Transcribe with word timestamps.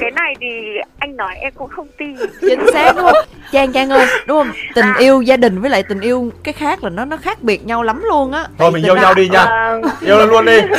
cái 0.00 0.10
này 0.10 0.34
thì 0.40 0.46
anh 0.98 1.16
nói 1.16 1.34
em 1.40 1.52
cũng 1.54 1.68
không 1.68 1.86
tin. 1.98 2.16
Chính 2.40 2.66
xác 2.72 2.92
đúng 2.96 3.04
không? 3.04 3.24
Trang 3.52 3.72
trang 3.72 3.90
ơi 3.90 4.06
đúng 4.26 4.38
không? 4.38 4.52
Tình 4.74 4.84
à. 4.84 4.94
yêu 4.98 5.22
gia 5.22 5.36
đình 5.36 5.60
với 5.60 5.70
lại 5.70 5.82
tình 5.82 6.00
yêu 6.00 6.30
cái 6.44 6.52
khác 6.52 6.84
là 6.84 6.90
nó 6.90 7.04
nó 7.04 7.16
khác 7.16 7.42
biệt 7.42 7.66
nhau 7.66 7.82
lắm 7.82 8.02
luôn 8.04 8.32
á. 8.32 8.46
Thôi 8.58 8.70
mình 8.70 8.84
yêu 8.84 8.96
nhau 8.96 9.14
đi 9.14 9.28
nha. 9.28 9.44
À... 9.44 9.78
yêu 10.00 10.26
luôn 10.26 10.44
đi. 10.44 10.60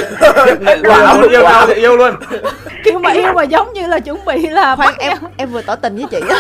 Wow, 0.84 1.30
yêu 1.30 1.42
nhau 1.42 1.68
thì 1.68 1.74
yêu 1.74 1.98
luôn. 1.98 2.16
Nhưng 2.86 3.02
mà 3.02 3.12
yêu 3.12 3.34
mà 3.34 3.44
giống 3.44 3.74
như 3.74 3.88
là 3.88 4.00
chuẩn 4.00 4.26
bị 4.26 4.48
là 4.48 4.76
khoan 4.76 4.94
em 4.98 5.18
em 5.38 5.50
vừa 5.50 5.62
tỏ 5.62 5.76
tình 5.76 5.96
với 5.96 6.06
chị. 6.12 6.20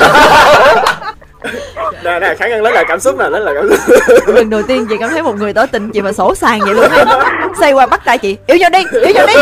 Nè 2.03 2.19
nè 2.19 2.35
khả 2.35 2.47
ngân 2.47 2.61
lấy 2.61 2.73
lại 2.73 2.85
cảm 2.87 2.99
xúc 2.99 3.17
nè 3.19 3.29
lấy 3.29 3.41
lại 3.41 3.55
cảm 3.57 3.69
xúc. 3.69 3.99
Lần 4.27 4.49
đầu 4.49 4.61
tiên 4.63 4.85
chị 4.89 4.95
cảm 4.99 5.09
thấy 5.09 5.23
một 5.23 5.35
người 5.35 5.53
tỏ 5.53 5.65
tình 5.65 5.91
chị 5.91 6.01
mà 6.01 6.11
sổ 6.11 6.35
sàng 6.35 6.59
vậy 6.59 6.73
luôn 6.73 6.91
em 6.91 7.07
xoay 7.59 7.73
qua 7.73 7.85
bắt 7.85 8.01
tay 8.05 8.17
chị. 8.17 8.37
Yêu 8.47 8.57
nhau 8.57 8.69
đi 8.69 8.79
yêu 8.91 9.13
nhau 9.13 9.27
đi 9.27 9.33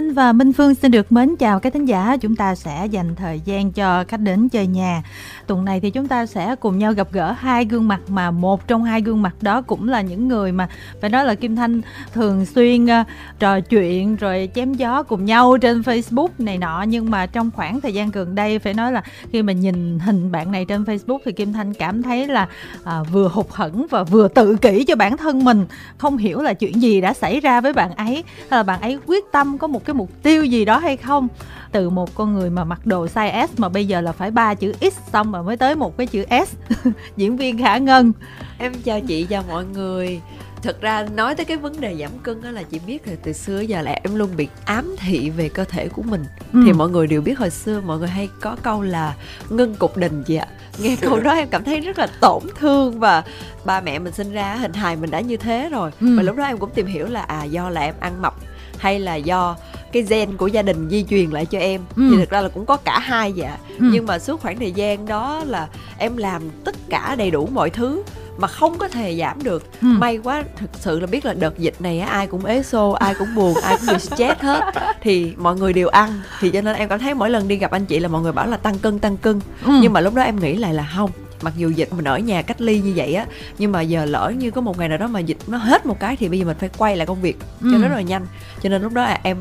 Thanh 0.00 0.12
và 0.12 0.32
Minh 0.32 0.52
Phương 0.52 0.74
xin 0.74 0.90
được 0.90 1.12
mến 1.12 1.36
chào 1.36 1.60
các 1.60 1.72
thính 1.72 1.84
giả. 1.84 2.16
Chúng 2.20 2.36
ta 2.36 2.54
sẽ 2.54 2.86
dành 2.90 3.14
thời 3.14 3.40
gian 3.44 3.72
cho 3.72 4.04
khách 4.08 4.20
đến 4.20 4.48
chơi 4.48 4.66
nhà. 4.66 5.02
Tuần 5.46 5.64
này 5.64 5.80
thì 5.80 5.90
chúng 5.90 6.08
ta 6.08 6.26
sẽ 6.26 6.56
cùng 6.56 6.78
nhau 6.78 6.92
gặp 6.92 7.08
gỡ 7.12 7.34
hai 7.38 7.64
gương 7.64 7.88
mặt 7.88 8.00
mà 8.08 8.30
một 8.30 8.68
trong 8.68 8.84
hai 8.84 9.00
gương 9.00 9.22
mặt 9.22 9.34
đó 9.40 9.62
cũng 9.62 9.88
là 9.88 10.00
những 10.00 10.28
người 10.28 10.52
mà 10.52 10.68
phải 11.00 11.10
nói 11.10 11.24
là 11.24 11.34
Kim 11.34 11.56
Thanh 11.56 11.80
thường 12.12 12.46
xuyên 12.46 12.84
uh, 12.84 13.06
trò 13.38 13.60
chuyện 13.60 14.16
rồi 14.16 14.48
chém 14.54 14.74
gió 14.74 15.02
cùng 15.02 15.24
nhau 15.24 15.56
trên 15.60 15.80
Facebook 15.80 16.28
này 16.38 16.58
nọ 16.58 16.84
nhưng 16.88 17.10
mà 17.10 17.26
trong 17.26 17.50
khoảng 17.50 17.80
thời 17.80 17.94
gian 17.94 18.10
gần 18.10 18.34
đây 18.34 18.58
phải 18.58 18.74
nói 18.74 18.92
là 18.92 19.02
khi 19.32 19.42
mà 19.42 19.52
nhìn 19.52 19.98
hình 19.98 20.32
bạn 20.32 20.52
này 20.52 20.64
trên 20.64 20.84
Facebook 20.84 21.18
thì 21.24 21.32
Kim 21.32 21.52
Thanh 21.52 21.74
cảm 21.74 22.02
thấy 22.02 22.26
là 22.26 22.48
uh, 22.82 23.06
vừa 23.12 23.28
hụt 23.28 23.46
hẫng 23.50 23.86
và 23.90 24.04
vừa 24.04 24.28
tự 24.28 24.56
kỷ 24.56 24.84
cho 24.84 24.96
bản 24.96 25.16
thân 25.16 25.44
mình, 25.44 25.66
không 25.98 26.16
hiểu 26.16 26.42
là 26.42 26.54
chuyện 26.54 26.82
gì 26.82 27.00
đã 27.00 27.12
xảy 27.12 27.40
ra 27.40 27.60
với 27.60 27.72
bạn 27.72 27.94
ấy 27.94 28.24
hay 28.50 28.58
là 28.58 28.62
bạn 28.62 28.80
ấy 28.80 28.98
quyết 29.06 29.24
tâm 29.32 29.58
có 29.58 29.66
một 29.66 29.84
cái 29.84 29.89
mục 29.94 30.10
tiêu 30.22 30.44
gì 30.44 30.64
đó 30.64 30.78
hay 30.78 30.96
không? 30.96 31.28
Từ 31.72 31.90
một 31.90 32.14
con 32.14 32.34
người 32.34 32.50
mà 32.50 32.64
mặc 32.64 32.86
đồ 32.86 33.06
size 33.06 33.46
S 33.46 33.50
mà 33.58 33.68
bây 33.68 33.86
giờ 33.86 34.00
là 34.00 34.12
phải 34.12 34.30
ba 34.30 34.54
chữ 34.54 34.72
X 34.80 35.12
xong 35.12 35.32
mà 35.32 35.42
mới 35.42 35.56
tới 35.56 35.76
một 35.76 35.96
cái 35.96 36.06
chữ 36.06 36.24
S. 36.46 36.74
Diễn 37.16 37.36
viên 37.36 37.58
Khả 37.58 37.78
Ngân. 37.78 38.12
Em 38.58 38.72
chào 38.84 39.00
chị 39.00 39.24
chào 39.24 39.44
mọi 39.48 39.64
người. 39.64 40.20
Thật 40.62 40.80
ra 40.80 41.06
nói 41.14 41.34
tới 41.34 41.44
cái 41.44 41.56
vấn 41.56 41.80
đề 41.80 41.96
giảm 42.00 42.10
cân 42.22 42.42
đó 42.42 42.50
là 42.50 42.62
chị 42.62 42.80
biết 42.86 43.06
là 43.06 43.14
từ 43.22 43.32
xưa 43.32 43.60
giờ 43.60 43.82
là 43.82 43.92
em 44.02 44.14
luôn 44.14 44.30
bị 44.36 44.48
ám 44.64 44.94
thị 44.98 45.30
về 45.30 45.48
cơ 45.48 45.64
thể 45.64 45.88
của 45.88 46.02
mình. 46.02 46.24
Ừ. 46.52 46.62
thì 46.66 46.72
mọi 46.72 46.90
người 46.90 47.06
đều 47.06 47.22
biết 47.22 47.38
hồi 47.38 47.50
xưa 47.50 47.80
mọi 47.80 47.98
người 47.98 48.08
hay 48.08 48.28
có 48.40 48.56
câu 48.62 48.82
là 48.82 49.14
ngân 49.50 49.74
cục 49.74 49.96
đình 49.96 50.22
chị 50.22 50.36
ạ. 50.36 50.46
Nghe 50.78 50.96
câu 51.00 51.20
đó 51.20 51.32
em 51.32 51.48
cảm 51.48 51.64
thấy 51.64 51.80
rất 51.80 51.98
là 51.98 52.06
tổn 52.20 52.42
thương 52.58 53.00
và 53.00 53.22
ba 53.64 53.80
mẹ 53.80 53.98
mình 53.98 54.12
sinh 54.12 54.32
ra 54.32 54.54
hình 54.54 54.72
hài 54.72 54.96
mình 54.96 55.10
đã 55.10 55.20
như 55.20 55.36
thế 55.36 55.68
rồi. 55.72 55.90
Ừ. 56.00 56.16
và 56.16 56.22
lúc 56.22 56.36
đó 56.36 56.44
em 56.44 56.58
cũng 56.58 56.70
tìm 56.74 56.86
hiểu 56.86 57.06
là 57.06 57.22
à 57.22 57.44
do 57.44 57.70
là 57.70 57.80
em 57.80 57.94
ăn 58.00 58.22
mập 58.22 58.34
hay 58.80 59.00
là 59.00 59.14
do 59.14 59.56
cái 59.92 60.02
gen 60.02 60.36
của 60.36 60.46
gia 60.46 60.62
đình 60.62 60.88
di 60.90 61.04
truyền 61.10 61.30
lại 61.30 61.46
cho 61.46 61.58
em 61.58 61.80
ừ. 61.96 62.02
thì 62.10 62.16
thực 62.16 62.30
ra 62.30 62.40
là 62.40 62.48
cũng 62.48 62.66
có 62.66 62.76
cả 62.76 62.98
hai 62.98 63.32
dạ 63.32 63.58
ừ. 63.78 63.88
nhưng 63.92 64.06
mà 64.06 64.18
suốt 64.18 64.40
khoảng 64.40 64.58
thời 64.58 64.72
gian 64.72 65.06
đó 65.06 65.42
là 65.46 65.68
em 65.98 66.16
làm 66.16 66.42
tất 66.64 66.74
cả 66.90 67.14
đầy 67.18 67.30
đủ 67.30 67.48
mọi 67.52 67.70
thứ 67.70 68.02
mà 68.38 68.48
không 68.48 68.78
có 68.78 68.88
thể 68.88 69.16
giảm 69.16 69.42
được 69.42 69.62
ừ. 69.82 69.86
may 69.86 70.18
quá 70.18 70.44
thực 70.56 70.70
sự 70.74 71.00
là 71.00 71.06
biết 71.06 71.24
là 71.24 71.34
đợt 71.34 71.58
dịch 71.58 71.74
này 71.80 72.00
ai 72.00 72.26
cũng 72.26 72.44
ế 72.44 72.62
xô 72.62 72.90
ai 72.90 73.14
cũng 73.14 73.34
buồn 73.34 73.54
ai 73.62 73.76
cũng 73.76 73.86
bị 73.94 73.98
stress 73.98 74.40
hết 74.40 74.72
thì 75.02 75.32
mọi 75.36 75.56
người 75.56 75.72
đều 75.72 75.88
ăn 75.88 76.20
thì 76.40 76.50
cho 76.50 76.60
nên 76.60 76.76
em 76.76 76.88
cảm 76.88 76.98
thấy 76.98 77.14
mỗi 77.14 77.30
lần 77.30 77.48
đi 77.48 77.56
gặp 77.56 77.70
anh 77.70 77.86
chị 77.86 77.98
là 77.98 78.08
mọi 78.08 78.22
người 78.22 78.32
bảo 78.32 78.46
là 78.46 78.56
tăng 78.56 78.78
cân 78.78 78.98
tăng 78.98 79.16
cân 79.16 79.40
ừ. 79.64 79.72
nhưng 79.82 79.92
mà 79.92 80.00
lúc 80.00 80.14
đó 80.14 80.22
em 80.22 80.40
nghĩ 80.40 80.56
lại 80.56 80.74
là 80.74 80.92
không 80.96 81.10
mặc 81.42 81.52
dù 81.56 81.70
dịch 81.70 81.92
mình 81.92 82.04
ở 82.04 82.18
nhà 82.18 82.42
cách 82.42 82.60
ly 82.60 82.80
như 82.80 82.92
vậy 82.96 83.14
á 83.14 83.26
nhưng 83.58 83.72
mà 83.72 83.80
giờ 83.80 84.04
lỡ 84.04 84.32
như 84.38 84.50
có 84.50 84.60
một 84.60 84.78
ngày 84.78 84.88
nào 84.88 84.98
đó 84.98 85.06
mà 85.06 85.20
dịch 85.20 85.38
nó 85.46 85.58
hết 85.58 85.86
một 85.86 86.00
cái 86.00 86.16
thì 86.16 86.28
bây 86.28 86.38
giờ 86.38 86.44
mình 86.44 86.56
phải 86.60 86.70
quay 86.78 86.96
lại 86.96 87.06
công 87.06 87.20
việc 87.20 87.38
cho 87.40 87.76
ừ. 87.76 87.78
nó 87.82 87.88
rất 87.88 87.94
là 87.94 88.02
nhanh. 88.02 88.26
Cho 88.62 88.68
nên 88.68 88.82
lúc 88.82 88.92
đó 88.92 89.02
là 89.02 89.20
em 89.22 89.36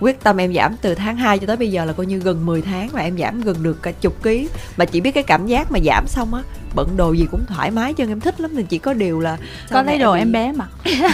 quyết 0.00 0.22
tâm 0.22 0.36
em 0.36 0.54
giảm 0.54 0.76
từ 0.82 0.94
tháng 0.94 1.16
2 1.16 1.38
cho 1.38 1.46
tới 1.46 1.56
bây 1.56 1.70
giờ 1.70 1.84
là 1.84 1.92
coi 1.92 2.06
như 2.06 2.18
gần 2.18 2.46
10 2.46 2.62
tháng 2.62 2.88
và 2.88 3.00
em 3.00 3.18
giảm 3.18 3.40
gần 3.40 3.62
được 3.62 3.82
cả 3.82 3.92
chục 3.92 4.22
ký. 4.22 4.48
Mà 4.76 4.84
chỉ 4.84 5.00
biết 5.00 5.10
cái 5.10 5.22
cảm 5.22 5.46
giác 5.46 5.72
mà 5.72 5.78
giảm 5.84 6.04
xong 6.08 6.34
á 6.34 6.42
bận 6.74 6.96
đồ 6.96 7.12
gì 7.12 7.26
cũng 7.30 7.44
thoải 7.46 7.70
mái 7.70 7.94
cho 7.94 8.04
em 8.04 8.20
thích 8.20 8.40
lắm 8.40 8.50
nên 8.56 8.66
chỉ 8.66 8.78
có 8.78 8.92
điều 8.92 9.20
là 9.20 9.38
có 9.70 9.82
lấy 9.82 9.98
đồ 9.98 10.12
em 10.12 10.32
bé 10.32 10.52
mặc 10.52 10.68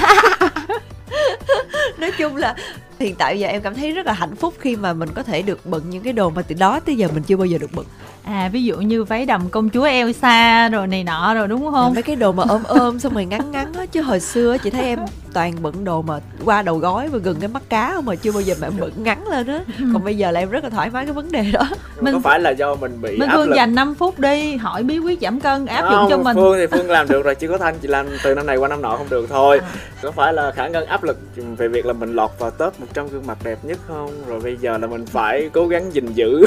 nói 1.99 2.11
chung 2.19 2.37
là 2.37 2.57
hiện 3.01 3.15
tại 3.15 3.41
giờ 3.41 3.49
em 3.49 3.63
cảm 3.63 3.75
thấy 3.75 3.93
rất 3.93 4.07
là 4.07 4.13
hạnh 4.13 4.37
phúc 4.37 4.55
khi 4.59 4.77
mà 4.77 4.93
mình 4.93 5.09
có 5.15 5.23
thể 5.23 5.43
được 5.43 5.67
bận 5.67 5.83
những 5.91 6.03
cái 6.03 6.13
đồ 6.13 6.31
mà 6.31 6.43
từ 6.43 6.55
đó 6.59 6.81
tới 6.81 6.97
giờ 6.97 7.09
mình 7.15 7.23
chưa 7.23 7.37
bao 7.37 7.47
giờ 7.47 7.59
được 7.59 7.71
bận 7.75 7.87
à 8.25 8.51
ví 8.53 8.65
dụ 8.65 8.77
như 8.77 9.05
váy 9.05 9.27
đầm 9.27 9.49
công 9.49 9.71
chúa 9.71 9.85
Elsa 9.85 10.69
rồi 10.69 10.87
này 10.87 11.05
nọ 11.05 11.35
rồi 11.35 11.49
đúng 11.49 11.71
không 11.71 11.95
mấy 11.95 12.03
cái 12.03 12.17
đồ 12.17 12.33
mà 12.33 12.45
ôm 12.49 12.63
ôm 12.65 12.99
xong 12.99 13.15
rồi 13.15 13.25
ngắn 13.25 13.51
ngắn 13.51 13.73
á 13.73 13.87
chứ 13.87 14.03
hồi 14.03 14.21
xưa 14.21 14.57
chị 14.59 14.71
thấy 14.71 14.85
em 14.85 14.99
toàn 15.33 15.53
bận 15.63 15.85
đồ 15.85 16.03
mà 16.03 16.15
qua 16.45 16.63
đầu 16.63 16.79
gói 16.79 17.09
và 17.09 17.19
gần 17.19 17.37
cái 17.41 17.49
mắt 17.49 17.63
cá 17.69 17.93
không 17.95 18.05
mà 18.05 18.15
chưa 18.15 18.33
bao 18.33 18.41
giờ 18.41 18.55
mà 18.61 18.67
em 18.67 18.73
bận 18.81 18.93
ngắn 18.97 19.29
lên 19.29 19.47
á 19.47 19.61
ừ. 19.79 19.85
còn 19.93 20.05
bây 20.05 20.17
giờ 20.17 20.31
là 20.31 20.41
em 20.41 20.51
rất 20.51 20.65
là 20.65 20.71
thoải 20.71 20.91
mái 20.91 21.05
cái 21.05 21.13
vấn 21.13 21.33
đề 21.33 21.51
đó 21.53 21.69
mình 22.01 22.15
có 22.15 22.21
phải 22.21 22.41
là 22.41 22.51
do 22.51 22.75
mình 22.75 23.03
bị 23.03 23.17
mình 23.19 23.29
áp 23.29 23.37
phương 23.37 23.49
lực. 23.49 23.57
dành 23.57 23.75
5 23.75 23.95
phút 23.95 24.19
đi 24.19 24.57
hỏi 24.57 24.83
bí 24.83 24.99
quyết 24.99 25.21
giảm 25.21 25.41
cân 25.41 25.67
áp 25.67 25.83
không, 25.83 25.93
dụng 25.93 26.11
cho 26.11 26.25
mình 26.25 26.37
phương 26.37 26.59
thì 26.59 26.67
phương 26.67 26.91
làm 26.91 27.09
được 27.09 27.25
rồi 27.25 27.35
chỉ 27.35 27.47
có 27.47 27.59
thanh 27.59 27.79
chị 27.79 27.89
làm 27.89 28.07
từ 28.25 28.35
năm 28.35 28.47
này 28.47 28.57
qua 28.57 28.69
năm 28.69 28.83
nọ 28.83 28.97
không 28.97 29.09
được 29.11 29.27
thôi 29.31 29.59
à. 29.63 29.69
có 30.03 30.11
phải 30.11 30.33
là 30.33 30.53
khả 30.53 30.69
ngân 30.69 30.87
áp 30.87 31.05
lực 31.05 31.19
về 31.57 31.69
việc 31.69 31.87
là 31.87 31.93
mình 31.93 32.15
lọt 32.15 32.31
vào 32.39 32.51
top 32.51 32.75
100 32.91 33.09
gương 33.09 33.27
mặt 33.27 33.39
đẹp 33.45 33.59
nhất 33.63 33.79
không 33.89 34.11
rồi 34.27 34.41
bây 34.41 34.57
giờ 34.57 34.79
là 34.79 34.87
mình 34.87 35.07
phải 35.07 35.51
cố 35.53 35.67
gắng 35.67 35.95
gìn 35.95 36.07
giữ 36.15 36.47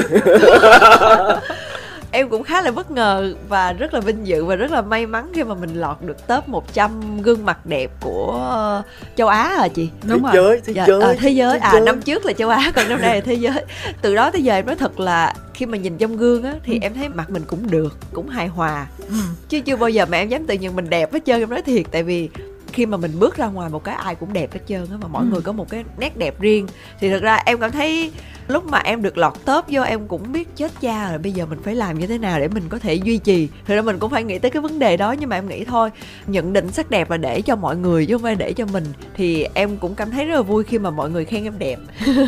em 2.10 2.28
cũng 2.28 2.42
khá 2.42 2.62
là 2.62 2.70
bất 2.70 2.90
ngờ 2.90 3.34
và 3.48 3.72
rất 3.72 3.94
là 3.94 4.00
vinh 4.00 4.26
dự 4.26 4.44
và 4.44 4.56
rất 4.56 4.70
là 4.70 4.82
may 4.82 5.06
mắn 5.06 5.30
khi 5.34 5.44
mà 5.44 5.54
mình 5.54 5.74
lọt 5.74 5.96
được 6.02 6.26
top 6.26 6.48
100 6.48 7.22
gương 7.22 7.44
mặt 7.44 7.66
đẹp 7.66 7.90
của 8.00 8.82
châu 9.16 9.28
Á 9.28 9.56
hả 9.58 9.68
chị? 9.68 9.88
Đúng 10.02 10.22
thế 10.22 10.22
rồi. 10.22 10.32
Giới, 10.34 10.60
thế 10.64 10.72
dạ, 10.72 10.84
giới, 10.86 11.02
à, 11.02 11.14
thế 11.18 11.30
giới. 11.30 11.58
à 11.58 11.80
năm 11.80 12.02
trước 12.02 12.26
là 12.26 12.32
châu 12.32 12.48
Á 12.48 12.72
còn 12.74 12.88
năm 12.88 13.00
nay 13.00 13.14
là 13.14 13.20
thế 13.20 13.34
giới. 13.34 13.64
Từ 14.02 14.14
đó 14.14 14.30
tới 14.30 14.42
giờ 14.42 14.54
em 14.54 14.66
nói 14.66 14.76
thật 14.76 15.00
là 15.00 15.34
khi 15.54 15.66
mà 15.66 15.78
nhìn 15.78 15.98
trong 15.98 16.16
gương 16.16 16.42
á 16.42 16.54
thì 16.64 16.72
ừ. 16.72 16.78
em 16.82 16.94
thấy 16.94 17.08
mặt 17.08 17.30
mình 17.30 17.42
cũng 17.46 17.70
được, 17.70 17.98
cũng 18.12 18.28
hài 18.28 18.46
hòa. 18.46 18.86
Ừ. 18.98 19.16
Chứ 19.48 19.60
chưa 19.60 19.76
bao 19.76 19.88
giờ 19.88 20.06
mà 20.06 20.18
em 20.18 20.28
dám 20.28 20.46
tự 20.46 20.54
nhận 20.54 20.76
mình 20.76 20.90
đẹp 20.90 21.12
hết 21.12 21.24
trơn 21.26 21.40
em 21.40 21.50
nói 21.50 21.62
thiệt 21.62 21.86
tại 21.90 22.02
vì 22.02 22.28
khi 22.74 22.86
mà 22.86 22.96
mình 22.96 23.18
bước 23.18 23.36
ra 23.36 23.46
ngoài 23.46 23.70
một 23.70 23.84
cái 23.84 23.94
ai 23.94 24.14
cũng 24.14 24.32
đẹp 24.32 24.52
hết 24.52 24.60
trơn 24.68 24.86
á 24.90 24.96
mà 25.02 25.08
mỗi 25.08 25.22
ừ. 25.22 25.28
người 25.32 25.40
có 25.40 25.52
một 25.52 25.70
cái 25.70 25.84
nét 25.98 26.16
đẹp 26.16 26.40
riêng. 26.40 26.66
Thì 27.00 27.10
thật 27.10 27.22
ra 27.22 27.34
em 27.46 27.58
cảm 27.58 27.72
thấy 27.72 28.10
lúc 28.48 28.64
mà 28.64 28.78
em 28.78 29.02
được 29.02 29.18
lọt 29.18 29.32
top 29.44 29.64
vô 29.68 29.82
em 29.82 30.08
cũng 30.08 30.32
biết 30.32 30.56
chết 30.56 30.72
cha 30.80 31.10
rồi 31.10 31.18
bây 31.18 31.32
giờ 31.32 31.46
mình 31.46 31.58
phải 31.64 31.74
làm 31.74 31.98
như 31.98 32.06
thế 32.06 32.18
nào 32.18 32.38
để 32.38 32.48
mình 32.48 32.62
có 32.68 32.78
thể 32.78 32.94
duy 32.94 33.18
trì. 33.18 33.48
Thì 33.66 33.74
ra 33.74 33.82
mình 33.82 33.98
cũng 33.98 34.10
phải 34.10 34.24
nghĩ 34.24 34.38
tới 34.38 34.50
cái 34.50 34.62
vấn 34.62 34.78
đề 34.78 34.96
đó 34.96 35.12
nhưng 35.12 35.28
mà 35.28 35.36
em 35.36 35.48
nghĩ 35.48 35.64
thôi 35.64 35.90
nhận 36.26 36.52
định 36.52 36.72
sắc 36.72 36.90
đẹp 36.90 37.10
là 37.10 37.16
để 37.16 37.40
cho 37.40 37.56
mọi 37.56 37.76
người 37.76 38.06
chứ 38.06 38.14
không 38.14 38.22
phải 38.22 38.34
để 38.34 38.52
cho 38.52 38.66
mình 38.66 38.84
thì 39.16 39.46
em 39.54 39.76
cũng 39.76 39.94
cảm 39.94 40.10
thấy 40.10 40.24
rất 40.24 40.34
là 40.34 40.42
vui 40.42 40.64
khi 40.64 40.78
mà 40.78 40.90
mọi 40.90 41.10
người 41.10 41.24
khen 41.24 41.44
em 41.44 41.58
đẹp. 41.58 41.78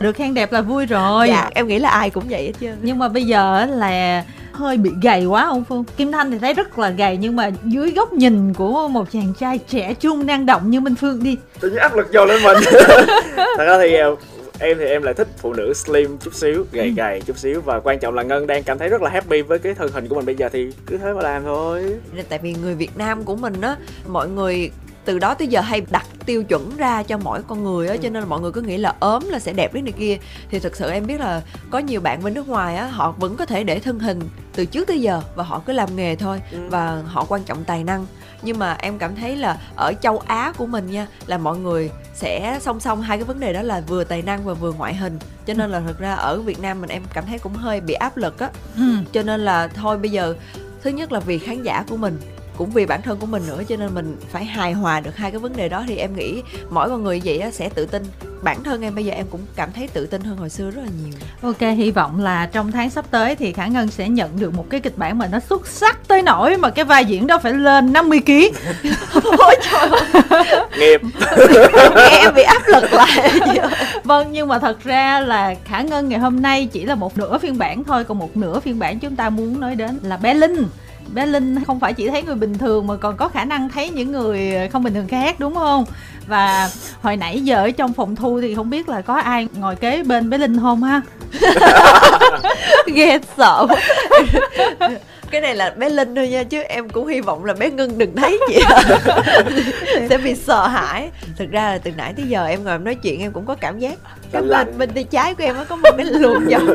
Được 0.00 0.12
khen 0.12 0.34
đẹp 0.34 0.52
là 0.52 0.60
vui 0.60 0.86
rồi. 0.86 1.28
Dạ 1.28 1.50
em 1.54 1.68
nghĩ 1.68 1.78
là 1.78 1.88
ai 1.88 2.10
cũng 2.10 2.24
vậy 2.28 2.46
hết 2.46 2.52
trơn 2.60 2.78
nhưng 2.82 2.98
mà 2.98 3.08
bây 3.08 3.24
giờ 3.24 3.66
là 3.66 4.24
hơi 4.60 4.76
bị 4.76 4.90
gầy 5.02 5.24
quá 5.24 5.46
ông 5.46 5.64
Phương. 5.64 5.84
Kim 5.96 6.12
Thanh 6.12 6.30
thì 6.30 6.38
thấy 6.38 6.54
rất 6.54 6.78
là 6.78 6.90
gầy 6.90 7.16
nhưng 7.16 7.36
mà 7.36 7.50
dưới 7.64 7.90
góc 7.90 8.12
nhìn 8.12 8.54
của 8.54 8.88
một 8.88 9.12
chàng 9.12 9.32
trai 9.38 9.58
trẻ 9.58 9.94
trung 9.94 10.26
năng 10.26 10.46
động 10.46 10.70
như 10.70 10.80
Minh 10.80 10.94
Phương 10.94 11.22
đi. 11.22 11.36
Tự 11.60 11.70
nhiên 11.70 11.78
áp 11.78 11.96
lực 11.96 12.12
dồn 12.12 12.28
lên 12.28 12.42
mình. 12.42 12.56
Thật 13.36 13.64
ra 13.66 13.78
thì 13.78 13.94
ờ, 13.94 14.16
em 14.58 14.78
thì 14.78 14.84
em 14.84 15.02
lại 15.02 15.14
thích 15.14 15.28
phụ 15.38 15.52
nữ 15.52 15.74
slim 15.74 16.18
chút 16.18 16.34
xíu 16.34 16.64
gầy 16.72 16.86
ừ. 16.86 16.92
gầy 16.96 17.20
chút 17.26 17.38
xíu. 17.38 17.60
Và 17.60 17.80
quan 17.80 17.98
trọng 17.98 18.14
là 18.14 18.22
ngân 18.22 18.46
đang 18.46 18.62
cảm 18.62 18.78
thấy 18.78 18.88
rất 18.88 19.02
là 19.02 19.10
happy 19.10 19.42
với 19.42 19.58
cái 19.58 19.74
thân 19.74 19.90
hình 19.92 20.08
của 20.08 20.14
mình. 20.14 20.26
Bây 20.26 20.34
giờ 20.34 20.48
thì 20.52 20.70
cứ 20.86 20.98
thế 20.98 21.12
mà 21.12 21.22
làm 21.22 21.44
thôi. 21.44 21.94
Tại 22.28 22.38
vì 22.42 22.54
người 22.62 22.74
việt 22.74 22.96
nam 22.96 23.24
của 23.24 23.36
mình 23.36 23.60
á 23.60 23.76
mọi 24.08 24.28
người 24.28 24.70
từ 25.10 25.18
đó 25.18 25.34
tới 25.34 25.48
giờ 25.48 25.60
hay 25.60 25.82
đặt 25.90 26.06
tiêu 26.26 26.44
chuẩn 26.44 26.76
ra 26.76 27.02
cho 27.02 27.18
mỗi 27.18 27.42
con 27.42 27.64
người 27.64 27.88
á 27.88 27.94
ừ. 27.94 27.98
cho 28.02 28.10
nên 28.10 28.22
là 28.22 28.28
mọi 28.28 28.40
người 28.40 28.52
cứ 28.52 28.60
nghĩ 28.60 28.76
là 28.76 28.94
ốm 29.00 29.28
là 29.28 29.38
sẽ 29.38 29.52
đẹp 29.52 29.74
đến 29.74 29.84
này 29.84 29.92
kia 29.92 30.16
thì 30.50 30.58
thực 30.58 30.76
sự 30.76 30.90
em 30.90 31.06
biết 31.06 31.20
là 31.20 31.42
có 31.70 31.78
nhiều 31.78 32.00
bạn 32.00 32.22
bên 32.22 32.34
nước 32.34 32.48
ngoài 32.48 32.76
á 32.76 32.86
họ 32.86 33.10
vẫn 33.10 33.36
có 33.36 33.46
thể 33.46 33.64
để 33.64 33.78
thân 33.78 33.98
hình 33.98 34.20
từ 34.52 34.64
trước 34.64 34.88
tới 34.88 35.00
giờ 35.00 35.22
và 35.34 35.44
họ 35.44 35.62
cứ 35.66 35.72
làm 35.72 35.96
nghề 35.96 36.16
thôi 36.16 36.42
ừ. 36.52 36.58
và 36.70 37.02
họ 37.06 37.26
quan 37.28 37.42
trọng 37.42 37.64
tài 37.64 37.84
năng 37.84 38.06
nhưng 38.42 38.58
mà 38.58 38.72
em 38.72 38.98
cảm 38.98 39.16
thấy 39.16 39.36
là 39.36 39.58
ở 39.76 39.92
châu 40.00 40.18
Á 40.18 40.52
của 40.56 40.66
mình 40.66 40.90
nha 40.90 41.06
là 41.26 41.38
mọi 41.38 41.58
người 41.58 41.90
sẽ 42.14 42.58
song 42.60 42.80
song 42.80 43.02
hai 43.02 43.18
cái 43.18 43.24
vấn 43.24 43.40
đề 43.40 43.52
đó 43.52 43.62
là 43.62 43.82
vừa 43.88 44.04
tài 44.04 44.22
năng 44.22 44.44
và 44.44 44.54
vừa 44.54 44.72
ngoại 44.72 44.94
hình 44.94 45.18
cho 45.46 45.54
nên 45.54 45.70
là 45.70 45.82
thật 45.86 45.98
ra 45.98 46.14
ở 46.14 46.40
Việt 46.40 46.60
Nam 46.60 46.80
mình 46.80 46.90
em 46.90 47.02
cảm 47.12 47.24
thấy 47.26 47.38
cũng 47.38 47.54
hơi 47.54 47.80
bị 47.80 47.94
áp 47.94 48.16
lực 48.16 48.38
á 48.38 48.50
ừ. 48.76 48.82
cho 49.12 49.22
nên 49.22 49.40
là 49.40 49.68
thôi 49.68 49.98
bây 49.98 50.10
giờ 50.10 50.34
thứ 50.82 50.90
nhất 50.90 51.12
là 51.12 51.20
vì 51.20 51.38
khán 51.38 51.62
giả 51.62 51.84
của 51.88 51.96
mình 51.96 52.18
cũng 52.60 52.70
vì 52.70 52.86
bản 52.86 53.02
thân 53.02 53.18
của 53.18 53.26
mình 53.26 53.42
nữa 53.46 53.62
cho 53.68 53.76
nên 53.76 53.94
mình 53.94 54.16
phải 54.32 54.44
hài 54.44 54.72
hòa 54.72 55.00
được 55.00 55.16
hai 55.16 55.30
cái 55.30 55.38
vấn 55.38 55.56
đề 55.56 55.68
đó. 55.68 55.84
Thì 55.88 55.96
em 55.96 56.16
nghĩ 56.16 56.42
mỗi 56.70 56.88
con 56.88 57.04
người 57.04 57.20
vậy 57.24 57.38
á 57.38 57.50
sẽ 57.50 57.68
tự 57.68 57.86
tin. 57.86 58.02
Bản 58.42 58.62
thân 58.62 58.82
em 58.82 58.94
bây 58.94 59.04
giờ 59.04 59.12
em 59.12 59.26
cũng 59.30 59.40
cảm 59.56 59.72
thấy 59.72 59.88
tự 59.88 60.06
tin 60.06 60.22
hơn 60.22 60.36
hồi 60.36 60.50
xưa 60.50 60.70
rất 60.70 60.82
là 60.82 60.90
nhiều. 61.04 61.12
Ok, 61.42 61.76
hy 61.76 61.90
vọng 61.90 62.20
là 62.20 62.46
trong 62.46 62.72
tháng 62.72 62.90
sắp 62.90 63.04
tới 63.10 63.36
thì 63.36 63.52
Khả 63.52 63.66
Ngân 63.66 63.88
sẽ 63.88 64.08
nhận 64.08 64.40
được 64.40 64.54
một 64.54 64.66
cái 64.70 64.80
kịch 64.80 64.98
bản 64.98 65.18
mà 65.18 65.26
nó 65.26 65.40
xuất 65.40 65.66
sắc 65.66 66.08
tới 66.08 66.22
nỗi 66.22 66.56
mà 66.56 66.70
cái 66.70 66.84
vai 66.84 67.04
diễn 67.04 67.26
đó 67.26 67.38
phải 67.38 67.52
lên 67.52 67.92
50 67.92 68.20
kg. 68.26 68.32
ôi 69.24 69.56
trời 69.70 69.88
nghiệp. 70.78 71.00
Nghe 71.96 72.18
em 72.18 72.34
bị 72.34 72.42
áp 72.42 72.62
lực 72.66 72.92
lại. 72.92 73.40
Vâng, 74.04 74.32
nhưng 74.32 74.48
mà 74.48 74.58
thật 74.58 74.84
ra 74.84 75.20
là 75.20 75.54
Khả 75.64 75.82
Ngân 75.82 76.08
ngày 76.08 76.18
hôm 76.18 76.42
nay 76.42 76.68
chỉ 76.72 76.84
là 76.84 76.94
một 76.94 77.18
nửa 77.18 77.38
phiên 77.38 77.58
bản 77.58 77.84
thôi, 77.84 78.04
còn 78.04 78.18
một 78.18 78.36
nửa 78.36 78.60
phiên 78.60 78.78
bản 78.78 78.98
chúng 78.98 79.16
ta 79.16 79.30
muốn 79.30 79.60
nói 79.60 79.74
đến 79.74 79.98
là 80.02 80.16
bé 80.16 80.34
Linh. 80.34 80.66
Bé 81.14 81.26
Linh 81.26 81.64
không 81.64 81.80
phải 81.80 81.92
chỉ 81.92 82.08
thấy 82.08 82.22
người 82.22 82.34
bình 82.34 82.58
thường 82.58 82.86
mà 82.86 82.96
còn 82.96 83.16
có 83.16 83.28
khả 83.28 83.44
năng 83.44 83.68
thấy 83.68 83.90
những 83.90 84.12
người 84.12 84.68
không 84.72 84.82
bình 84.84 84.94
thường 84.94 85.08
khác, 85.08 85.40
đúng 85.40 85.54
không? 85.54 85.84
Và 86.26 86.70
hồi 87.02 87.16
nãy 87.16 87.40
giờ 87.40 87.56
ở 87.56 87.70
trong 87.70 87.92
phòng 87.92 88.16
thu 88.16 88.40
thì 88.40 88.54
không 88.54 88.70
biết 88.70 88.88
là 88.88 89.02
có 89.02 89.14
ai 89.14 89.48
ngồi 89.54 89.76
kế 89.76 90.02
bên 90.02 90.30
bé 90.30 90.38
Linh 90.38 90.60
không 90.60 90.82
ha? 90.82 91.00
ghê 92.94 93.18
sợ 93.36 93.66
cái 95.30 95.40
này 95.40 95.54
là 95.54 95.70
bé 95.70 95.88
linh 95.88 96.14
thôi 96.14 96.28
nha, 96.28 96.42
chứ 96.42 96.62
em 96.62 96.88
cũng 96.88 97.06
hy 97.06 97.20
vọng 97.20 97.44
là 97.44 97.54
bé 97.54 97.70
ngân 97.70 97.98
đừng 97.98 98.16
thấy 98.16 98.38
chị 98.48 98.60
sẽ 100.08 100.18
bị 100.18 100.34
sợ 100.34 100.66
hãi 100.66 101.10
thực 101.36 101.50
ra 101.50 101.70
là 101.70 101.78
từ 101.78 101.90
nãy 101.90 102.12
tới 102.16 102.26
giờ 102.28 102.46
em 102.46 102.64
ngồi 102.64 102.74
em 102.74 102.84
nói 102.84 102.94
chuyện 102.94 103.20
em 103.20 103.32
cũng 103.32 103.46
có 103.46 103.54
cảm 103.54 103.78
giác 103.78 103.94
cái 104.32 104.42
bên 104.42 104.78
bên 104.78 104.90
tay 104.90 105.04
trái 105.04 105.34
của 105.34 105.44
em 105.44 105.56
nó 105.56 105.64
có 105.68 105.76
một 105.76 105.90
cái 105.96 106.06
luồng 106.06 106.50
dòng 106.50 106.66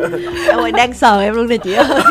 em 0.47 0.57
ơi 0.57 0.71
đang 0.71 0.93
sờ 0.93 1.21
em 1.21 1.33
luôn 1.33 1.47
nè 1.47 1.57
chị 1.57 1.73
ơi. 1.73 1.87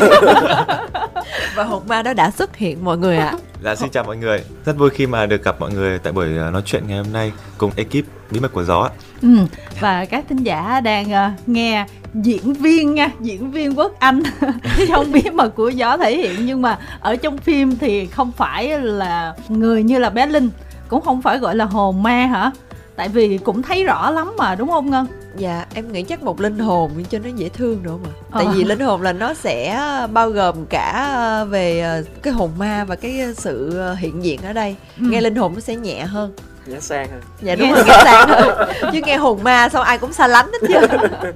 Và 1.55 1.63
hồn 1.63 1.83
ma 1.87 2.01
đó 2.01 2.13
đã 2.13 2.31
xuất 2.31 2.55
hiện 2.55 2.85
mọi 2.85 2.97
người 2.97 3.17
ạ. 3.17 3.33
Dạ 3.63 3.75
xin 3.75 3.89
chào 3.89 4.03
mọi 4.03 4.17
người. 4.17 4.43
Rất 4.65 4.77
vui 4.77 4.89
khi 4.89 5.07
mà 5.07 5.25
được 5.25 5.43
gặp 5.43 5.55
mọi 5.59 5.71
người 5.73 5.99
tại 5.99 6.13
buổi 6.13 6.37
ờ, 6.37 6.51
nói 6.51 6.61
chuyện 6.65 6.83
ngày 6.87 6.97
hôm 6.97 7.13
nay 7.13 7.31
Cùng 7.57 7.71
ekip 7.75 8.05
Bí 8.31 8.39
mật 8.39 8.53
của 8.53 8.63
gió 8.63 8.79
ạ. 8.79 8.89
Ừ, 9.21 9.37
và 9.79 10.05
các 10.05 10.25
thính 10.29 10.43
giả 10.43 10.81
đang 10.83 11.11
ờ, 11.11 11.29
nghe 11.45 11.85
diễn 12.13 12.53
viên 12.53 12.93
nha, 12.93 13.09
diễn 13.19 13.51
viên 13.51 13.77
Quốc 13.77 13.99
Anh. 13.99 14.23
Trong 14.87 15.11
bí 15.11 15.21
mật 15.33 15.55
của 15.55 15.69
gió 15.69 15.97
thể 15.97 16.17
hiện 16.17 16.45
nhưng 16.45 16.61
mà 16.61 16.79
ở 16.99 17.15
trong 17.15 17.37
phim 17.37 17.75
thì 17.75 18.05
không 18.05 18.31
phải 18.31 18.79
là 18.79 19.33
người 19.47 19.83
như 19.83 19.99
là 19.99 20.09
bé 20.09 20.25
Linh, 20.25 20.49
cũng 20.87 21.01
không 21.01 21.21
phải 21.21 21.37
gọi 21.37 21.55
là 21.55 21.65
hồn 21.65 22.03
ma 22.03 22.25
hả? 22.25 22.51
Tại 22.95 23.09
vì 23.09 23.37
cũng 23.37 23.61
thấy 23.61 23.83
rõ 23.83 24.11
lắm 24.11 24.33
mà 24.37 24.55
đúng 24.55 24.69
không 24.71 24.89
Ngân? 24.91 25.07
Dạ 25.37 25.65
em 25.73 25.91
nghĩ 25.91 26.03
chắc 26.03 26.23
một 26.23 26.39
linh 26.41 26.59
hồn 26.59 26.91
cho 27.09 27.19
nó 27.19 27.29
dễ 27.35 27.49
thương 27.49 27.83
nữa 27.83 27.97
mà 28.03 28.09
Tại 28.31 28.45
Ờ. 28.45 28.51
vì 28.55 28.63
linh 28.63 28.79
hồn 28.79 29.01
là 29.01 29.13
nó 29.13 29.33
sẽ 29.33 29.79
bao 30.13 30.29
gồm 30.29 30.65
cả 30.65 30.91
ờ, 31.15 31.45
về 31.45 31.79
ờ, 31.81 32.03
cái 32.21 32.33
hồn 32.33 32.51
ma 32.57 32.83
và 32.85 32.95
cái 32.95 33.21
sự 33.37 33.81
hiện 33.97 34.23
diện 34.23 34.39
ở 34.43 34.53
đây 34.53 34.75
Ừ. 34.99 35.05
Nghe 35.09 35.21
linh 35.21 35.35
hồn 35.35 35.53
nó 35.53 35.59
sẽ 35.59 35.75
nhẹ 35.75 36.01
hơn 36.05 36.31
nhá 36.67 36.79
sang 36.79 37.07
hơn 37.11 37.21
Dạ 37.41 37.55
đúng 37.55 37.71
rồi 37.71 37.83
nghe 37.87 37.93
sang 38.03 38.27
hơn 38.29 38.69
Chứ 38.93 38.99
nghe 39.05 39.17
hồn 39.17 39.43
ma 39.43 39.69
sao 39.69 39.81
ai 39.81 39.97
cũng 39.97 40.13
xa 40.13 40.27
lánh 40.27 40.51
hết 40.51 40.67
chứ 40.67 40.97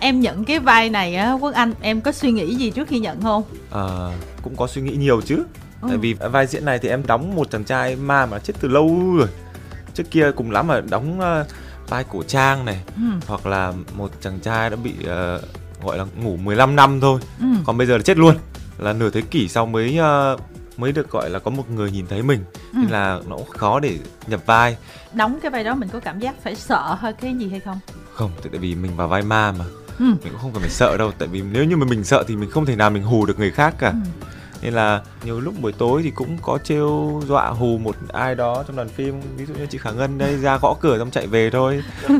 Em 0.00 0.20
nhận 0.20 0.44
cái 0.44 0.58
vai 0.58 0.90
này 0.90 1.14
á 1.16 1.32
Quốc 1.32 1.54
Anh, 1.54 1.72
em 1.80 2.00
có 2.00 2.12
suy 2.12 2.30
nghĩ 2.32 2.54
gì 2.54 2.70
trước 2.70 2.88
khi 2.88 2.98
nhận 2.98 3.22
không? 3.22 3.42
Ờ, 3.70 4.10
cũng 4.42 4.56
có 4.56 4.66
suy 4.66 4.82
nghĩ 4.82 4.96
nhiều 4.96 5.20
chứ 5.26 5.44
Ừ. 5.82 5.88
Tại 5.88 5.96
vì 5.98 6.14
vai 6.14 6.46
diễn 6.46 6.64
này 6.64 6.78
thì 6.78 6.88
em 6.88 7.02
đóng 7.06 7.34
một 7.36 7.50
chàng 7.50 7.64
trai 7.64 7.96
ma 7.96 8.26
mà 8.26 8.38
chết 8.38 8.54
từ 8.60 8.68
lâu 8.68 9.00
rồi 9.18 9.28
Trước 9.94 10.10
kia 10.10 10.30
cùng 10.36 10.50
lắm 10.50 10.66
mà 10.66 10.80
đóng 10.80 11.20
ờ, 11.20 11.46
vai 11.88 12.04
cổ 12.12 12.22
trang 12.22 12.64
này 12.64 12.80
Ừ. 12.96 13.02
Hoặc 13.26 13.46
là 13.46 13.72
một 13.96 14.10
chàng 14.20 14.40
trai 14.40 14.70
đã 14.70 14.76
bị 14.76 14.94
ờ, 15.06 15.42
gọi 15.84 15.98
là 15.98 16.04
ngủ 16.22 16.36
15 16.36 16.76
năm 16.76 17.00
thôi 17.00 17.20
Ừ. 17.40 17.46
Còn 17.64 17.78
bây 17.78 17.86
giờ 17.86 17.96
là 17.96 18.02
chết 18.02 18.18
luôn 18.18 18.36
Là 18.78 18.92
nửa 18.92 19.10
thế 19.10 19.20
kỷ 19.20 19.48
sau 19.48 19.66
mới 19.66 19.96
ờ, 19.98 20.36
mới 20.76 20.92
được 20.92 21.10
gọi 21.10 21.30
là 21.30 21.38
có 21.38 21.50
một 21.50 21.70
người 21.70 21.90
nhìn 21.90 22.06
thấy 22.06 22.22
mình 22.22 22.44
Ừ. 22.72 22.78
Nên 22.80 22.90
là 22.90 23.20
nó 23.28 23.36
cũng 23.36 23.48
khó 23.50 23.80
để 23.80 23.98
nhập 24.26 24.40
vai 24.46 24.76
Đóng 25.12 25.38
cái 25.42 25.50
vai 25.50 25.64
đó 25.64 25.74
mình 25.74 25.88
có 25.92 26.00
cảm 26.00 26.18
giác 26.18 26.34
phải 26.42 26.54
sợ 26.54 26.96
hay 27.00 27.12
cái 27.12 27.34
gì 27.34 27.48
hay 27.50 27.60
không? 27.60 27.78
Không, 28.14 28.30
tại 28.42 28.48
tại 28.52 28.58
vì 28.60 28.74
mình 28.74 28.96
vào 28.96 29.08
vai 29.08 29.22
ma 29.22 29.52
mà 29.58 29.64
Ừ. 29.98 30.04
Mình 30.04 30.18
cũng 30.32 30.38
không 30.40 30.52
cần 30.52 30.60
phải 30.60 30.70
sợ 30.70 30.96
đâu 30.96 31.12
Tại 31.18 31.28
vì 31.28 31.42
nếu 31.52 31.64
như 31.64 31.76
mà 31.76 31.86
mình 31.86 32.04
sợ 32.04 32.24
thì 32.28 32.36
mình 32.36 32.50
không 32.50 32.66
thể 32.66 32.76
nào 32.76 32.90
mình 32.90 33.02
hù 33.02 33.26
được 33.26 33.38
người 33.38 33.50
khác 33.50 33.74
cả 33.78 33.90
Ừ. 33.90 33.96
Nên 34.62 34.72
là 34.74 35.00
nhiều 35.24 35.40
lúc 35.40 35.54
buổi 35.60 35.72
tối 35.72 36.00
thì 36.04 36.10
cũng 36.10 36.38
có 36.42 36.58
trêu 36.64 37.20
dọa 37.28 37.48
hù 37.48 37.78
một 37.78 37.96
ai 38.12 38.34
đó 38.34 38.64
trong 38.66 38.76
đoàn 38.76 38.88
phim 38.88 39.20
Ví 39.36 39.46
dụ 39.46 39.54
như 39.54 39.66
chị 39.66 39.78
Khả 39.78 39.90
Ngân 39.90 40.18
đây 40.18 40.36
ra 40.36 40.56
gõ 40.62 40.74
cửa 40.80 40.98
xong 40.98 41.10
chạy 41.10 41.26
về 41.26 41.50
thôi 41.50 41.82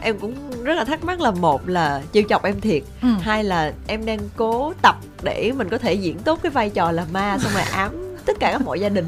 Em 0.00 0.18
cũng 0.18 0.34
rất 0.64 0.74
là 0.74 0.84
thắc 0.84 1.04
mắc 1.04 1.20
là 1.20 1.30
một 1.30 1.68
là 1.68 2.02
trêu 2.12 2.22
chọc 2.28 2.44
em 2.44 2.60
thiệt 2.60 2.82
Ừ. 3.02 3.08
Hai 3.20 3.44
là 3.44 3.72
em 3.86 4.06
đang 4.06 4.18
cố 4.36 4.72
tập 4.82 4.96
để 5.22 5.52
mình 5.56 5.68
có 5.68 5.78
thể 5.78 5.94
diễn 5.94 6.18
tốt 6.18 6.38
cái 6.42 6.50
vai 6.52 6.70
trò 6.70 6.90
là 6.92 7.04
ma 7.12 7.38
Xong 7.40 7.52
rồi 7.54 7.62
ám 7.62 7.90
tất 8.26 8.36
cả 8.40 8.52
các 8.52 8.62
mọi 8.62 8.80
gia 8.80 8.88
đình 8.88 9.06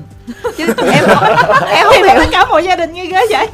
chứ 0.56 0.66
em 0.92 1.04
em 1.68 1.84
không 1.84 2.02
hiểu 2.02 2.14
Tất 2.18 2.26
cả 2.30 2.46
mọi 2.48 2.64
gia 2.64 2.76
đình 2.76 2.92
như 2.92 3.04
thế 3.10 3.26
vậy. 3.30 3.48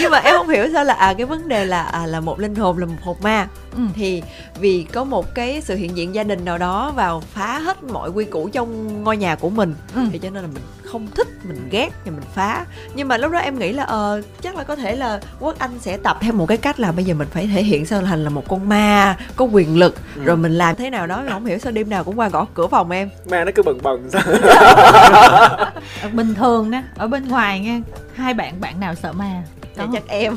nhưng 0.00 0.10
mà 0.10 0.18
em 0.18 0.34
không 0.36 0.48
hiểu 0.48 0.66
sao 0.72 0.84
là 0.84 0.94
à 0.94 1.14
cái 1.18 1.26
vấn 1.26 1.48
đề 1.48 1.64
là 1.64 1.82
à, 1.82 2.06
là 2.06 2.20
một 2.20 2.40
linh 2.40 2.54
hồn 2.54 2.78
là 2.78 2.86
một 2.86 2.94
hồn 3.02 3.16
ma 3.22 3.46
Ừ. 3.76 3.82
thì 3.94 4.22
vì 4.60 4.86
có 4.92 5.04
một 5.04 5.34
cái 5.34 5.60
sự 5.64 5.76
hiện 5.76 5.96
diện 5.96 6.14
gia 6.14 6.22
đình 6.22 6.44
nào 6.44 6.58
đó 6.58 6.92
vào 6.96 7.20
phá 7.34 7.58
hết 7.58 7.82
mọi 7.82 8.10
quy 8.10 8.24
củ 8.24 8.48
trong 8.48 9.02
ngôi 9.04 9.16
nhà 9.16 9.34
của 9.34 9.50
mình 9.50 9.74
Ừ. 9.94 10.00
thì 10.12 10.18
cho 10.18 10.30
nên 10.30 10.42
là 10.42 10.48
mình 10.54 10.62
không 10.84 11.06
thích 11.14 11.26
mình 11.44 11.68
ghét 11.70 11.88
thì 12.04 12.10
mình 12.10 12.24
phá 12.34 12.64
nhưng 12.94 13.08
mà 13.08 13.16
lúc 13.16 13.32
đó 13.32 13.38
em 13.38 13.58
nghĩ 13.58 13.72
là 13.72 13.84
ờ 13.84 14.22
chắc 14.42 14.56
là 14.56 14.64
có 14.64 14.76
thể 14.76 14.96
là 14.96 15.20
quốc 15.40 15.58
anh 15.58 15.70
sẽ 15.80 15.96
tập 15.96 16.16
theo 16.20 16.32
một 16.32 16.46
cái 16.46 16.56
cách 16.58 16.80
là 16.80 16.92
bây 16.92 17.04
giờ 17.04 17.14
mình 17.14 17.28
phải 17.30 17.46
thể 17.46 17.62
hiện 17.62 17.86
sao 17.86 18.02
thành 18.02 18.24
là 18.24 18.30
một 18.30 18.44
con 18.48 18.68
ma 18.68 19.16
có 19.36 19.44
quyền 19.44 19.78
lực 19.78 19.94
Ừ. 20.16 20.22
rồi 20.24 20.36
mình 20.36 20.52
làm 20.58 20.76
thế 20.76 20.90
nào 20.90 21.06
đó 21.06 21.22
không 21.30 21.44
hiểu 21.46 21.58
sao 21.58 21.72
đêm 21.72 21.90
nào 21.90 22.04
cũng 22.04 22.18
qua 22.18 22.28
gõ 22.28 22.46
cửa 22.54 22.66
phòng 22.66 22.90
em 22.90 23.10
ma 23.30 23.44
nó 23.44 23.50
cứ 23.54 23.62
bần 23.62 23.78
bần 23.82 24.08
sao 24.12 24.22
bình 26.12 26.34
thường 26.34 26.70
nè 26.70 26.82
ở 26.96 27.06
bên 27.08 27.28
ngoài 27.28 27.60
nha 27.60 27.80
hai 28.14 28.34
bạn 28.34 28.60
bạn 28.60 28.80
nào 28.80 28.94
sợ 28.94 29.12
ma 29.12 29.42
Dạ, 29.76 29.84
Có. 29.86 29.90
chắc 29.92 30.08
em. 30.08 30.36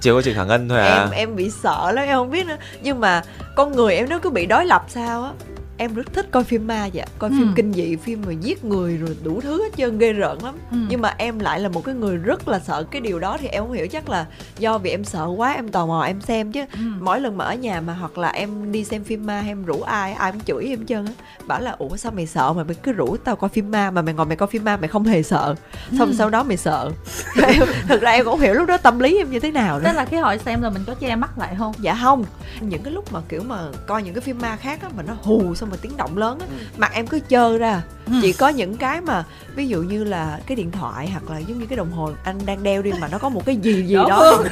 Chỉ 0.00 0.10
có 0.10 0.22
chị 0.24 0.34
Khả 0.34 0.44
Ngân 0.44 0.68
thôi 0.68 0.80
à? 0.80 0.98
Em 1.00 1.10
em 1.10 1.36
bị 1.36 1.50
sợ 1.50 1.92
lắm 1.92 2.04
em 2.04 2.16
không 2.16 2.30
biết 2.30 2.46
nữa. 2.46 2.56
Nhưng 2.82 3.00
mà 3.00 3.22
con 3.56 3.72
người 3.76 3.94
em 3.96 4.08
nó 4.08 4.18
cứ 4.18 4.30
bị 4.30 4.46
đối 4.46 4.66
lập 4.66 4.84
sao 4.88 5.22
á 5.24 5.30
em 5.80 5.94
rất 5.94 6.12
thích 6.12 6.26
coi 6.30 6.44
phim 6.44 6.66
ma 6.66 6.88
vậy 6.94 7.06
coi 7.18 7.30
phim 7.30 7.40
Ừ. 7.48 7.52
kinh 7.56 7.72
dị 7.72 7.96
phim 7.96 8.22
mà 8.26 8.32
giết 8.32 8.64
người 8.64 8.96
rồi 8.96 9.16
đủ 9.22 9.40
thứ 9.40 9.62
hết 9.62 9.68
trơn 9.76 9.98
ghê 9.98 10.12
rợn 10.12 10.38
lắm. 10.44 10.54
Ừ. 10.70 10.76
nhưng 10.88 11.00
mà 11.00 11.14
em 11.18 11.38
lại 11.38 11.60
là 11.60 11.68
một 11.68 11.84
cái 11.84 11.94
người 11.94 12.16
rất 12.16 12.48
là 12.48 12.58
sợ 12.58 12.84
cái 12.90 13.00
điều 13.00 13.18
đó 13.18 13.36
thì 13.40 13.48
em 13.48 13.62
không 13.62 13.72
hiểu 13.72 13.86
chắc 13.88 14.08
là 14.08 14.26
do 14.58 14.78
vì 14.78 14.90
em 14.90 15.04
sợ 15.04 15.26
quá 15.36 15.52
em 15.52 15.68
tò 15.68 15.86
mò 15.86 16.02
em 16.02 16.20
xem 16.20 16.52
chứ. 16.52 16.64
Ừ. 16.72 16.78
mỗi 17.00 17.20
lần 17.20 17.36
mà 17.36 17.44
ở 17.44 17.54
nhà 17.54 17.80
mà 17.80 17.92
hoặc 17.94 18.18
là 18.18 18.28
em 18.28 18.72
đi 18.72 18.84
xem 18.84 19.04
phim 19.04 19.26
ma 19.26 19.42
em 19.46 19.64
rủ 19.64 19.80
ai 19.82 20.12
ai 20.12 20.32
cũng 20.32 20.40
chửi 20.40 20.64
em 20.66 20.86
trơn 20.86 21.06
á. 21.06 21.12
Bảo 21.46 21.60
là 21.60 21.70
ủa 21.78 21.96
sao 21.96 22.12
mày 22.12 22.26
sợ 22.26 22.52
mà 22.52 22.64
mày 22.64 22.74
cứ 22.74 22.92
rủ 22.92 23.16
tao 23.16 23.36
coi 23.36 23.50
phim 23.50 23.70
ma 23.70 23.90
mà 23.90 24.02
mày 24.02 24.14
ngồi 24.14 24.26
mày 24.26 24.36
coi 24.36 24.46
phim 24.48 24.64
ma 24.64 24.76
mày 24.76 24.88
không 24.88 25.04
hề 25.04 25.22
sợ? 25.22 25.54
Xong 25.98 26.08
Ừ. 26.08 26.14
sau 26.18 26.30
đó 26.30 26.42
mày 26.42 26.56
sợ. 26.56 26.90
Em, 27.46 27.62
thực 27.88 28.00
ra 28.00 28.10
em 28.10 28.24
cũng 28.24 28.40
hiểu 28.40 28.54
lúc 28.54 28.68
đó 28.68 28.76
tâm 28.76 28.98
lý 28.98 29.16
em 29.18 29.30
như 29.30 29.40
thế 29.40 29.50
nào 29.50 29.78
nữa. 29.78 29.84
Tức 29.88 29.96
là 29.96 30.04
cái 30.04 30.20
hồi 30.20 30.38
xem 30.38 30.62
là 30.62 30.70
mình 30.70 30.82
có 30.86 30.94
che 30.94 31.16
mắt 31.16 31.38
lại 31.38 31.54
không? 31.58 31.72
Dạ 31.80 31.98
không. 32.02 32.24
Những 32.60 32.82
cái 32.82 32.92
lúc 32.92 33.12
mà 33.12 33.20
kiểu 33.28 33.42
mà 33.42 33.58
coi 33.86 34.02
những 34.02 34.14
cái 34.14 34.20
phim 34.20 34.38
ma 34.38 34.56
khác 34.56 34.82
á 34.82 34.88
mà 34.96 35.02
nó 35.02 35.14
hù 35.22 35.54
xong 35.54 35.69
rồi 35.70 35.78
tiếng 35.82 35.96
động 35.96 36.18
lớn 36.18 36.38
á 36.40 36.46
Ừ. 36.50 36.64
mặt 36.78 36.90
em 36.94 37.06
cứ 37.06 37.20
trơ 37.28 37.58
ra. 37.58 37.82
Ừ. 38.06 38.12
chỉ 38.22 38.32
có 38.32 38.48
những 38.48 38.76
cái 38.76 39.00
mà 39.00 39.24
ví 39.54 39.68
dụ 39.68 39.82
như 39.82 40.04
là 40.04 40.38
cái 40.46 40.56
điện 40.56 40.70
thoại 40.70 41.08
hoặc 41.12 41.30
là 41.34 41.38
giống 41.38 41.58
như 41.58 41.66
cái 41.66 41.76
đồng 41.76 41.90
hồ 41.92 42.10
anh 42.24 42.38
đang 42.46 42.62
đeo 42.62 42.82
đi 42.82 42.92
mà 43.00 43.08
nó 43.12 43.18
có 43.18 43.28
một 43.28 43.46
cái 43.46 43.56
gì 43.56 43.82
gì 43.82 43.94
Đó, 43.94 44.06
đó 44.08 44.42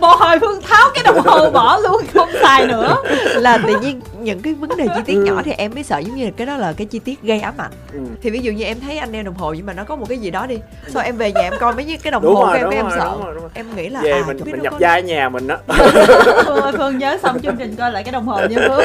bộ 0.00 0.16
hồi 0.16 0.38
phương 0.40 0.62
tháo 0.62 0.88
cái 0.94 1.04
đồng 1.04 1.20
hồ 1.26 1.50
bỏ 1.50 1.78
luôn 1.78 2.02
không 2.14 2.28
xài 2.42 2.66
nữa. 2.66 2.96
Là 3.34 3.58
tự 3.66 3.80
nhiên 3.80 4.00
những 4.20 4.42
cái 4.42 4.54
vấn 4.54 4.76
đề 4.76 4.86
chi 4.96 5.00
tiết 5.06 5.14
nhỏ 5.14 5.42
thì 5.44 5.52
em 5.52 5.74
mới 5.74 5.82
sợ 5.82 5.98
giống 5.98 6.16
như 6.16 6.24
là 6.24 6.30
cái 6.36 6.46
đó 6.46 6.56
là 6.56 6.72
cái 6.72 6.86
chi 6.86 6.98
tiết 6.98 7.22
gây 7.22 7.40
ám 7.40 7.54
ảnh. 7.58 7.70
Ừ. 7.92 7.98
thì 8.22 8.30
ví 8.30 8.38
dụ 8.40 8.52
như 8.52 8.64
em 8.64 8.80
thấy 8.80 8.98
anh 8.98 9.12
đeo 9.12 9.22
đồng 9.22 9.34
hồ 9.34 9.52
nhưng 9.54 9.66
mà 9.66 9.72
nó 9.72 9.84
có 9.84 9.96
một 9.96 10.06
cái 10.08 10.18
gì 10.18 10.30
đó 10.30 10.46
đi 10.46 10.58
sau 10.88 11.02
em 11.02 11.16
về 11.16 11.32
nhà 11.32 11.40
em 11.40 11.52
coi 11.60 11.74
mấy 11.74 11.98
cái 12.02 12.10
đồng 12.10 12.22
đúng 12.22 12.34
hồ 12.34 12.40
của 12.40 12.46
rồi 12.46 12.56
em 12.58 12.64
đúng 12.64 12.74
em 12.74 12.84
rồi, 12.88 12.98
sợ? 12.98 13.10
đúng 13.12 13.24
rồi 13.24 13.34
đúng 13.34 13.42
rồi. 13.42 13.50
Em 13.54 13.76
nghĩ 13.76 13.88
là 13.88 14.00
về 14.02 14.10
à 14.12 14.22
mình 14.26 14.36
mình 14.44 14.62
nhập 14.62 14.74
có- 14.80 14.86
ở 14.88 14.98
nhà 15.00 15.28
mình 15.28 15.46
đó. 15.46 15.56
Phương 16.46 16.60
ơi 16.60 16.72
Phương 16.78 16.98
nhớ 16.98 17.18
xong 17.22 17.40
chương 17.42 17.56
trình 17.56 17.76
coi 17.76 17.92
lại 17.92 18.04
cái 18.04 18.12
đồng 18.12 18.26
hồ 18.26 18.40
như 18.50 18.56
Phương 18.68 18.80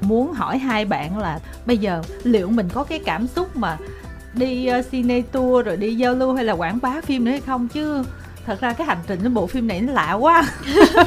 Muốn 0.00 0.32
hỏi 0.32 0.58
hai 0.58 0.84
bạn 0.84 1.18
là 1.18 1.38
Bây 1.66 1.78
giờ 1.78 2.02
liệu 2.22 2.48
mình 2.50 2.68
có 2.74 2.84
cái 2.84 2.98
cảm 3.04 3.26
xúc 3.26 3.56
mà 3.56 3.76
Đi 4.34 4.68
uh, 4.78 4.90
cine 4.90 5.22
tour 5.22 5.66
rồi 5.66 5.76
đi 5.76 5.94
giao 5.94 6.14
lưu 6.14 6.34
hay 6.34 6.44
là 6.44 6.52
quảng 6.52 6.78
bá 6.82 7.00
phim 7.00 7.24
nữa 7.24 7.30
hay 7.30 7.40
không 7.40 7.68
chứ 7.68 8.04
Thật 8.46 8.60
ra 8.60 8.72
cái 8.72 8.86
hành 8.86 8.98
trình 9.06 9.22
của 9.22 9.28
bộ 9.28 9.46
phim 9.46 9.66
này 9.66 9.80
nó 9.80 9.92
lạ 9.92 10.12
quá 10.12 10.42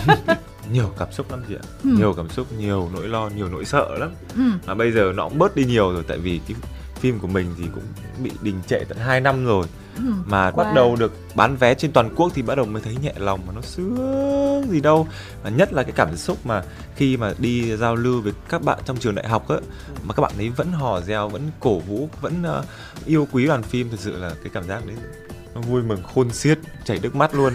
Nhiều 0.71 0.89
cảm 0.99 1.11
xúc 1.11 1.31
lắm 1.31 1.43
chị 1.47 1.55
ạ 1.55 1.63
Ừ. 1.83 1.89
Nhiều 1.97 2.13
cảm 2.17 2.29
xúc, 2.29 2.47
nhiều 2.57 2.89
nỗi 2.93 3.07
lo, 3.07 3.29
nhiều 3.35 3.49
nỗi 3.49 3.65
sợ 3.65 3.97
lắm 3.99 4.11
ừ. 4.35 4.41
Mà 4.67 4.73
bây 4.75 4.91
giờ 4.91 5.11
nó 5.15 5.29
cũng 5.29 5.37
bớt 5.39 5.55
đi 5.55 5.65
nhiều 5.65 5.93
rồi 5.93 6.03
Tại 6.07 6.17
vì 6.17 6.39
cái 6.47 6.57
phim 7.03 7.19
của 7.19 7.27
mình 7.27 7.47
thì 7.57 7.63
cũng 7.73 7.83
bị 8.23 8.31
đình 8.41 8.59
trệ 8.67 8.83
tận 8.89 8.97
2 8.97 9.21
năm 9.21 9.45
rồi 9.45 9.65
Ừ. 9.97 10.03
Mà 10.25 10.51
Qua. 10.51 10.63
bắt 10.63 10.73
đầu 10.73 10.95
được 10.95 11.13
bán 11.35 11.55
vé 11.55 11.73
trên 11.73 11.91
toàn 11.91 12.09
quốc 12.15 12.31
thì 12.35 12.41
bắt 12.41 12.55
đầu 12.55 12.65
mới 12.65 12.81
thấy 12.81 12.95
nhẹ 13.01 13.13
lòng 13.17 13.39
mà 13.47 13.53
nó 13.55 13.61
sướng 13.61 14.67
gì 14.69 14.81
đâu 14.81 15.07
Và 15.43 15.49
nhất 15.49 15.73
là 15.73 15.83
cái 15.83 15.91
cảm 15.95 16.17
xúc 16.17 16.37
mà 16.45 16.63
khi 16.95 17.17
mà 17.17 17.33
đi 17.37 17.77
giao 17.77 17.95
lưu 17.95 18.21
với 18.21 18.33
các 18.49 18.61
bạn 18.63 18.79
trong 18.85 18.97
trường 18.97 19.15
đại 19.15 19.27
học 19.27 19.49
á 19.49 19.55
Mà 20.03 20.13
các 20.13 20.21
bạn 20.21 20.31
ấy 20.37 20.49
vẫn 20.49 20.71
hò 20.71 21.01
reo, 21.01 21.29
vẫn 21.29 21.41
cổ 21.59 21.79
vũ, 21.79 22.09
vẫn 22.21 22.43
ờ, 22.43 22.63
yêu 23.05 23.27
quý 23.31 23.45
đoàn 23.47 23.63
phim 23.63 23.89
Thực 23.89 23.99
sự 23.99 24.17
là 24.17 24.29
cái 24.43 24.51
cảm 24.53 24.63
giác 24.67 24.85
đấy 24.87 24.95
nó 25.55 25.61
vui 25.61 25.83
mừng 25.83 26.03
khôn 26.15 26.29
xiết, 26.31 26.59
chảy 26.85 26.99
nước 27.01 27.15
mắt 27.15 27.35
luôn 27.35 27.53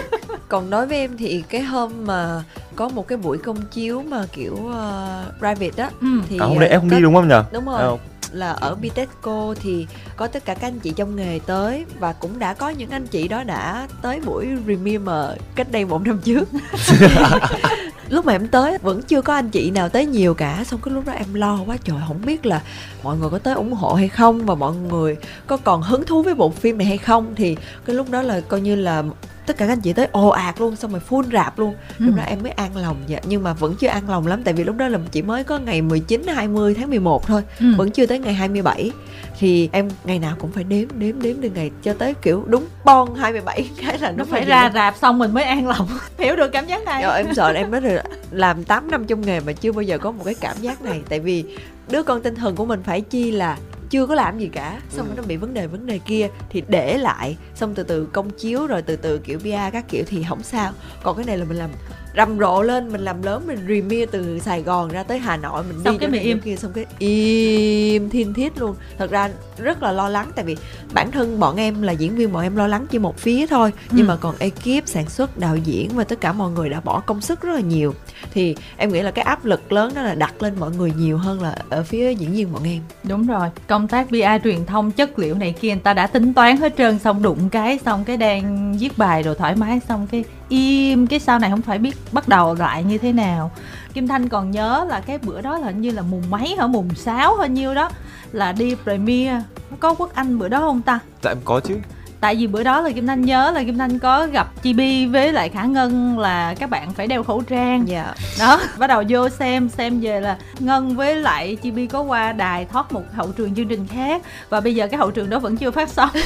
còn 0.48 0.70
đối 0.70 0.86
với 0.86 0.98
em 0.98 1.16
thì 1.16 1.44
cái 1.48 1.60
hôm 1.62 1.92
mà 2.06 2.42
có 2.76 2.88
một 2.88 3.08
cái 3.08 3.18
buổi 3.18 3.38
công 3.38 3.62
chiếu 3.72 4.02
mà 4.02 4.26
kiểu 4.32 4.52
uh, 4.54 5.38
private 5.38 5.82
á 5.82 5.90
Ừ. 6.00 6.06
thì 6.28 6.38
À 6.40 6.46
hôm 6.46 6.58
nay 6.58 6.68
ờ, 6.68 6.74
em 6.74 6.80
không 6.80 6.90
có- 6.90 6.96
đi 6.96 7.02
đúng 7.02 7.14
không 7.14 7.28
nhỉ? 7.28 7.34
đúng 7.52 7.66
rồi 7.66 7.80
À, 7.82 7.88
là 8.36 8.50
ở 8.50 8.74
Bitexco 8.74 9.54
thì 9.62 9.86
có 10.16 10.26
tất 10.26 10.44
cả 10.44 10.54
các 10.54 10.68
anh 10.68 10.80
chị 10.80 10.92
trong 10.96 11.16
nghề 11.16 11.40
tới 11.46 11.84
và 11.98 12.12
cũng 12.12 12.38
đã 12.38 12.54
có 12.54 12.68
những 12.68 12.90
anh 12.90 13.06
chị 13.06 13.28
đó 13.28 13.44
đã 13.44 13.88
tới 14.02 14.20
buổi 14.20 14.46
Remember 14.66 15.38
cách 15.54 15.72
đây 15.72 15.84
một 15.84 16.02
năm 16.02 16.20
trước. 16.24 16.48
Lúc 18.08 18.26
mà 18.26 18.32
em 18.32 18.48
tới 18.48 18.78
vẫn 18.78 19.02
chưa 19.02 19.22
có 19.22 19.34
anh 19.34 19.50
chị 19.50 19.70
nào 19.70 19.88
tới 19.88 20.06
nhiều 20.06 20.34
cả 20.34 20.64
xong 20.66 20.80
cái 20.82 20.94
lúc 20.94 21.06
đó 21.06 21.12
em 21.12 21.34
lo 21.34 21.58
quá 21.66 21.76
trời 21.84 21.96
không 22.08 22.20
biết 22.26 22.46
là 22.46 22.62
mọi 23.02 23.16
người 23.16 23.30
có 23.30 23.38
tới 23.38 23.54
ủng 23.54 23.72
hộ 23.72 23.94
hay 23.94 24.08
không 24.08 24.46
và 24.46 24.54
mọi 24.54 24.74
người 24.74 25.16
có 25.46 25.56
còn 25.56 25.82
hứng 25.82 26.04
thú 26.06 26.22
với 26.22 26.34
bộ 26.34 26.50
phim 26.50 26.78
này 26.78 26.86
hay 26.86 26.98
không. 26.98 27.34
Thì 27.36 27.56
cái 27.84 27.96
lúc 27.96 28.10
đó 28.10 28.22
là 28.22 28.40
coi 28.40 28.60
như 28.60 28.74
là 28.74 29.02
tất 29.46 29.56
cả 29.56 29.66
các 29.66 29.72
anh 29.72 29.80
chị 29.80 29.92
tới 29.92 30.08
ồ 30.12 30.28
ạt 30.28 30.60
luôn 30.60 30.76
xong 30.76 30.90
rồi 30.90 31.00
full 31.08 31.30
rạp 31.32 31.58
luôn. 31.58 31.74
Lúc 31.98 32.14
Ừ. 32.14 32.18
đó 32.18 32.22
em 32.26 32.42
mới 32.42 32.52
an 32.52 32.76
lòng 32.76 32.96
dạ 33.06 33.18
nhưng 33.28 33.42
mà 33.42 33.52
vẫn 33.52 33.74
chưa 33.80 33.88
an 33.88 34.10
lòng 34.10 34.26
lắm 34.26 34.42
tại 34.44 34.54
vì 34.54 34.64
lúc 34.64 34.76
đó 34.76 34.88
là 34.88 34.98
chỉ 35.12 35.22
mới 35.22 35.44
có 35.44 35.58
ngày 35.58 35.82
19 35.82 36.22
20 36.26 36.74
tháng 36.74 36.90
11 36.90 37.26
thôi 37.26 37.42
Ừ. 37.60 37.66
vẫn 37.76 37.90
chưa 37.90 38.06
tới 38.06 38.18
ngày 38.18 38.34
27 38.34 38.90
thì 39.38 39.68
em 39.72 39.88
ngày 40.04 40.18
nào 40.18 40.36
cũng 40.38 40.52
phải 40.52 40.64
đếm 40.64 40.88
đếm 40.98 41.22
đếm 41.22 41.36
từ 41.42 41.50
ngày 41.54 41.70
cho 41.82 41.92
tới 41.94 42.14
kiểu 42.22 42.44
đúng 42.46 42.64
bon 42.84 43.14
27 43.14 43.70
cái 43.86 43.98
là 43.98 44.10
nó 44.10 44.16
nó 44.16 44.24
phải 44.24 44.44
ra 44.44 44.70
rạp 44.74 44.96
xong 44.96 45.18
mình 45.18 45.34
mới 45.34 45.44
an 45.44 45.68
lòng. 45.68 45.88
Hiểu 46.18 46.36
được 46.36 46.48
cảm 46.52 46.66
giác 46.66 46.84
này. 46.84 47.02
Rồi 47.02 47.16
em 47.16 47.34
sợ 47.34 47.52
là 47.52 47.60
em 47.60 47.70
nói 47.70 47.80
rồi 47.80 47.98
làm 48.30 48.64
8 48.64 48.90
năm 48.90 49.04
trong 49.06 49.20
nghề 49.20 49.40
mà 49.40 49.52
chưa 49.52 49.72
bao 49.72 49.82
giờ 49.82 49.98
có 49.98 50.10
một 50.12 50.22
cái 50.24 50.34
cảm 50.34 50.56
giác 50.60 50.82
này. 50.82 51.00
Tại 51.08 51.20
vì 51.20 51.44
đứa 51.90 52.02
con 52.02 52.22
tinh 52.22 52.34
thần 52.34 52.56
của 52.56 52.64
mình 52.64 52.82
phải 52.84 53.00
chi 53.00 53.30
là 53.30 53.56
chưa 53.90 54.06
có 54.06 54.14
làm 54.14 54.38
gì 54.38 54.48
cả 54.52 54.80
xong 54.90 55.06
rồi 55.06 55.16
nó 55.16 55.22
bị 55.22 55.36
vấn 55.36 55.54
đề 55.54 55.66
vấn 55.66 55.86
đề 55.86 55.98
kia 55.98 56.28
thì 56.50 56.62
để 56.68 56.98
lại 56.98 57.36
xong 57.54 57.74
từ 57.74 57.82
từ 57.82 58.06
công 58.12 58.30
chiếu 58.30 58.66
rồi 58.66 58.82
từ 58.82 58.96
từ 58.96 59.18
kiểu 59.18 59.38
bia 59.44 59.70
các 59.72 59.84
kiểu 59.88 60.04
thì 60.06 60.24
không 60.28 60.42
sao. 60.42 60.72
Còn 61.02 61.16
cái 61.16 61.24
này 61.24 61.38
là 61.38 61.44
mình 61.44 61.58
làm 61.58 61.70
rầm 62.16 62.38
rộ 62.38 62.62
lên 62.62 62.92
mình 62.92 63.00
làm 63.00 63.22
lớn 63.22 63.42
mình 63.46 63.58
remia 63.68 64.06
từ 64.06 64.38
Sài 64.38 64.62
Gòn 64.62 64.88
ra 64.88 65.02
tới 65.02 65.18
Hà 65.18 65.36
Nội 65.36 65.64
mình 65.68 65.76
Xong 65.84 65.94
đi 65.94 65.98
cái 65.98 66.08
mình 66.10 66.22
im. 66.22 66.40
kia 66.40 66.56
xong 66.56 66.72
cái 66.72 66.86
im 66.98 68.10
thiên 68.10 68.34
thiết 68.34 68.58
luôn 68.60 68.76
thật 68.98 69.10
ra 69.10 69.30
rất 69.58 69.82
là 69.82 69.92
lo 69.92 70.08
lắng 70.08 70.30
tại 70.34 70.44
vì 70.44 70.56
bản 70.94 71.10
thân 71.10 71.40
bọn 71.40 71.56
em 71.56 71.82
là 71.82 71.92
diễn 71.92 72.16
viên 72.16 72.32
bọn 72.32 72.42
em 72.42 72.56
lo 72.56 72.66
lắng 72.66 72.86
chỉ 72.90 72.98
một 72.98 73.18
phía 73.18 73.46
thôi 73.46 73.72
nhưng 73.90 74.06
Ừ. 74.06 74.08
mà 74.08 74.16
còn 74.16 74.34
ekip 74.38 74.82
sản 74.88 75.08
xuất 75.08 75.38
đạo 75.38 75.56
diễn 75.56 75.90
và 75.94 76.04
tất 76.04 76.20
cả 76.20 76.32
mọi 76.32 76.50
người 76.50 76.68
đã 76.68 76.80
bỏ 76.80 77.00
công 77.00 77.20
sức 77.20 77.40
rất 77.42 77.52
là 77.54 77.60
nhiều 77.60 77.94
thì 78.32 78.56
em 78.76 78.92
nghĩ 78.92 79.02
là 79.02 79.10
cái 79.10 79.22
áp 79.24 79.44
lực 79.44 79.72
lớn 79.72 79.92
đó 79.94 80.02
là 80.02 80.14
đặt 80.14 80.42
lên 80.42 80.54
mọi 80.60 80.70
người 80.70 80.92
nhiều 80.98 81.18
hơn 81.18 81.42
là 81.42 81.56
ở 81.70 81.82
phía 81.82 82.10
diễn 82.14 82.32
viên 82.32 82.52
bọn 82.52 82.62
em 82.64 82.82
Đúng 83.04 83.26
rồi, 83.26 83.48
công 83.66 83.88
tác 83.88 84.08
PR 84.08 84.44
truyền 84.44 84.66
thông 84.66 84.90
chất 84.90 85.18
liệu 85.18 85.34
này 85.34 85.54
kia 85.60 85.68
người 85.70 85.80
ta 85.80 85.94
đã 85.94 86.06
tính 86.06 86.34
toán 86.34 86.56
hết 86.56 86.74
trơn 86.78 86.98
xong 86.98 87.22
đụng 87.22 87.48
cái 87.50 87.78
xong 87.84 88.04
cái 88.04 88.16
đang 88.16 88.76
viết 88.78 88.98
bài 88.98 89.22
rồi 89.22 89.34
thoải 89.34 89.56
mái 89.56 89.80
xong 89.88 90.06
cái 90.10 90.24
im, 90.48 91.06
cái 91.06 91.20
sau 91.20 91.38
này 91.38 91.50
không 91.50 91.62
phải 91.62 91.78
biết 91.78 91.96
bắt 92.12 92.28
đầu 92.28 92.54
lại 92.54 92.84
như 92.84 92.98
thế 92.98 93.12
nào. 93.12 93.50
Kim 93.94 94.08
Thanh 94.08 94.28
còn 94.28 94.50
nhớ 94.50 94.86
là 94.88 95.00
cái 95.00 95.18
bữa 95.18 95.40
đó 95.40 95.58
là 95.58 95.66
hình 95.66 95.80
như 95.80 95.90
là 95.90 96.02
mùng 96.02 96.30
mấy 96.30 96.56
hả 96.58 96.66
mùng 96.66 96.94
sáu 96.94 97.36
hay 97.36 97.48
nhiêu 97.48 97.74
đó 97.74 97.90
là 98.32 98.52
đi 98.52 98.74
premiere 98.82 99.42
có 99.80 99.94
quốc 99.94 100.14
anh 100.14 100.38
bữa 100.38 100.48
đó 100.48 100.60
không 100.60 100.82
ta? 100.82 100.98
dạ 101.22 101.30
em 101.30 101.38
có 101.44 101.60
chứ 101.60 101.76
Tại 102.20 102.34
vì 102.34 102.46
bữa 102.46 102.62
đó 102.62 102.80
là 102.80 102.90
Kim 102.90 103.06
Thanh 103.06 103.22
nhớ 103.22 103.50
là 103.54 103.64
Kim 103.64 103.78
Thanh 103.78 103.98
có 103.98 104.26
gặp 104.26 104.62
Chibi 104.62 105.06
với 105.06 105.32
lại 105.32 105.48
Khả 105.48 105.64
Ngân 105.64 106.18
là 106.18 106.54
các 106.58 106.70
bạn 106.70 106.92
phải 106.92 107.06
đeo 107.06 107.22
khẩu 107.22 107.42
trang. 107.42 107.88
Dạ. 107.88 108.14
Đó 108.40 108.60
bắt 108.78 108.86
đầu 108.86 109.02
vô 109.08 109.28
xem 109.28 109.68
xem 109.68 110.00
về 110.00 110.20
là 110.20 110.36
ngân 110.58 110.96
với 110.96 111.16
lại 111.16 111.56
chibi 111.62 111.86
có 111.86 112.00
qua 112.00 112.32
đài 112.32 112.64
thoát 112.64 112.92
một 112.92 113.02
hậu 113.14 113.28
trường 113.36 113.54
chương 113.54 113.68
trình 113.68 113.86
khác 113.86 114.22
và 114.48 114.60
bây 114.60 114.74
giờ 114.74 114.86
cái 114.86 114.98
hậu 114.98 115.10
trường 115.10 115.30
đó 115.30 115.38
vẫn 115.38 115.56
chưa 115.56 115.70
phát 115.70 115.88
sóng. 115.88 116.10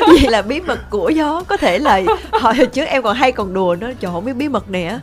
Vậy 0.00 0.30
là 0.30 0.42
bí 0.42 0.60
mật 0.60 0.78
của 0.90 1.08
gió 1.08 1.42
có 1.48 1.56
thể 1.56 1.78
là 1.78 2.02
hồi 2.32 2.54
trước 2.72 2.84
em 2.84 3.02
còn 3.02 3.16
hay 3.16 3.32
còn 3.32 3.54
đùa 3.54 3.76
nó 3.80 3.88
trời 4.00 4.12
không 4.12 4.24
biết 4.24 4.32
bí 4.32 4.48
mật 4.48 4.70
này 4.70 4.86
á 4.86 5.00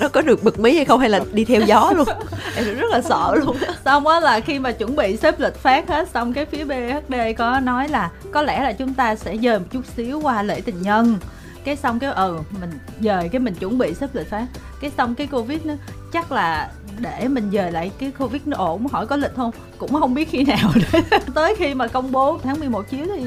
nó 0.00 0.08
có 0.08 0.20
được 0.20 0.44
bật 0.44 0.58
mí 0.58 0.76
hay 0.76 0.84
không 0.84 1.00
hay 1.00 1.08
là 1.08 1.20
đi 1.32 1.44
theo 1.44 1.60
gió 1.60 1.92
luôn. 1.96 2.08
Em 2.56 2.64
rất 2.76 2.90
là 2.90 3.00
sợ 3.00 3.34
luôn 3.34 3.56
xong 3.84 4.06
á 4.06 4.20
là 4.20 4.40
khi 4.40 4.58
mà 4.58 4.72
chuẩn 4.72 4.96
bị 4.96 5.16
xếp 5.16 5.40
lịch 5.40 5.54
phát 5.54 5.88
hết 5.88 6.08
xong 6.08 6.32
cái 6.32 6.46
phía 6.46 6.64
BHD 6.64 7.14
có 7.38 7.60
nói 7.60 7.88
là 7.88 8.03
có 8.32 8.42
lẽ 8.42 8.62
là 8.62 8.72
chúng 8.72 8.94
ta 8.94 9.16
sẽ 9.16 9.36
dời 9.36 9.58
một 9.58 9.66
chút 9.70 9.82
xíu 9.96 10.20
qua 10.20 10.42
lễ 10.42 10.60
tình 10.60 10.82
nhân. 10.82 11.18
Cái 11.64 11.76
xong 11.76 11.98
cái 11.98 12.12
ừ 12.12 12.38
mình 12.60 12.70
dời 13.00 13.28
cái 13.28 13.40
mình 13.40 13.54
chuẩn 13.54 13.78
bị 13.78 13.94
xếp 13.94 14.14
lịch 14.14 14.30
phát 14.30 14.46
cái 14.84 14.90
xong 14.96 15.14
cái 15.14 15.26
covid 15.26 15.60
nó, 15.64 15.74
chắc 16.12 16.32
là 16.32 16.70
để 16.98 17.28
mình 17.28 17.50
dời 17.52 17.72
lại 17.72 17.90
cái 17.98 18.10
covid 18.18 18.42
nó 18.44 18.56
ổn, 18.56 18.86
hỏi 18.86 19.06
có 19.06 19.16
lịch 19.16 19.34
không? 19.36 19.50
Cũng 19.78 19.92
không 19.92 20.14
biết 20.14 20.28
khi 20.30 20.44
nào. 20.44 20.72
Tới 21.34 21.54
khi 21.58 21.74
mà 21.74 21.86
công 21.86 22.12
bố 22.12 22.38
tháng 22.42 22.60
11 22.60 22.90
chiếu 22.90 23.06
thì 23.16 23.24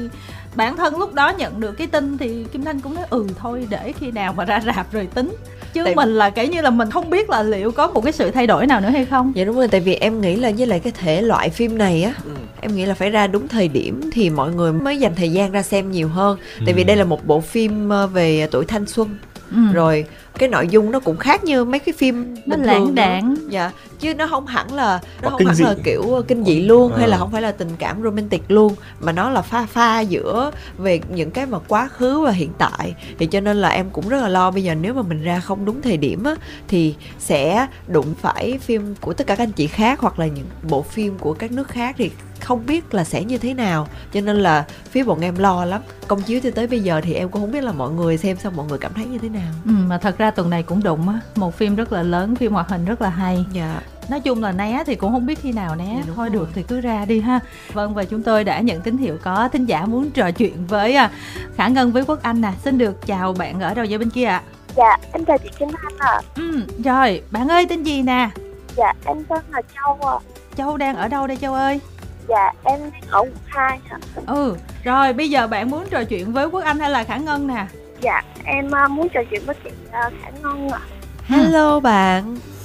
bản 0.54 0.76
thân 0.76 0.98
lúc 0.98 1.14
đó 1.14 1.28
nhận 1.28 1.60
được 1.60 1.72
cái 1.72 1.86
tin 1.86 2.18
thì 2.18 2.44
kim 2.44 2.64
thanh 2.64 2.80
cũng 2.80 2.94
nói 2.94 3.04
ừ 3.10 3.26
thôi 3.38 3.66
để 3.70 3.92
khi 3.92 4.10
nào 4.10 4.32
mà 4.32 4.44
ra 4.44 4.60
rạp 4.60 4.92
rồi 4.92 5.08
tính 5.14 5.36
chứ 5.72 5.84
Tại- 5.84 5.94
mình 5.94 6.08
là 6.14 6.30
kể 6.30 6.48
như 6.48 6.60
là 6.60 6.70
mình 6.70 6.90
không 6.90 7.10
biết 7.10 7.30
là 7.30 7.42
liệu 7.42 7.72
có 7.72 7.86
một 7.88 8.00
cái 8.04 8.12
sự 8.12 8.30
thay 8.30 8.46
đổi 8.46 8.66
nào 8.66 8.80
nữa 8.80 8.88
hay 8.88 9.04
không 9.04 9.32
dạ 9.34 9.44
đúng 9.44 9.56
rồi 9.56 9.68
tại 9.68 9.80
vì 9.80 9.94
em 9.94 10.20
nghĩ 10.20 10.36
là 10.36 10.50
với 10.58 10.66
lại 10.66 10.80
cái 10.80 10.92
thể 11.00 11.22
loại 11.22 11.50
phim 11.50 11.78
này 11.78 12.02
á 12.02 12.12
Ừ. 12.24 12.30
em 12.60 12.76
nghĩ 12.76 12.84
là 12.86 12.94
phải 12.94 13.10
ra 13.10 13.26
đúng 13.26 13.48
thời 13.48 13.68
điểm 13.68 14.00
thì 14.12 14.30
mọi 14.30 14.52
người 14.52 14.72
mới 14.72 14.98
dành 14.98 15.14
thời 15.14 15.32
gian 15.32 15.52
ra 15.52 15.62
xem 15.62 15.90
nhiều 15.90 16.08
hơn 16.08 16.38
tại 16.66 16.74
vì 16.74 16.82
Ừ. 16.82 16.86
đây 16.86 16.96
là 16.96 17.04
một 17.04 17.26
bộ 17.26 17.40
phim 17.40 17.88
ờ, 17.88 18.06
về 18.06 18.48
tuổi 18.50 18.64
thanh 18.64 18.86
xuân 18.86 19.08
ừ. 19.50 19.58
rồi 19.72 20.04
cái 20.38 20.48
nội 20.48 20.68
dung 20.70 20.90
nó 20.92 21.00
cũng 21.00 21.16
khác 21.16 21.44
như 21.44 21.64
mấy 21.64 21.78
cái 21.78 21.92
phim 21.98 22.34
nó 22.46 22.56
bình 22.56 22.64
lãng 22.66 22.94
đãng 22.94 23.36
dạ 23.48 23.70
chứ 24.00 24.14
nó 24.14 24.26
không 24.26 24.46
hẳn 24.46 24.72
là 24.74 25.00
nó 25.22 25.28
Hoặc 25.28 25.30
không 25.30 25.46
hẳn 25.46 25.54
dị. 25.54 25.64
là 25.64 25.74
kiểu 25.84 26.02
ờ, 26.14 26.22
kinh 26.22 26.44
dị 26.44 26.60
luôn 26.60 26.92
hay 26.96 27.08
là 27.08 27.16
Ờ. 27.16 27.20
không 27.20 27.30
phải 27.32 27.42
là 27.42 27.52
tình 27.52 27.68
cảm 27.78 28.02
romantic 28.02 28.42
luôn 28.50 28.74
mà 29.00 29.12
nó 29.12 29.30
là 29.30 29.42
pha 29.42 29.66
pha 29.66 30.00
giữa 30.00 30.50
về 30.78 31.00
những 31.14 31.30
cái 31.30 31.46
mà 31.46 31.58
quá 31.68 31.88
khứ 31.88 32.20
và 32.20 32.30
hiện 32.30 32.50
tại 32.58 32.94
thì 33.18 33.26
cho 33.26 33.40
nên 33.40 33.56
là 33.56 33.68
em 33.68 33.90
cũng 33.90 34.08
rất 34.08 34.20
là 34.22 34.28
lo 34.28 34.50
bây 34.50 34.62
giờ 34.64 34.74
nếu 34.74 34.94
mà 34.94 35.02
mình 35.02 35.22
ra 35.22 35.40
không 35.40 35.64
đúng 35.64 35.82
thời 35.82 35.96
điểm 35.96 36.24
á 36.24 36.34
thì 36.68 36.94
sẽ 37.18 37.66
đụng 37.88 38.14
phải 38.20 38.58
phim 38.62 38.94
của 39.00 39.12
tất 39.12 39.26
cả 39.26 39.34
các 39.36 39.44
anh 39.44 39.52
chị 39.52 39.66
khác 39.66 40.00
hoặc 40.00 40.18
là 40.18 40.26
những 40.26 40.46
bộ 40.62 40.82
phim 40.82 41.18
của 41.18 41.32
các 41.34 41.52
nước 41.52 41.68
khác 41.68 41.94
thì 41.98 42.10
không 42.40 42.66
biết 42.66 42.94
là 42.94 43.04
sẽ 43.04 43.24
như 43.24 43.38
thế 43.38 43.54
nào. 43.54 43.88
Cho 44.12 44.20
nên 44.20 44.36
là 44.36 44.64
phía 44.90 45.04
bọn 45.04 45.20
em 45.20 45.38
lo 45.38 45.64
lắm. 45.64 45.80
Công 46.08 46.22
chiếu 46.22 46.40
cho 46.42 46.50
tới 46.54 46.66
bây 46.66 46.80
giờ 46.80 47.00
thì 47.04 47.14
em 47.14 47.28
cũng 47.28 47.42
không 47.42 47.52
biết 47.52 47.64
là 47.64 47.72
mọi 47.72 47.90
người 47.90 48.18
xem 48.18 48.36
xong 48.36 48.56
mọi 48.56 48.66
người 48.66 48.78
cảm 48.78 48.92
thấy 48.94 49.04
như 49.04 49.18
thế 49.18 49.28
nào. 49.28 49.52
Ừ, 49.64 49.70
mà 49.88 49.98
thật 49.98 50.18
ra 50.18 50.30
tuần 50.30 50.50
này 50.50 50.62
cũng 50.62 50.82
đụng 50.82 51.08
á. 51.08 51.20
Một 51.36 51.54
phim 51.56 51.76
rất 51.76 51.92
là 51.92 52.02
lớn 52.02 52.36
phim 52.36 52.52
hoạt 52.52 52.68
hình 52.68 52.84
rất 52.84 53.02
là 53.02 53.08
hay. 53.08 53.44
Dạ. 53.52 53.80
Nói 54.10 54.20
chung 54.20 54.42
là 54.42 54.52
né 54.52 54.82
thì 54.86 54.94
cũng 54.94 55.12
không 55.12 55.26
biết 55.26 55.38
khi 55.42 55.52
nào 55.52 55.76
né. 55.76 55.94
Dạ, 56.06 56.12
thôi 56.16 56.28
rồi. 56.28 56.30
được 56.30 56.48
thì 56.54 56.62
cứ 56.62 56.80
ra 56.80 57.04
đi 57.04 57.20
ha. 57.20 57.40
Vâng 57.72 57.94
và 57.94 58.04
chúng 58.04 58.22
tôi 58.22 58.44
đã 58.44 58.60
nhận 58.60 58.80
tín 58.80 58.98
hiệu 58.98 59.16
có 59.22 59.48
thính 59.52 59.64
giả 59.66 59.86
muốn 59.86 60.10
trò 60.10 60.30
chuyện 60.30 60.66
với 60.66 60.94
à, 60.94 61.10
khả 61.56 61.68
ngân 61.68 61.92
với 61.92 62.04
quốc 62.04 62.22
anh 62.22 62.40
nè. 62.40 62.52
Xin 62.64 62.78
được 62.78 63.06
chào 63.06 63.32
bạn 63.32 63.60
ở 63.60 63.74
đầu 63.74 63.84
dây 63.84 63.98
bên 63.98 64.10
kia 64.10 64.24
ạ. 64.24 64.42
Dạ, 64.76 64.96
em 65.12 65.24
chào 65.24 65.38
chị 65.38 65.48
Kim 65.58 65.68
Thanh 65.82 65.98
ạ. 65.98 66.20
ừ, 66.34 66.60
rồi 66.84 67.22
bạn 67.30 67.48
ơi 67.48 67.66
tên 67.68 67.82
gì 67.82 68.02
nè? 68.02 68.30
Dạ, 68.76 68.92
em 69.04 69.24
tên 69.28 69.40
là 69.50 69.62
Châu 69.74 69.98
ạ. 70.10 70.16
châu 70.56 70.76
đang 70.76 70.96
ở 70.96 71.08
đâu 71.08 71.26
đây 71.26 71.36
châu 71.36 71.54
ơi 71.54 71.80
Dạ, 72.28 72.52
em 72.64 72.78
đang 72.80 73.00
ở 73.10 73.20
quận 73.20 73.32
2 73.46 73.78
ạ. 73.90 73.98
ừ 74.26 74.56
rồi 74.84 75.12
bây 75.12 75.30
giờ 75.30 75.46
bạn 75.46 75.70
muốn 75.70 75.84
trò 75.90 76.04
chuyện 76.04 76.32
với 76.32 76.46
quốc 76.48 76.64
anh 76.64 76.78
hay 76.78 76.90
là 76.90 77.04
khả 77.04 77.16
ngân 77.16 77.46
nè 77.46 77.66
Dạ, 78.00 78.22
em 78.44 78.70
à, 78.74 78.88
muốn 78.88 79.08
trò 79.08 79.20
chuyện 79.30 79.42
với 79.46 79.56
chị 79.64 79.70
à, 79.92 80.10
Khả 80.22 80.30
Ngân 80.42 80.68
ạ. 80.68 80.80
hello 81.26 81.80
bạn 81.80 82.24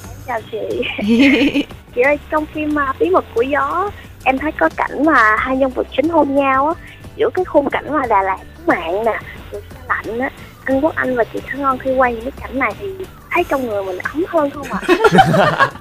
Em 0.09 0.17
chào 0.27 0.39
chị. 0.51 0.81
chị 1.95 2.01
ơi, 2.01 2.19
trong 2.31 2.45
phim 2.45 2.79
à, 2.79 2.93
Bí 2.99 3.09
mật 3.09 3.25
của 3.35 3.41
gió, 3.41 3.89
em 4.23 4.37
thấy 4.37 4.51
có 4.51 4.69
cảnh 4.77 5.05
mà 5.05 5.35
hai 5.37 5.57
nhân 5.57 5.71
vật 5.71 5.87
chính 5.95 6.09
hôn 6.09 6.35
nhau 6.35 6.67
á, 6.67 6.73
giữa 7.15 7.29
cái 7.33 7.45
khung 7.45 7.69
cảnh 7.69 7.85
mà 7.93 8.05
Đà 8.09 8.21
Lạt 8.23 8.37
mạng 8.67 9.03
nè, 9.05 9.19
rồi 9.51 9.61
xe 9.73 9.79
lạnh 9.87 10.19
á. 10.19 10.29
Anh 10.65 10.81
Quốc 10.81 10.95
Anh 10.95 11.15
và 11.15 11.23
chị 11.33 11.39
Khả 11.47 11.57
Ngân 11.57 11.77
khi 11.77 11.93
quay 11.95 12.13
những 12.13 12.23
cái 12.23 12.31
cảnh 12.41 12.59
này 12.59 12.71
thì 12.79 12.87
thấy 13.33 13.43
trong 13.49 13.67
người 13.67 13.83
mình 13.83 13.97
ấm 13.97 14.23
hơn 14.27 14.49
không 14.49 14.67
ạ? 14.71 14.79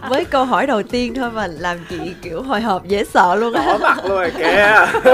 với 0.09 0.25
câu 0.25 0.45
hỏi 0.45 0.67
đầu 0.67 0.83
tiên 0.83 1.15
thôi 1.15 1.31
mà 1.31 1.47
làm 1.47 1.79
chị 1.91 2.15
kiểu 2.23 2.43
hồi 2.43 2.61
hộp 2.61 2.87
dễ 2.87 3.05
sợ 3.05 3.35
luôn 3.35 3.53
á 3.55 3.79
mặt 3.83 3.99
luôn 4.05 4.19
rồi 4.19 4.33
kìa 4.39 4.87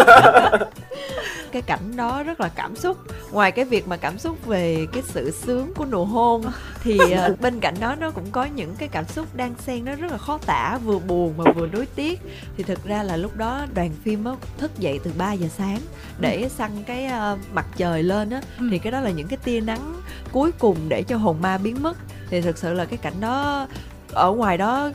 cái 1.48 1.62
cảnh 1.62 1.96
đó 1.96 2.22
rất 2.22 2.40
là 2.40 2.48
cảm 2.48 2.76
xúc. 2.76 2.96
Ngoài 3.32 3.52
cái 3.52 3.64
việc 3.64 3.88
mà 3.88 3.96
cảm 3.96 4.18
xúc 4.18 4.46
về 4.46 4.86
cái 4.92 5.02
sự 5.06 5.30
sướng 5.30 5.74
của 5.74 5.84
nụ 5.84 6.04
hôn 6.04 6.42
thì 6.82 6.98
ờ, 6.98 7.36
bên 7.40 7.60
cạnh 7.60 7.74
đó 7.80 7.94
nó 7.94 8.10
cũng 8.10 8.30
có 8.32 8.44
những 8.44 8.74
cái 8.78 8.88
cảm 8.88 9.04
xúc 9.06 9.26
đang 9.36 9.54
xen 9.58 9.84
nó 9.84 9.94
rất 9.94 10.12
là 10.12 10.18
khó 10.18 10.38
tả 10.46 10.78
vừa 10.84 10.98
buồn 10.98 11.34
mà 11.36 11.52
vừa 11.52 11.66
nuối 11.66 11.86
tiếc. 11.86 12.20
Thì 12.56 12.64
thực 12.64 12.84
ra 12.84 13.02
là 13.02 13.16
lúc 13.16 13.36
đó 13.36 13.66
đoàn 13.74 13.90
phim 14.02 14.24
á 14.24 14.32
thức 14.58 14.78
dậy 14.78 15.00
từ 15.04 15.10
3 15.18 15.32
giờ 15.32 15.48
sáng 15.58 15.78
để 16.20 16.48
săn 16.48 16.70
cái 16.86 17.06
ờ, 17.06 17.38
mặt 17.52 17.66
trời 17.76 18.02
lên 18.02 18.30
á. 18.30 18.40
Ừ. 18.58 18.68
thì 18.70 18.78
cái 18.78 18.92
đó 18.92 19.00
là 19.00 19.10
những 19.10 19.28
cái 19.28 19.38
tia 19.44 19.60
nắng 19.60 19.94
cuối 20.32 20.52
cùng 20.58 20.76
để 20.88 21.02
cho 21.02 21.16
hồn 21.16 21.36
ma 21.42 21.58
biến 21.58 21.82
mất. 21.82 21.96
Thì 22.30 22.40
thực 22.40 22.58
sự 22.58 22.72
là 22.72 22.84
cái 22.84 22.96
cảnh 22.96 23.20
đó 23.20 23.66
ở 24.12 24.30
ngoài 24.30 24.58
đó 24.58 24.90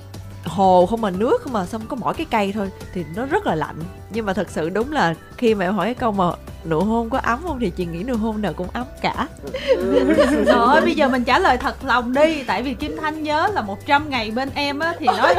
hồ 0.45 0.85
không 0.85 1.01
mà 1.01 1.09
nước 1.09 1.41
không 1.41 1.53
mà 1.53 1.65
xong 1.65 1.81
có 1.87 1.95
mỗi 1.95 2.13
cái 2.13 2.25
cây 2.31 2.51
thôi 2.55 2.69
thì 2.93 3.05
nó 3.15 3.25
rất 3.25 3.47
là 3.47 3.55
lạnh. 3.55 3.75
Nhưng 4.09 4.25
mà 4.25 4.33
thật 4.33 4.47
sự 4.49 4.69
đúng 4.69 4.91
là 4.91 5.13
khi 5.37 5.55
mà 5.55 5.65
em 5.65 5.73
hỏi 5.73 5.85
cái 5.85 5.93
câu 5.93 6.11
mà 6.11 6.25
nụ 6.65 6.79
hôn 6.79 7.09
có 7.09 7.17
ấm 7.17 7.39
không 7.43 7.59
thì 7.59 7.69
chị 7.69 7.85
nghĩ 7.85 8.03
nụ 8.03 8.15
hôn 8.15 8.41
nào 8.41 8.53
cũng 8.53 8.67
ấm 8.73 8.85
cả. 9.01 9.27
Rồi 10.45 10.81
bây 10.81 10.95
giờ 10.95 11.07
mình 11.07 11.23
trả 11.23 11.39
lời 11.39 11.57
thật 11.57 11.83
lòng 11.83 12.13
đi 12.13 12.43
tại 12.43 12.63
vì 12.63 12.73
kim 12.73 12.97
thanh 13.01 13.23
nhớ 13.23 13.47
là 13.53 13.61
100 13.61 14.09
ngày 14.09 14.31
bên 14.31 14.49
em 14.55 14.79
á 14.79 14.93
thì 14.99 15.05
nói 15.05 15.35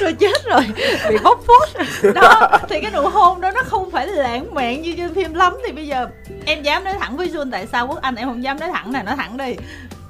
rồi 0.00 0.12
chết 0.20 0.44
rồi 0.44 0.60
bị 1.08 1.16
bóc 1.24 1.40
phốt. 1.46 1.86
Đó 2.14 2.58
thì 2.68 2.80
cái 2.80 2.90
nụ 2.90 3.08
hôn 3.08 3.40
đó 3.40 3.50
nó 3.50 3.62
không 3.66 3.90
phải 3.90 4.06
lãng 4.06 4.54
mạn 4.54 4.82
như 4.82 4.94
trên 4.96 5.14
phim 5.14 5.34
lắm. 5.34 5.56
Thì 5.66 5.72
bây 5.72 5.86
giờ 5.86 6.06
em 6.46 6.62
dám 6.62 6.84
nói 6.84 6.94
thẳng 7.00 7.16
với 7.16 7.28
Jun 7.28 7.50
tại 7.50 7.66
sao 7.66 7.86
quốc 7.86 8.02
anh 8.02 8.14
em 8.14 8.28
không 8.28 8.42
dám 8.42 8.60
nói 8.60 8.70
thẳng 8.72 8.92
nè 8.92 9.02
nói 9.02 9.16
thẳng 9.16 9.36
đi 9.36 9.56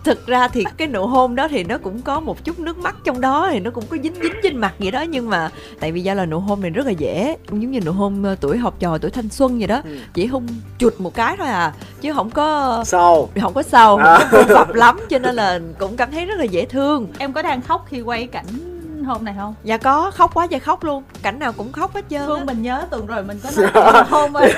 thực 0.04 0.26
ra 0.26 0.48
thì 0.48 0.64
cái 0.76 0.88
nụ 0.88 1.06
hôn 1.06 1.34
đó 1.34 1.48
thì 1.48 1.64
nó 1.64 1.78
cũng 1.78 2.02
có 2.02 2.20
một 2.20 2.44
chút 2.44 2.58
nước 2.58 2.78
mắt 2.78 2.96
trong 3.04 3.20
đó 3.20 3.48
thì 3.52 3.60
nó 3.60 3.70
cũng 3.70 3.84
có 3.90 3.96
dính 4.02 4.14
dính 4.22 4.32
trên 4.42 4.56
mặt 4.56 4.74
vậy 4.78 4.90
đó 4.90 5.02
nhưng 5.02 5.30
mà 5.30 5.50
tại 5.80 5.92
vì 5.92 6.00
do 6.02 6.14
là 6.14 6.26
nụ 6.26 6.38
hôn 6.38 6.60
này 6.60 6.70
rất 6.70 6.86
là 6.86 6.92
dễ 6.92 7.36
giống 7.50 7.70
như 7.70 7.80
nụ 7.80 7.92
hôn 7.92 8.24
ờ, 8.24 8.36
tuổi 8.40 8.58
học 8.58 8.74
trò 8.78 8.98
tuổi 8.98 9.10
thanh 9.10 9.28
xuân 9.28 9.58
vậy 9.58 9.66
đó 9.68 9.80
Ừ. 9.84 9.90
chỉ 10.14 10.26
hôn 10.26 10.46
chụt 10.78 10.94
một 11.00 11.14
cái 11.14 11.36
thôi 11.38 11.46
à 11.48 11.72
chứ 12.00 12.12
không 12.12 12.30
có 12.30 12.82
sau 12.86 13.28
không 13.40 13.54
có 13.54 13.62
sâu 13.62 13.96
À. 13.96 14.18
không 14.30 14.44
có 14.48 14.66
lắm 14.74 14.98
cho 15.10 15.18
nên 15.18 15.34
là 15.34 15.58
cũng 15.78 15.96
cảm 15.96 16.10
thấy 16.10 16.24
rất 16.26 16.38
là 16.38 16.44
dễ 16.44 16.64
thương 16.64 17.06
em 17.18 17.32
có 17.32 17.42
đang 17.42 17.60
khóc 17.62 17.86
khi 17.90 18.00
quay 18.00 18.26
cảnh 18.26 18.71
hôn 19.04 19.24
này 19.24 19.34
không? 19.38 19.54
Dạ 19.64 19.76
có 19.76 20.10
khóc 20.10 20.34
quá 20.34 20.46
trời 20.46 20.60
khóc 20.60 20.84
luôn. 20.84 21.02
Cảnh 21.22 21.38
nào 21.38 21.52
cũng 21.52 21.72
khóc 21.72 21.94
hết 21.94 22.04
trơn 22.10 22.22
Phương 22.26 22.46
mình 22.46 22.62
nhớ 22.62 22.86
tuần 22.90 23.06
rồi 23.06 23.22
mình 23.22 23.38
có 23.42 23.50
nói 23.56 23.70
chuyện 23.74 24.04
hôn 24.10 24.32
rồi 24.32 24.52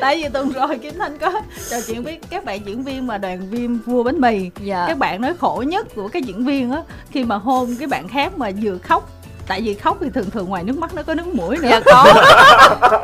Tại 0.00 0.16
vì 0.16 0.28
tuần 0.28 0.52
rồi 0.52 0.78
Kim 0.78 0.98
Thanh 0.98 1.18
có 1.18 1.40
trò 1.70 1.76
chuyện 1.86 2.02
với 2.02 2.18
các 2.30 2.44
bạn 2.44 2.66
diễn 2.66 2.82
viên 2.82 3.06
mà 3.06 3.18
đoàn 3.18 3.50
viên 3.50 3.78
vua 3.86 4.02
bánh 4.02 4.20
mì 4.20 4.50
dạ. 4.60 4.84
Các 4.88 4.98
bạn 4.98 5.20
nói 5.20 5.34
khổ 5.40 5.64
nhất 5.66 5.86
của 5.94 6.08
các 6.08 6.24
diễn 6.24 6.44
viên 6.44 6.70
á 6.70 6.82
Khi 7.10 7.24
mà 7.24 7.36
hôn 7.36 7.76
cái 7.78 7.88
bạn 7.88 8.08
khác 8.08 8.38
mà 8.38 8.50
vừa 8.62 8.78
khóc 8.78 9.10
Tại 9.50 9.60
vì 9.60 9.74
khóc 9.74 9.98
thì 10.00 10.10
thường 10.14 10.30
thường 10.30 10.48
ngoài 10.48 10.64
nước 10.64 10.78
mắt 10.78 10.94
nó 10.94 11.02
có 11.02 11.14
nước 11.14 11.26
mũi 11.26 11.56
nữa. 11.56 11.68
Dạ 11.70 11.80
có. 11.84 12.22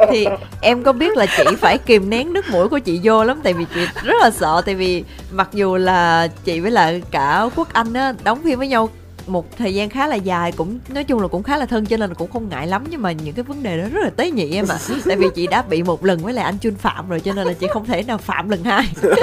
Thì 0.11 0.27
em 0.61 0.83
có 0.83 0.93
biết 0.93 1.17
là 1.17 1.27
chị 1.37 1.45
phải 1.61 1.79
kìm 1.79 2.11
nén 2.11 2.33
nước 2.33 2.45
mũi 2.51 2.69
của 2.69 2.79
chị 2.79 3.01
vô 3.03 3.25
lắm 3.25 3.41
tại 3.43 3.53
vì 3.53 3.67
chị 3.75 3.81
rất 4.03 4.15
là 4.21 4.31
sợ. 4.31 4.63
Tại 4.67 4.75
vì 4.75 5.05
mặc 5.31 5.49
dù 5.53 5.77
là 5.77 6.29
chị 6.45 6.61
với 6.61 6.71
lại 6.71 7.03
cả 7.11 7.49
quốc 7.57 7.73
anh 7.73 7.95
á 7.95 8.15
đóng 8.25 8.41
phim 8.45 8.59
với 8.59 8.69
nhau 8.69 8.89
một 9.27 9.57
thời 9.57 9.75
gian 9.75 9.89
khá 9.89 10.07
là 10.07 10.17
dài 10.17 10.53
cũng 10.53 10.79
nói 10.89 11.05
chung 11.05 11.21
là 11.21 11.29
cũng 11.29 11.43
khá 11.43 11.57
là 11.57 11.67
thân 11.67 11.87
cho 11.87 11.97
nên 11.97 12.11
là 12.11 12.15
cũng 12.15 12.31
không 12.31 12.49
ngại 12.49 12.67
lắm 12.67 12.85
nhưng 12.91 13.03
mà 13.03 13.13
những 13.13 13.35
cái 13.35 13.43
vấn 13.43 13.63
đề 13.63 13.79
đó 13.79 13.85
rất 13.93 14.01
là 14.03 14.11
tế 14.11 14.31
nhị 14.31 14.55
em 14.55 14.67
ạ. 14.69 14.79
Tại 15.05 15.17
vì 15.17 15.27
chị 15.35 15.47
đã 15.47 15.63
bị 15.63 15.83
một 15.83 16.05
lần 16.05 16.19
với 16.19 16.33
lại 16.33 16.45
anh 16.45 16.59
Chun 16.59 16.75
phạm 16.75 17.09
rồi 17.09 17.21
cho 17.21 17.33
nên 17.33 17.47
là 17.47 17.53
chị 17.53 17.67
không 17.71 17.85
thể 17.85 18.03
nào 18.03 18.19
phạm 18.19 18.49
lần 18.49 18.65
hai. 18.65 18.89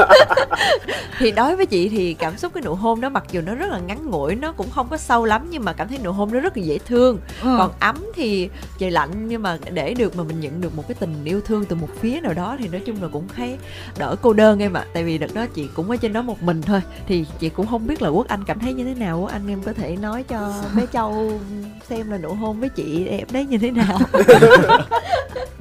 Thì 1.20 1.32
đối 1.32 1.56
với 1.56 1.66
chị 1.66 1.90
thì 1.90 2.14
cảm 2.14 2.38
xúc 2.38 2.54
cái 2.54 2.64
nụ 2.64 2.74
hôn 2.74 3.02
đó 3.02 3.10
mặc 3.10 3.24
dù 3.32 3.42
nó 3.42 3.56
rất 3.56 3.72
là 3.72 3.80
ngắn 3.80 4.10
ngủi 4.10 4.36
nó 4.36 4.52
cũng 4.52 4.70
không 4.70 4.88
có 4.90 4.98
sâu 4.98 5.26
lắm 5.26 5.48
nhưng 5.50 5.64
mà 5.64 5.74
cảm 5.74 5.88
thấy 5.88 6.00
nụ 6.04 6.12
hôn 6.12 6.34
nó 6.34 6.40
rất 6.40 6.58
là 6.58 6.64
dễ 6.64 6.78
thương. 6.78 7.20
Ừ. 7.42 7.56
còn 7.58 7.72
ấm 7.80 7.96
thì 8.16 8.50
trời 8.78 8.92
lạnh 8.92 9.28
nhưng 9.28 9.42
mà 9.42 9.58
để 9.72 9.94
được 9.94 10.16
mà 10.16 10.24
mình 10.24 10.40
nhận 10.40 10.62
được 10.62 10.76
một 10.76 10.84
cái 10.88 10.96
tình 11.00 11.16
yêu 11.24 11.42
thương 11.42 11.66
từ 11.66 11.76
một 11.76 11.88
phía 12.00 12.20
nào 12.22 12.34
đó 12.34 12.56
thì 12.60 12.68
nói 12.68 12.82
chung 12.86 13.02
là 13.02 13.08
cũng 13.08 13.28
thấy 13.36 13.58
đỡ 13.98 14.16
cô 14.22 14.34
đơn 14.34 14.60
em 14.60 14.74
ạ. 14.74 14.86
Tại 14.94 15.04
vì 15.04 15.18
đợt 15.18 15.34
đó 15.34 15.46
chị 15.46 15.68
cũng 15.74 15.90
ở 15.90 15.98
trên 15.98 16.14
đó 16.14 16.22
một 16.22 16.44
mình 16.44 16.62
thôi 16.62 16.82
thì 17.08 17.26
chị 17.40 17.50
cũng 17.50 17.68
không 17.68 17.88
biết 17.88 18.02
là 18.02 18.10
quốc 18.10 18.28
anh 18.28 18.44
cảm 18.44 18.60
thấy 18.60 18.74
như 18.74 18.84
thế 18.84 18.94
nào. 18.94 19.20
Quốc 19.20 19.32
anh 19.32 19.48
em 19.48 19.62
có 19.64 19.74
thể 19.74 19.93
nói 19.96 20.24
cho 20.24 20.54
bé 20.76 20.84
châu 20.94 21.40
xem 21.90 22.12
là 22.12 22.18
nụ 22.18 22.34
hôn 22.34 22.60
với 22.60 22.70
chị 22.70 23.08
em 23.08 23.28
đấy 23.32 23.46
như 23.46 23.58
thế 23.58 23.72
nào. 23.72 24.00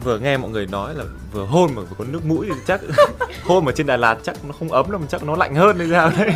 Vừa 0.05 0.19
nghe 0.19 0.37
mọi 0.37 0.51
người 0.51 0.67
nói 0.67 0.95
là 0.95 1.05
vừa 1.33 1.45
hôn 1.45 1.71
mà 1.75 1.83
vừa 1.83 1.97
có 1.99 2.05
nước 2.09 2.25
mũi 2.25 2.47
thì 2.49 2.61
chắc 2.67 2.81
hôn 3.45 3.65
mà 3.65 3.73
trên 3.73 3.87
Đà 3.87 3.97
Lạt 3.97 4.17
chắc 4.23 4.45
nó 4.45 4.55
không 4.59 4.73
ấm 4.73 4.91
đâu 4.91 5.01
mà 5.01 5.07
chắc 5.11 5.23
nó 5.23 5.37
lạnh 5.37 5.55
hơn 5.55 5.79
hay 5.79 5.89
sao 5.91 6.11
đấy. 6.19 6.33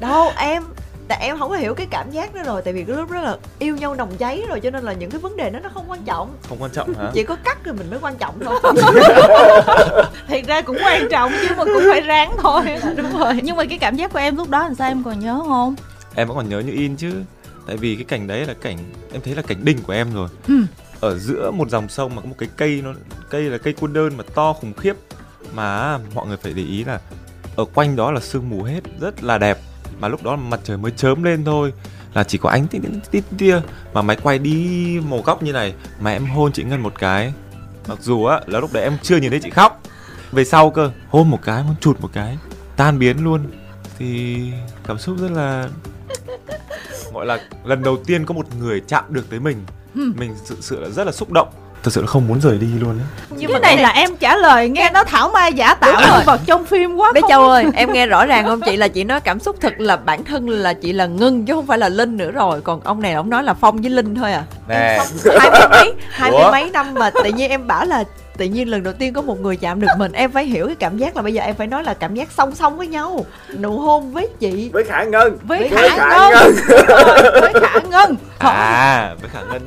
Đâu 0.00 0.30
em 0.36 0.62
tại 1.08 1.18
em 1.20 1.38
không 1.38 1.50
có 1.50 1.56
hiểu 1.56 1.74
cái 1.74 1.86
cảm 1.90 2.10
giác 2.10 2.34
đó 2.34 2.42
rồi 2.46 2.62
tại 2.62 2.74
vì 2.74 2.84
cái 2.84 2.96
lúc 2.96 3.10
đó 3.10 3.20
là 3.20 3.36
yêu 3.58 3.76
nhau 3.76 3.94
nồng 3.94 4.16
cháy 4.16 4.42
rồi 4.48 4.60
cho 4.60 4.70
nên 4.70 4.84
là 4.84 4.92
những 4.92 5.10
cái 5.10 5.20
vấn 5.20 5.36
đề 5.36 5.50
đó 5.50 5.58
nó 5.62 5.68
không 5.74 5.84
quan 5.88 6.02
trọng. 6.02 6.32
Không 6.48 6.62
quan 6.62 6.70
trọng 6.70 6.94
hả? 6.94 7.10
Chỉ 7.14 7.24
có 7.24 7.36
cắt 7.44 7.64
rồi 7.64 7.74
mình 7.74 7.90
mới 7.90 7.98
quan 8.02 8.16
trọng 8.16 8.34
thôi. 8.44 8.58
Thiệt 10.28 10.46
ra 10.46 10.60
cũng 10.60 10.78
quan 10.84 11.08
trọng 11.10 11.32
chứ 11.42 11.54
mà 11.56 11.64
cũng 11.64 11.82
phải 11.90 12.00
ráng 12.00 12.32
thôi. 12.42 12.62
Đúng 12.96 13.18
rồi. 13.18 13.40
Nhưng 13.42 13.56
mà 13.56 13.64
cái 13.64 13.78
cảm 13.78 13.96
giác 13.96 14.12
của 14.12 14.18
em 14.18 14.36
lúc 14.36 14.50
đó 14.50 14.62
làm 14.62 14.74
sao 14.74 14.88
em 14.88 15.02
còn 15.04 15.20
nhớ 15.20 15.40
không? 15.48 15.74
Em 16.14 16.28
vẫn 16.28 16.36
còn 16.36 16.48
nhớ 16.48 16.60
như 16.60 16.72
in 16.72 16.96
chứ. 16.96 17.22
Tại 17.66 17.76
vì 17.76 17.94
cái 17.94 18.04
cảnh 18.04 18.26
đấy 18.26 18.46
là 18.46 18.54
cảnh 18.54 18.78
em 19.12 19.20
thấy 19.24 19.34
là 19.34 19.42
cảnh 19.42 19.64
đỉnh 19.64 19.82
của 19.82 19.92
em 19.92 20.14
rồi. 20.14 20.28
Ừ. 20.48 20.54
ở 21.00 21.18
giữa 21.18 21.50
một 21.50 21.70
dòng 21.70 21.88
sông 21.88 22.14
mà 22.14 22.22
có 22.22 22.28
một 22.28 22.34
cái 22.38 22.48
cây 22.56 22.82
nó 22.84 22.94
cây 23.30 23.42
là 23.42 23.58
cây 23.58 23.72
côn 23.72 23.92
đơn 23.92 24.16
mà 24.16 24.24
to 24.34 24.52
khủng 24.52 24.72
khiếp 24.72 24.96
mà 25.54 25.98
mọi 26.14 26.26
người 26.26 26.36
phải 26.36 26.52
để 26.52 26.62
ý 26.62 26.84
là 26.84 27.00
ở 27.56 27.64
quanh 27.64 27.96
đó 27.96 28.12
là 28.12 28.20
sương 28.20 28.50
mù 28.50 28.62
hết 28.62 28.80
rất 29.00 29.24
là 29.24 29.38
đẹp. 29.38 29.58
Mà 30.00 30.08
lúc 30.08 30.22
đó 30.22 30.36
mặt 30.36 30.60
trời 30.64 30.76
mới 30.76 30.92
chớm 30.96 31.22
lên 31.22 31.44
thôi 31.44 31.72
là 32.14 32.24
chỉ 32.24 32.38
có 32.38 32.50
ánh 32.50 32.66
tít 32.66 32.82
tít 32.82 33.10
tít 33.10 33.24
tia 33.38 33.60
mà 33.92 34.02
máy 34.02 34.16
quay 34.22 34.38
đi 34.38 35.00
một 35.04 35.24
góc 35.24 35.42
như 35.42 35.52
này 35.52 35.74
mà 36.00 36.12
em 36.12 36.26
hôn 36.26 36.52
chị 36.52 36.64
ngân 36.64 36.80
một 36.80 36.92
cái. 36.98 37.32
Mặc 37.88 37.98
dù 38.00 38.24
á 38.24 38.40
là 38.46 38.60
lúc 38.60 38.72
đấy 38.72 38.82
em 38.82 38.96
chưa 39.02 39.16
nhìn 39.16 39.30
thấy 39.30 39.40
chị 39.40 39.50
khóc. 39.50 39.82
Về 40.32 40.44
sau 40.44 40.70
cơ 40.70 40.90
hôn 41.08 41.30
một 41.30 41.38
cái 41.42 41.62
hôn 41.62 41.74
chụt 41.80 42.00
một 42.00 42.10
cái 42.12 42.38
tan 42.76 42.98
biến 42.98 43.24
luôn. 43.24 43.40
Thì 43.98 44.38
cảm 44.86 44.98
xúc 44.98 45.16
rất 45.18 45.30
là 45.30 45.68
gọi 47.18 47.26
là 47.26 47.38
lần 47.64 47.82
đầu 47.82 47.96
tiên 48.06 48.26
có 48.26 48.34
một 48.34 48.46
người 48.60 48.82
chạm 48.88 49.04
được 49.08 49.30
tới 49.30 49.40
mình. 49.40 49.64
Ừ. 49.94 50.12
mình 50.16 50.34
thực 50.48 50.58
sự 50.60 50.80
là 50.80 50.88
rất 50.88 51.04
là 51.04 51.12
xúc 51.12 51.32
động. 51.32 51.48
Thật 51.82 51.90
sự 51.92 52.00
là 52.00 52.06
không 52.06 52.28
muốn 52.28 52.40
rời 52.40 52.58
đi 52.58 52.66
luôn 52.80 52.98
á. 52.98 53.26
Nhưng 53.30 53.50
cái 53.50 53.60
này 53.60 53.76
là 53.78 53.88
em 53.90 54.16
trả 54.16 54.36
lời 54.36 54.68
nghe 54.68 54.90
nó 54.94 55.04
thảo 55.04 55.30
mai 55.34 55.52
giả 55.52 55.74
tạo 55.74 56.00
nhân 56.00 56.22
vật 56.26 56.40
trong 56.46 56.64
phim 56.64 56.96
quá 56.96 57.12
bé 57.12 57.20
châu 57.28 57.48
ơi 57.48 57.64
em 57.74 57.92
nghe 57.92 58.06
rõ 58.06 58.26
ràng 58.26 58.46
không? 58.46 58.60
Chị 58.60 58.76
là 58.76 58.88
chị 58.88 59.04
nói 59.04 59.20
cảm 59.20 59.40
xúc 59.40 59.56
thực 59.60 59.80
là 59.80 59.96
bản 59.96 60.24
thân 60.24 60.48
là 60.48 60.72
chị 60.72 60.92
là 60.92 61.06
ngân 61.06 61.44
chứ 61.46 61.54
không 61.54 61.66
phải 61.66 61.78
là 61.78 61.88
linh 61.88 62.16
nữa 62.16 62.30
rồi. 62.30 62.60
Còn 62.60 62.80
ông 62.80 63.02
này 63.02 63.12
ông 63.12 63.30
nói 63.30 63.42
là 63.42 63.54
phong 63.54 63.80
với 63.80 63.90
linh 63.90 64.14
thôi 64.14 64.32
à. 64.32 64.44
Nè. 64.68 64.98
Hai 65.38 65.50
mươi 65.50 65.68
mấy 65.70 65.94
hai 66.10 66.30
mươi 66.30 66.42
mấy 66.52 66.70
năm 66.70 66.94
mà 66.94 67.10
tự 67.10 67.30
nhiên 67.32 67.50
em 67.50 67.66
bảo 67.66 67.84
là 67.84 68.04
tự 68.38 68.44
nhiên 68.44 68.68
lần 68.68 68.82
đầu 68.82 68.94
tiên 68.98 69.12
có 69.12 69.22
một 69.22 69.40
người 69.40 69.56
chạm 69.56 69.80
được 69.80 69.88
mình 69.98 70.12
em 70.12 70.32
phải 70.32 70.44
hiểu 70.44 70.66
cái 70.66 70.76
cảm 70.76 70.98
giác 70.98 71.16
là 71.16 71.22
bây 71.22 71.34
giờ 71.34 71.42
em 71.42 71.54
phải 71.54 71.66
nói 71.66 71.84
là 71.84 71.94
cảm 71.94 72.14
giác 72.14 72.28
song 72.32 72.54
song 72.54 72.78
với 72.78 72.86
nhau. 72.86 73.26
Nụ 73.58 73.78
hôn 73.78 74.12
với 74.12 74.28
chị. 74.40 74.70
Với 74.72 74.84
khả 74.84 75.04
ngân. 75.04 75.38
Với 75.42 75.58
Với 75.58 75.68
khả 75.68 75.96
khả 75.96 76.30
ngân. 76.30 76.54
Ngân. 76.54 76.86
Rồi, 76.88 77.40
với 77.40 77.52
khả 77.60 77.80
ngân. 77.90 78.16
À 78.38 79.14
với 79.20 79.30
khả 79.30 79.42
ngân. 79.42 79.62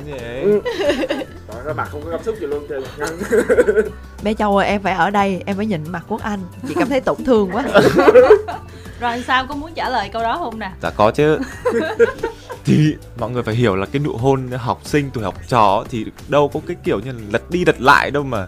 Trời 1.52 1.64
ơi, 1.64 1.74
mặt 1.74 1.88
không 1.90 2.02
có 2.04 2.10
cảm 2.10 2.22
xúc 2.22 2.34
gì 2.40 2.46
luôn 2.46 2.66
trời 2.68 2.82
ngân. 2.98 3.18
Bé 4.22 4.34
châu 4.34 4.56
ơi 4.56 4.66
em 4.68 4.82
phải 4.82 4.92
ở 4.92 5.10
đây 5.10 5.42
em 5.46 5.56
phải 5.56 5.66
nhìn 5.66 5.84
mặt 5.88 6.02
quốc 6.08 6.22
anh. 6.22 6.40
Chị 6.68 6.74
cảm 6.78 6.88
thấy 6.88 7.00
tổn 7.00 7.24
thương 7.24 7.50
quá 7.52 7.64
rồi 9.02 9.24
sao? 9.26 9.46
Có 9.46 9.54
muốn 9.54 9.70
trả 9.74 9.88
lời 9.88 10.08
câu 10.12 10.22
đó 10.22 10.36
không 10.38 10.58
nè? 10.58 10.70
Dạ 10.82 10.90
có 10.90 11.10
chứ. 11.10 11.38
Thì 12.64 12.94
mọi 13.18 13.30
người 13.30 13.42
phải 13.42 13.54
hiểu 13.54 13.76
là 13.76 13.86
cái 13.86 14.02
nụ 14.04 14.16
hôn 14.16 14.48
học 14.56 14.80
sinh 14.84 15.10
tuổi 15.14 15.24
học 15.24 15.34
trò 15.48 15.84
thì 15.90 16.06
đâu 16.28 16.50
có 16.54 16.60
cái 16.66 16.76
kiểu 16.84 17.00
như 17.00 17.12
là 17.12 17.18
lật 17.30 17.50
đi 17.50 17.64
lật 17.64 17.80
lại 17.80 18.10
đâu 18.10 18.22
mà. 18.22 18.46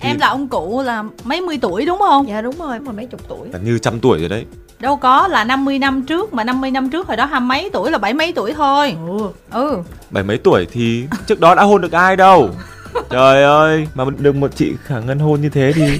Thì 0.00 0.08
em 0.08 0.18
là 0.18 0.28
ông 0.28 0.48
cụ 0.48 0.82
là 0.82 1.04
mấy 1.24 1.40
mươi 1.40 1.58
tuổi 1.62 1.86
đúng 1.86 1.98
không? 1.98 2.28
Dạ 2.28 2.40
đúng 2.40 2.58
rồi 2.58 2.80
mà 2.80 2.92
mấy 2.92 3.06
chục 3.06 3.20
tuổi. 3.28 3.48
Là 3.52 3.58
như 3.58 3.78
trăm 3.78 4.00
tuổi 4.00 4.18
rồi 4.18 4.28
đấy. 4.28 4.46
Đâu 4.78 4.96
có 4.96 5.28
là 5.28 5.44
50 5.44 5.78
năm 5.78 6.02
trước 6.02 6.34
mà 6.34 6.44
50 6.44 6.70
năm 6.70 6.90
trước 6.90 7.06
hồi 7.06 7.16
đó 7.16 7.24
hai 7.24 7.40
mấy 7.40 7.70
tuổi 7.72 7.90
là 7.90 7.98
bảy 7.98 8.14
mấy 8.14 8.32
tuổi 8.32 8.52
thôi. 8.52 8.96
Ừ. 9.08 9.28
ừ. 9.50 9.82
Bảy 10.10 10.24
mấy 10.24 10.38
tuổi 10.38 10.66
thì 10.72 11.04
trước 11.26 11.40
đó 11.40 11.54
đã 11.54 11.62
hôn 11.62 11.80
được 11.80 11.92
ai 11.92 12.16
đâu? 12.16 12.50
Trời 13.10 13.42
ơi 13.42 13.86
mà 13.94 14.04
được 14.18 14.34
một 14.34 14.50
chị 14.56 14.72
khả 14.84 15.00
ngân 15.00 15.18
hôn 15.18 15.40
như 15.40 15.48
thế 15.48 15.72
thì 15.74 15.98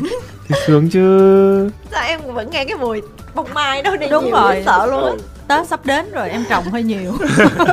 thì 0.53 0.59
sướng 0.67 0.89
chứ. 0.91 1.71
Sao 1.93 2.03
em 2.07 2.21
vẫn 2.27 2.51
nghe 2.51 2.65
cái 2.65 2.77
mùi 2.77 3.03
bông 3.35 3.47
mai 3.55 3.83
đó 3.83 3.97
đi 3.97 4.07
Đúng 4.11 4.25
nhiều 4.25 4.35
rồi. 4.35 4.63
sợ 4.67 4.87
luôn 4.87 5.05
á. 5.05 5.11
Ừ. 5.11 5.19
tết 5.49 5.67
sắp 5.69 5.81
đến 5.87 6.13
rồi 6.13 6.31
em 6.31 6.45
trồng 6.51 6.65
hơi 6.65 6.83
nhiều. 6.83 7.13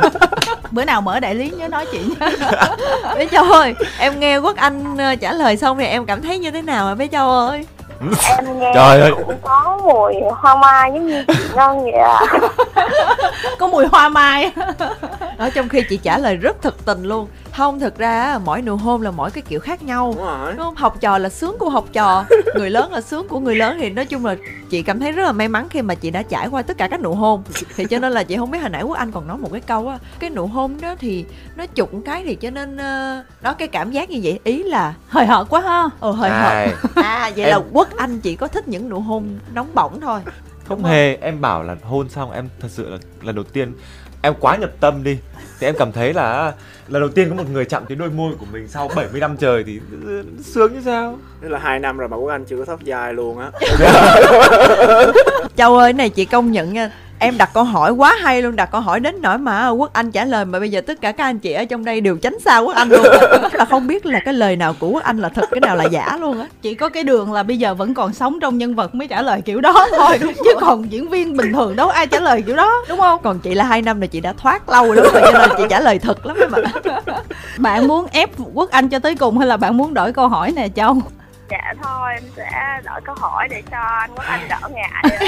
Bữa 0.72 0.84
nào 0.86 1.02
mở 1.02 1.20
đại 1.20 1.36
lý 1.36 1.50
nhớ 1.50 1.68
nói 1.68 1.86
chị 1.92 2.00
nha. 2.20 2.30
Bé 3.16 3.26
châu 3.28 3.44
ơi 3.44 3.76
em 4.00 4.20
nghe 4.20 4.38
quốc 4.38 4.58
anh 4.58 4.98
ờ, 4.98 5.16
trả 5.16 5.34
lời 5.34 5.58
xong 5.58 5.78
thì 5.78 5.86
em 5.86 6.06
cảm 6.06 6.22
thấy 6.22 6.40
như 6.40 6.52
thế 6.52 6.62
nào 6.62 6.88
à 6.88 6.96
bé 6.96 7.08
châu 7.08 7.30
ơi? 7.32 7.66
Em 8.38 8.60
nghe 8.60 8.72
Trời 8.76 9.02
ơi. 9.02 9.12
cũng 9.26 9.38
có 9.42 9.80
mùi 9.84 10.14
hoa 10.36 10.56
mai 10.56 10.92
giống 10.94 11.08
như 11.08 11.24
chị 11.28 11.34
Ngân 11.56 11.84
vậy 11.84 11.92
à. 11.94 12.20
Có 13.60 13.68
mùi 13.68 13.86
hoa 13.88 14.10
mai. 14.10 14.52
Ở 15.38 15.50
trong 15.50 15.70
khi 15.70 15.82
chị 15.90 15.98
trả 15.98 16.18
lời 16.18 16.36
rất 16.36 16.62
thực 16.62 16.86
tình 16.86 17.04
luôn 17.04 17.28
không 17.60 17.80
thực 17.80 17.98
ra 17.98 18.22
á, 18.22 18.40
mỗi 18.46 18.62
nụ 18.62 18.76
hôn 18.76 19.02
là 19.02 19.12
mỗi 19.12 19.32
cái 19.32 19.42
kiểu 19.48 19.60
khác 19.60 19.84
nhau. 19.84 20.14
Đúng 20.18 20.26
rồi. 20.26 20.54
Đúng 20.54 20.64
không? 20.66 20.76
Học 20.76 20.98
trò 21.02 21.18
là 21.18 21.30
sướng 21.30 21.56
của 21.60 21.70
học 21.70 21.86
trò 21.94 22.26
người 22.56 22.70
lớn 22.70 22.92
là 22.94 23.02
sướng 23.02 23.28
của 23.28 23.40
người 23.40 23.56
lớn. 23.56 23.78
Thì 23.80 23.90
nói 23.90 24.06
chung 24.06 24.26
là 24.26 24.36
chị 24.70 24.82
cảm 24.84 25.00
thấy 25.00 25.12
rất 25.12 25.24
là 25.24 25.32
may 25.32 25.48
mắn 25.48 25.68
khi 25.70 25.82
mà 25.82 25.96
chị 25.96 26.12
đã 26.12 26.22
trải 26.24 26.48
qua 26.48 26.62
tất 26.62 26.78
cả 26.78 26.88
các 26.88 27.02
nụ 27.02 27.14
hôn. 27.14 27.44
Thì 27.76 27.86
cho 27.86 28.00
nên 28.00 28.12
là 28.12 28.24
chị 28.24 28.38
không 28.38 28.52
biết 28.52 28.60
hồi 28.60 28.70
nãy 28.70 28.84
quốc 28.84 28.98
anh 28.98 29.12
còn 29.12 29.28
nói 29.28 29.38
một 29.38 29.50
cái 29.52 29.62
câu 29.62 29.88
á 29.88 29.98
cái 30.20 30.30
nụ 30.30 30.48
hôn 30.48 30.82
đó 30.82 30.96
thì 31.00 31.26
nó 31.56 31.66
chụp 31.66 31.94
một 31.94 32.00
cái 32.06 32.24
thì 32.26 32.36
cho 32.36 32.50
nên 32.50 32.78
ờ, 32.78 33.24
đó 33.42 33.54
cái 33.54 33.68
cảm 33.68 33.92
giác 33.92 34.10
như 34.10 34.20
vậy. 34.24 34.40
Ý 34.44 34.64
là 34.64 34.94
hời 35.10 35.26
hợt 35.26 35.48
quá 35.50 35.62
ha. 35.62 35.90
Ờ 36.00 36.12
hơi 36.12 36.30
hợt. 36.30 36.70
À 36.96 37.32
vậy 37.36 37.46
Em- 37.46 37.52
là 37.52 37.60
quốc 37.72 37.88
anh 37.98 38.20
chỉ 38.20 38.36
có 38.36 38.48
thích 38.48 38.68
những 38.68 38.90
nụ 38.90 39.00
hôn 39.00 39.40
nóng 39.54 39.68
bỏng 39.74 40.02
thôi. 40.02 40.20
Không 40.68 40.84
hề. 40.84 41.16
Em 41.16 41.42
bảo 41.42 41.64
là 41.64 41.76
hôn 41.84 42.10
xong 42.10 42.32
em 42.32 42.50
thật 42.62 42.68
sự 42.72 42.90
là 42.90 42.98
lần 43.22 43.36
đầu 43.36 43.44
tiên 43.54 43.74
em 44.22 44.34
quá 44.40 44.56
nhập 44.56 44.70
tâm 44.80 45.04
đi 45.04 45.18
thì 45.60 45.68
em 45.68 45.76
cảm 45.80 45.92
thấy 45.92 46.14
là 46.14 46.54
lần 46.88 47.02
đầu 47.02 47.10
tiên 47.10 47.30
có 47.30 47.36
một 47.36 47.50
người 47.52 47.66
chạm 47.66 47.86
tới 47.86 47.96
đôi 47.96 48.10
môi 48.10 48.34
của 48.40 48.46
mình 48.52 48.68
sau 48.68 48.90
70 48.96 49.22
năm 49.22 49.38
trời 49.38 49.64
thì 49.64 49.80
sướng 50.44 50.74
như 50.74 50.82
sao? 50.86 51.18
Thế 51.42 51.50
là 51.50 51.60
hai 51.60 51.80
năm 51.80 51.98
rồi 51.98 52.10
mà 52.10 52.18
quốc 52.18 52.30
anh 52.30 52.46
chưa 52.46 52.58
có 52.58 52.66
thóc 52.66 52.84
dài 52.84 53.14
luôn 53.14 53.40
á. 53.40 53.52
Châu 55.56 55.78
ơi 55.78 55.92
cái 55.92 55.94
này 55.94 56.10
chị 56.10 56.26
công 56.26 56.52
nhận 56.52 56.74
nha 56.74 56.92
Em 57.20 57.38
đặt 57.38 57.50
câu 57.54 57.64
hỏi 57.64 57.92
quá 57.92 58.16
hay 58.22 58.42
luôn 58.42 58.56
Đặt 58.56 58.72
câu 58.72 58.82
hỏi 58.82 59.00
đến 59.00 59.16
nỗi 59.22 59.38
mà 59.38 59.70
Quốc 59.70 59.94
Anh 59.94 60.12
trả 60.12 60.26
lời. 60.26 60.46
Mà 60.46 60.60
bây 60.60 60.72
giờ 60.72 60.82
tất 60.82 61.02
cả 61.02 61.12
các 61.12 61.24
anh 61.24 61.40
chị 61.40 61.54
ở 61.54 61.66
trong 61.66 61.86
đây 61.86 62.02
đều 62.02 62.18
tránh 62.18 62.40
xa 62.40 62.58
Quốc 62.58 62.76
Anh 62.76 62.90
luôn. 62.90 63.04
Rất 63.42 63.56
là 63.56 63.66
không 63.66 63.88
biết 63.88 64.06
là 64.06 64.20
cái 64.26 64.34
lời 64.34 64.56
nào 64.56 64.76
của 64.80 64.90
Quốc 64.90 65.04
Anh 65.04 65.20
là 65.20 65.30
thật 65.30 65.50
Cái 65.52 65.60
nào 65.60 65.76
là 65.76 65.84
giả 65.84 66.18
luôn 66.22 66.40
á. 66.40 66.48
Chỉ 66.62 66.76
có 66.76 66.90
cái 66.90 67.04
đường 67.04 67.34
là 67.34 67.44
bây 67.44 67.58
giờ 67.58 67.74
vẫn 67.74 67.94
còn 67.94 68.14
sống 68.14 68.40
trong 68.40 68.58
nhân 68.58 68.76
vật 68.76 68.96
mới 68.96 69.08
trả 69.08 69.22
lời 69.22 69.42
kiểu 69.42 69.62
đó 69.62 69.88
thôi 69.98 70.20
chứ 70.22 70.54
còn 70.60 70.92
diễn 70.92 71.10
viên 71.10 71.38
bình 71.38 71.54
thường 71.54 71.76
đâu 71.76 71.90
ai 71.90 72.08
trả 72.08 72.20
lời 72.20 72.42
kiểu 72.42 72.56
đó 72.56 72.74
đúng 72.90 73.00
không? 73.00 73.20
Còn 73.24 73.40
chị 73.40 73.54
là 73.54 73.64
hai 73.64 73.82
năm 73.82 74.00
rồi 74.00 74.08
chị 74.08 74.20
đã 74.20 74.34
thoát 74.38 74.70
lâu 74.70 74.94
lắm 74.94 75.06
rồi 75.14 75.24
Cho 75.26 75.40
nên 75.40 75.50
chị 75.58 75.64
trả 75.70 75.80
lời 75.80 76.00
thật 76.00 76.26
lắm 76.26 76.38
ạ. 76.52 77.22
Bạn 77.58 77.88
muốn 77.88 78.08
ép 78.12 78.30
quốc 78.54 78.72
anh 78.72 78.90
cho 78.90 79.00
tới 79.00 79.16
cùng 79.16 79.38
hay 79.38 79.48
là 79.48 79.58
bạn 79.58 79.78
muốn 79.78 79.94
đổi 79.94 80.14
câu 80.14 80.28
hỏi 80.28 80.54
nè 80.56 80.68
châu 80.76 80.98
dạ 81.50 81.74
thôi 81.84 82.14
em 82.14 82.24
sẽ 82.36 82.82
đổi 82.86 83.02
câu 83.04 83.16
hỏi 83.20 83.48
để 83.52 83.62
cho 83.72 83.78
anh 83.78 84.12
Quốc 84.16 84.26
Anh 84.26 84.48
đỡ 84.50 84.70
ngại. 84.72 85.04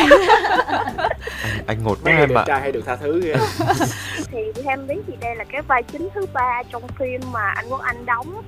Anh, 1.44 1.64
anh 1.68 1.84
ngột 1.84 1.98
quá 2.04 2.14
em 2.14 2.38
ạ. 2.38 2.44
trai 2.48 2.62
hay 2.62 2.72
được 2.72 2.84
tha 2.86 2.96
thứ 2.96 3.22
ghê. 3.24 3.34
Thì 4.32 4.62
em 4.66 4.88
biết 4.88 5.02
thì 5.08 5.14
đây 5.22 5.36
là 5.36 5.44
cái 5.44 5.62
vai 5.62 5.84
chính 5.84 6.10
thứ 6.16 6.26
ba 6.34 6.64
trong 6.72 6.88
phim 6.88 7.22
mà 7.32 7.52
anh 7.56 7.66
Quốc 7.70 7.82
Anh 7.82 8.06
đóng. 8.06 8.42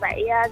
Vậy 0.00 0.28
ờ, 0.28 0.48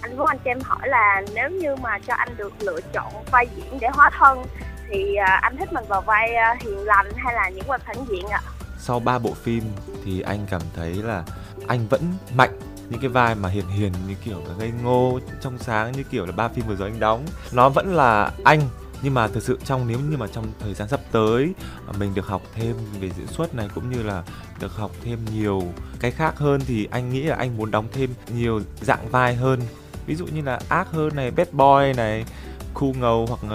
anh 0.00 0.16
Quốc 0.16 0.28
Anh 0.28 0.38
cho 0.44 0.50
em 0.50 0.58
hỏi 0.64 0.88
là 0.88 1.22
nếu 1.34 1.50
như 1.50 1.76
mà 1.76 1.98
cho 2.06 2.14
anh 2.14 2.36
được 2.36 2.52
lựa 2.60 2.80
chọn 2.92 3.12
vai 3.32 3.46
diễn 3.56 3.78
để 3.80 3.88
hóa 3.92 4.10
thân 4.18 4.44
thì 4.90 5.14
ờ, 5.14 5.32
anh 5.42 5.56
thích 5.56 5.72
mình 5.72 5.84
vào 5.88 6.00
vai 6.00 6.34
ờ, 6.34 6.54
hiền 6.60 6.84
lành 6.84 7.06
hay 7.16 7.34
là 7.34 7.48
những 7.48 7.66
vai 7.66 7.78
phản 7.86 7.96
diện 8.08 8.26
ạ? 8.26 8.40
Sau 8.78 9.00
ba 9.00 9.18
bộ 9.18 9.34
phim 9.34 9.62
thì 10.04 10.20
anh 10.20 10.46
cảm 10.50 10.60
thấy 10.76 10.94
là 10.94 11.22
anh 11.68 11.86
vẫn 11.90 12.02
mạnh 12.36 12.58
những 12.90 13.00
cái 13.00 13.08
vai 13.08 13.34
mà 13.34 13.48
hiền 13.48 13.68
hiền 13.68 13.92
như 14.08 14.14
kiểu 14.24 14.38
là 14.48 14.54
ngây 14.58 14.72
ngô 14.82 15.20
trong 15.42 15.58
sáng 15.58 15.92
như 15.92 16.02
kiểu 16.02 16.26
là 16.26 16.32
ba 16.32 16.48
phim 16.48 16.66
vừa 16.66 16.76
rồi 16.76 16.90
anh 16.90 17.00
đóng 17.00 17.26
nó 17.52 17.68
vẫn 17.68 17.94
là 17.94 18.30
anh 18.44 18.60
nhưng 19.02 19.14
mà 19.14 19.28
thực 19.28 19.42
sự 19.42 19.58
trong 19.64 19.88
nếu 19.88 19.98
như 20.10 20.16
mà 20.16 20.26
trong 20.26 20.46
thời 20.60 20.74
gian 20.74 20.88
sắp 20.88 21.00
tới 21.12 21.54
mà 21.86 21.92
mình 21.98 22.14
được 22.14 22.26
học 22.26 22.42
thêm 22.54 22.76
về 23.00 23.10
diễn 23.16 23.26
xuất 23.26 23.54
này 23.54 23.68
cũng 23.74 23.90
như 23.90 24.02
là 24.02 24.22
được 24.60 24.76
học 24.76 24.90
thêm 25.04 25.18
nhiều 25.34 25.62
cái 26.00 26.10
khác 26.10 26.38
hơn 26.38 26.60
thì 26.66 26.88
anh 26.90 27.10
nghĩ 27.12 27.22
là 27.22 27.36
anh 27.36 27.56
muốn 27.56 27.70
đóng 27.70 27.88
thêm 27.92 28.10
nhiều 28.34 28.60
dạng 28.80 29.08
vai 29.08 29.34
hơn 29.34 29.60
ví 30.06 30.14
dụ 30.14 30.26
như 30.26 30.42
là 30.42 30.60
ác 30.68 30.90
hơn 30.92 31.16
này 31.16 31.30
bad 31.30 31.48
boy 31.52 31.92
này 31.96 32.24
khu 32.74 32.94
ngầu 32.94 33.26
hoặc 33.26 33.54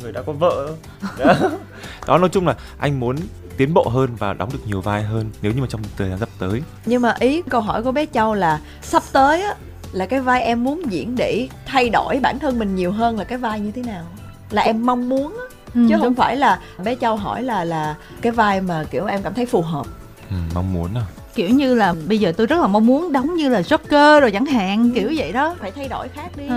người 0.00 0.12
đã 0.12 0.22
có 0.22 0.32
vợ 0.32 0.74
đó. 1.18 1.34
đó 2.06 2.18
nói 2.18 2.28
chung 2.28 2.46
là 2.46 2.56
anh 2.78 3.00
muốn 3.00 3.16
tiến 3.56 3.74
bộ 3.74 3.88
hơn 3.88 4.10
và 4.18 4.32
đóng 4.32 4.48
được 4.52 4.58
nhiều 4.66 4.80
vai 4.80 5.02
hơn 5.02 5.30
nếu 5.42 5.52
như 5.52 5.60
mà 5.60 5.66
trong 5.70 5.80
thời 5.98 6.08
gian 6.10 6.18
sắp 6.18 6.28
tới. 6.38 6.62
Nhưng 6.86 7.02
mà 7.02 7.14
ý 7.18 7.42
câu 7.48 7.60
hỏi 7.60 7.82
của 7.82 7.92
bé 7.92 8.06
châu 8.06 8.34
là 8.34 8.60
sắp 8.82 9.02
tới 9.12 9.42
á 9.42 9.54
là 9.92 10.06
cái 10.06 10.20
vai 10.20 10.42
em 10.42 10.64
muốn 10.64 10.82
diễn 10.92 11.16
để 11.16 11.48
thay 11.66 11.88
đổi 11.90 12.18
bản 12.22 12.38
thân 12.38 12.58
mình 12.58 12.74
nhiều 12.74 12.92
hơn 12.92 13.18
là 13.18 13.24
cái 13.24 13.38
vai 13.38 13.60
như 13.60 13.70
thế 13.70 13.82
nào? 13.82 14.04
Là 14.50 14.62
em 14.62 14.86
mong 14.86 15.08
muốn 15.08 15.36
á 15.38 15.44
Ừ, 15.74 15.80
chứ 15.88 15.94
đúng. 15.94 16.00
không 16.00 16.14
phải 16.14 16.36
là 16.36 16.60
bé 16.84 16.94
châu 16.94 17.16
hỏi 17.16 17.42
là 17.42 17.64
là 17.64 17.94
cái 18.22 18.32
vai 18.32 18.60
mà 18.60 18.84
kiểu 18.90 19.06
em 19.06 19.22
cảm 19.22 19.34
thấy 19.34 19.46
phù 19.46 19.62
hợp. 19.62 19.86
Ừ, 20.30 20.36
mong 20.54 20.72
muốn 20.72 20.94
à. 20.94 21.02
Kiểu 21.34 21.48
như 21.50 21.74
là 21.74 21.94
bây 22.08 22.18
giờ 22.18 22.32
tôi 22.36 22.46
rất 22.46 22.60
là 22.60 22.66
mong 22.66 22.86
muốn 22.86 23.12
đóng 23.12 23.34
như 23.34 23.48
là 23.48 23.60
Joker 23.60 24.20
rồi 24.20 24.30
chẳng 24.32 24.46
hạn 24.46 24.90
kiểu 24.94 25.12
vậy 25.16 25.32
đó. 25.32 25.54
Phải 25.60 25.70
thay 25.70 25.88
đổi 25.88 26.08
khác 26.08 26.30
đi. 26.36 26.48
Ừ. 26.48 26.54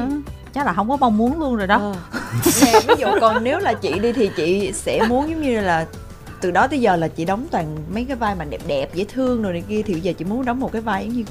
chắc 0.53 0.65
là 0.65 0.73
không 0.73 0.89
có 0.89 0.97
mong 0.97 1.17
muốn 1.17 1.39
luôn 1.39 1.55
rồi 1.55 1.67
đó. 1.67 1.77
Ờ. 1.77 2.19
Nè, 2.65 2.79
ví 2.87 2.93
dụ 2.99 3.07
còn 3.21 3.43
nếu 3.43 3.59
là 3.59 3.73
chị 3.73 3.99
đi 3.99 4.11
thì 4.13 4.29
chị 4.35 4.71
sẽ 4.73 5.05
muốn 5.07 5.29
giống 5.29 5.41
như 5.41 5.61
là 5.61 5.85
từ 6.41 6.51
đó 6.51 6.67
tới 6.67 6.81
giờ 6.81 6.95
là 6.95 7.07
chị 7.07 7.25
đóng 7.25 7.47
toàn 7.51 7.77
mấy 7.93 8.05
cái 8.05 8.15
vai 8.15 8.35
mà 8.35 8.45
đẹp 8.45 8.61
đẹp 8.67 8.95
dễ 8.95 9.03
thương 9.13 9.41
rồi 9.41 9.53
này 9.53 9.63
kia 9.69 9.81
thì 9.85 9.93
bây 9.93 10.01
giờ 10.01 10.13
chị 10.17 10.25
muốn 10.25 10.45
đóng 10.45 10.59
một 10.59 10.71
cái 10.71 10.81
vai 10.81 11.05
giống 11.05 11.13
như 11.15 11.23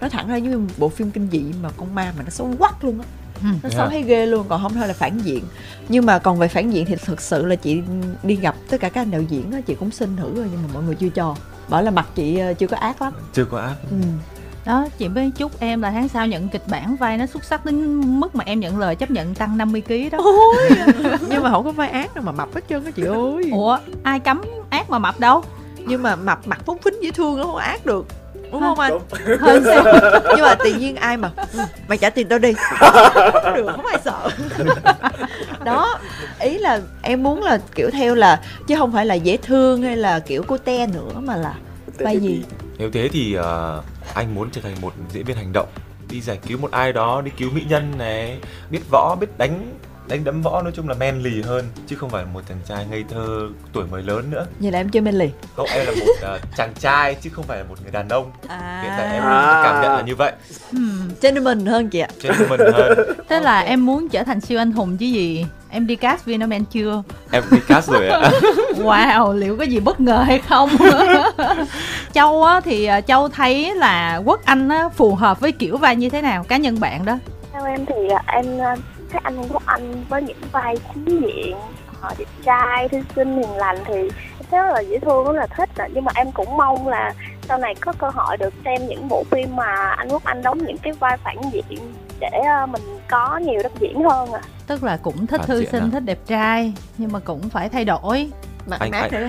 nói 0.00 0.10
thẳng 0.10 0.28
ra 0.28 0.36
giống 0.36 0.50
như 0.50 0.72
bộ 0.78 0.88
phim 0.88 1.10
kinh 1.10 1.28
dị 1.32 1.42
mà 1.62 1.68
con 1.76 1.94
ma 1.94 2.12
mà 2.16 2.22
nó 2.24 2.30
xấu 2.30 2.50
quắc 2.58 2.84
luôn 2.84 3.00
á 3.00 3.06
Ừ. 3.42 3.48
nó 3.62 3.68
Yeah. 3.68 3.72
xấu 3.72 3.88
thấy 3.88 4.02
ghê 4.02 4.26
luôn 4.26 4.46
còn 4.48 4.62
không 4.62 4.74
thôi 4.74 4.88
là 4.88 4.94
phản 4.94 5.18
diện 5.18 5.44
nhưng 5.88 6.06
mà 6.06 6.18
còn 6.18 6.38
về 6.38 6.48
phản 6.48 6.70
diện 6.70 6.84
thì 6.86 6.94
thực 7.04 7.20
sự 7.20 7.46
là 7.46 7.54
chị 7.56 7.82
đi 8.22 8.36
gặp 8.36 8.54
tất 8.70 8.80
cả 8.80 8.88
các 8.88 9.00
anh 9.02 9.10
đạo 9.10 9.22
diễn 9.22 9.52
á 9.52 9.60
chị 9.60 9.74
cũng 9.74 9.90
xin 9.90 10.16
thử 10.16 10.34
rồi 10.34 10.46
nhưng 10.52 10.62
mà 10.62 10.68
mọi 10.74 10.82
người 10.82 10.94
chưa 10.94 11.08
cho 11.08 11.36
bảo 11.68 11.82
là 11.82 11.90
mặt 11.90 12.08
chị 12.14 12.38
ờ, 12.38 12.54
chưa 12.54 12.66
có 12.66 12.76
ác 12.76 13.02
lắm 13.02 13.12
chưa 13.34 13.44
có 13.44 13.58
ác 13.58 13.74
ừ. 13.90 13.96
Đó 14.64 14.86
chị 14.98 15.08
mới 15.08 15.30
chúc 15.36 15.60
em 15.60 15.82
là 15.82 15.90
tháng 15.90 16.08
sau 16.08 16.26
nhận 16.26 16.48
kịch 16.48 16.62
bản 16.70 16.96
vai 16.96 17.16
nó 17.18 17.26
xuất 17.26 17.44
sắc 17.44 17.64
đến 17.64 18.00
mức 18.20 18.34
mà 18.34 18.44
em 18.46 18.60
nhận 18.60 18.78
lời 18.78 18.96
chấp 18.96 19.10
nhận 19.10 19.34
tăng 19.34 19.58
50 19.58 19.80
kg 19.80 20.10
đó. 20.12 20.18
Ôi 20.24 20.70
nhưng 21.28 21.42
mà 21.42 21.50
không 21.50 21.64
có 21.64 21.70
vai 21.72 21.88
ác 21.88 22.14
nào 22.14 22.24
mà 22.24 22.32
mập 22.32 22.54
hết 22.54 22.60
trơn 22.68 22.84
á 22.84 22.90
chị 22.90 23.02
ơi. 23.04 23.42
Ủa 23.52 23.78
ai 24.02 24.20
cấm 24.20 24.42
ác 24.70 24.90
mà 24.90 24.98
mập 24.98 25.20
đâu? 25.20 25.44
Nhưng 25.86 26.02
mà 26.02 26.16
mập 26.16 26.46
mặt 26.46 26.60
phóng 26.66 26.78
phính 26.78 27.02
dễ 27.02 27.10
thương 27.10 27.36
nó 27.38 27.44
không 27.44 27.56
ác 27.56 27.86
được. 27.86 28.06
Đúng 28.52 28.60
không 28.60 28.78
anh? 28.78 28.92
Đúng. 28.92 29.38
hơn 29.40 29.62
sao 29.64 29.84
nhưng 30.36 30.42
mà 30.46 30.54
tự 30.54 30.74
nhiên 30.74 30.96
ai 30.96 31.16
mà 31.16 31.30
"Ừ, 31.52 31.58
mày 31.88 31.98
trả 31.98 32.10
tiền 32.10 32.28
tao 32.28 32.38
đi. 32.38 32.52
Không 33.42 33.54
được 33.54 33.66
không 33.76 33.86
ai 33.86 33.98
sợ. 34.04 34.28
Đó 35.64 35.98
ý 36.40 36.58
là 36.58 36.80
em 37.02 37.22
muốn 37.22 37.42
là 37.42 37.58
kiểu 37.74 37.90
theo 37.90 38.14
là 38.14 38.40
chứ 38.68 38.76
không 38.76 38.92
phải 38.92 39.06
là 39.06 39.14
dễ 39.14 39.36
thương 39.36 39.82
hay 39.82 39.96
là 39.96 40.18
kiểu 40.20 40.42
cô 40.46 40.58
te 40.58 40.86
nữa 40.86 41.10
mà 41.20 41.36
là 41.36 41.54
vai 41.98 42.18
gì 42.20 42.42
nếu 42.78 42.90
thế 42.90 43.08
thì 43.08 43.38
uh, 43.38 43.44
anh 44.14 44.34
muốn 44.34 44.50
trở 44.50 44.60
thành 44.60 44.80
một 44.80 44.92
diễn 45.12 45.24
viên 45.24 45.36
hành 45.36 45.52
động 45.52 45.68
đi 46.10 46.20
giải 46.20 46.38
cứu 46.46 46.58
một 46.58 46.70
ai 46.70 46.92
đó 46.92 47.20
đi 47.20 47.30
cứu 47.36 47.50
mỹ 47.50 47.62
nhân 47.68 47.98
này 47.98 48.38
biết 48.70 48.80
võ 48.90 49.16
biết 49.20 49.38
đánh 49.38 49.78
đánh 50.08 50.24
đấm 50.24 50.42
võ 50.42 50.62
nói 50.62 50.72
chung 50.76 50.88
là 50.88 50.94
manly 50.94 51.42
hơn 51.42 51.64
chứ 51.86 51.96
không 51.96 52.10
phải 52.10 52.22
là 52.24 52.28
một 52.32 52.40
chàng 52.48 52.58
trai 52.68 52.86
ngây 52.90 53.04
thơ 53.10 53.48
tuổi 53.72 53.84
mới 53.90 54.02
lớn 54.02 54.30
nữa. 54.30 54.46
Vậy 54.60 54.72
là 54.72 54.80
em 54.80 54.88
chơi 54.88 55.00
Manly. 55.00 55.30
Không 55.56 55.66
em 55.74 55.86
là 55.86 55.92
một 55.92 56.12
ờ, 56.22 56.38
chàng 56.56 56.74
trai 56.80 57.14
chứ 57.14 57.30
không 57.32 57.44
phải 57.44 57.58
là 57.58 57.64
một 57.64 57.74
người 57.82 57.90
đàn 57.90 58.08
ông. 58.08 58.30
À. 58.48 58.80
Hiện 58.82 58.92
tại 58.98 59.12
em 59.14 59.22
À. 59.22 59.60
cảm 59.64 59.82
nhận 59.82 59.92
là 59.92 60.02
như 60.02 60.16
vậy. 60.16 60.32
Hmm. 60.72 61.08
gentleman 61.22 61.66
hơn 61.66 61.88
chị 61.88 61.98
ạ 61.98 62.08
trên 62.22 62.32
mình 62.48 62.60
hơn. 62.74 62.98
Thế 63.28 63.40
là 63.40 63.60
em 63.60 63.86
muốn 63.86 64.08
trở 64.08 64.22
thành 64.22 64.40
siêu 64.40 64.58
anh 64.58 64.72
hùng 64.72 64.96
chứ 64.96 65.06
gì? 65.06 65.46
Em 65.70 65.86
đi 65.86 65.96
cast 65.96 66.24
Vinamilk 66.24 66.70
chưa? 66.70 67.02
Em 67.30 67.42
đi 67.50 67.58
cast 67.68 67.90
rồi 67.90 68.08
ạ. 68.08 68.30
Wow 68.78 69.32
liệu 69.32 69.56
có 69.56 69.64
gì 69.64 69.80
bất 69.80 70.00
ngờ 70.00 70.22
hay 70.26 70.38
không? 70.48 70.70
Châu 72.12 72.44
á 72.44 72.60
thì 72.60 72.84
à, 72.84 73.00
châu 73.00 73.28
thấy 73.28 73.74
là 73.74 74.20
quốc 74.24 74.40
anh 74.44 74.68
á 74.68 74.88
phù 74.96 75.14
hợp 75.14 75.40
với 75.40 75.52
kiểu 75.52 75.76
vai 75.76 75.96
như 75.96 76.10
thế 76.10 76.22
nào? 76.22 76.44
Cá 76.48 76.56
nhân 76.56 76.80
bạn 76.80 77.04
đó. 77.04 77.18
Theo 77.52 77.64
em 77.64 77.86
thì 77.86 77.94
ờ, 78.08 78.18
em 78.26 78.58
thấy 79.10 79.20
anh 79.24 79.42
Quốc 79.52 79.62
Anh 79.66 80.04
với 80.08 80.22
những 80.22 80.36
vai 80.52 80.76
chính 80.94 81.20
diện 81.20 81.56
họ 82.00 82.12
đẹp 82.18 82.24
trai 82.44 82.88
thư 82.88 82.98
sinh 83.16 83.36
hiền 83.36 83.56
lành 83.56 83.76
thì 83.84 83.94
em 83.94 84.08
thấy 84.50 84.60
rất 84.60 84.72
là 84.74 84.80
dễ 84.80 84.98
thương 84.98 85.24
rất 85.26 85.32
là 85.32 85.46
thích 85.46 85.70
ạ. 85.76 85.88
nhưng 85.94 86.04
mà 86.04 86.12
em 86.14 86.32
cũng 86.32 86.56
mong 86.56 86.88
là 86.88 87.14
sau 87.48 87.58
này 87.58 87.74
có 87.80 87.92
cơ 87.98 88.10
hội 88.14 88.36
được 88.36 88.54
xem 88.64 88.86
những 88.88 89.08
bộ 89.08 89.24
phim 89.30 89.56
mà 89.56 89.74
anh 89.96 90.08
Quốc 90.08 90.24
Anh 90.24 90.42
đóng 90.42 90.58
những 90.66 90.78
cái 90.78 90.92
vai 90.92 91.16
phản 91.24 91.36
diện 91.52 91.92
để 92.20 92.28
ờ, 92.48 92.66
mình 92.66 92.82
có 93.10 93.36
nhiều 93.38 93.62
đất 93.62 93.72
diễn 93.80 94.02
hơn 94.04 94.32
à 94.32 94.40
tức 94.66 94.84
là 94.84 94.96
cũng 95.02 95.26
thích 95.26 95.38
Phản 95.40 95.46
thư 95.48 95.64
sinh 95.64 95.82
à? 95.82 95.88
thích 95.92 96.04
đẹp 96.04 96.18
trai 96.26 96.72
nhưng 96.98 97.12
mà 97.12 97.18
cũng 97.18 97.48
phải 97.48 97.68
thay 97.68 97.84
đổi 97.84 98.30
mặt 98.66 98.76
Anh- 98.80 98.92
rồi 99.12 99.20
đó 99.20 99.28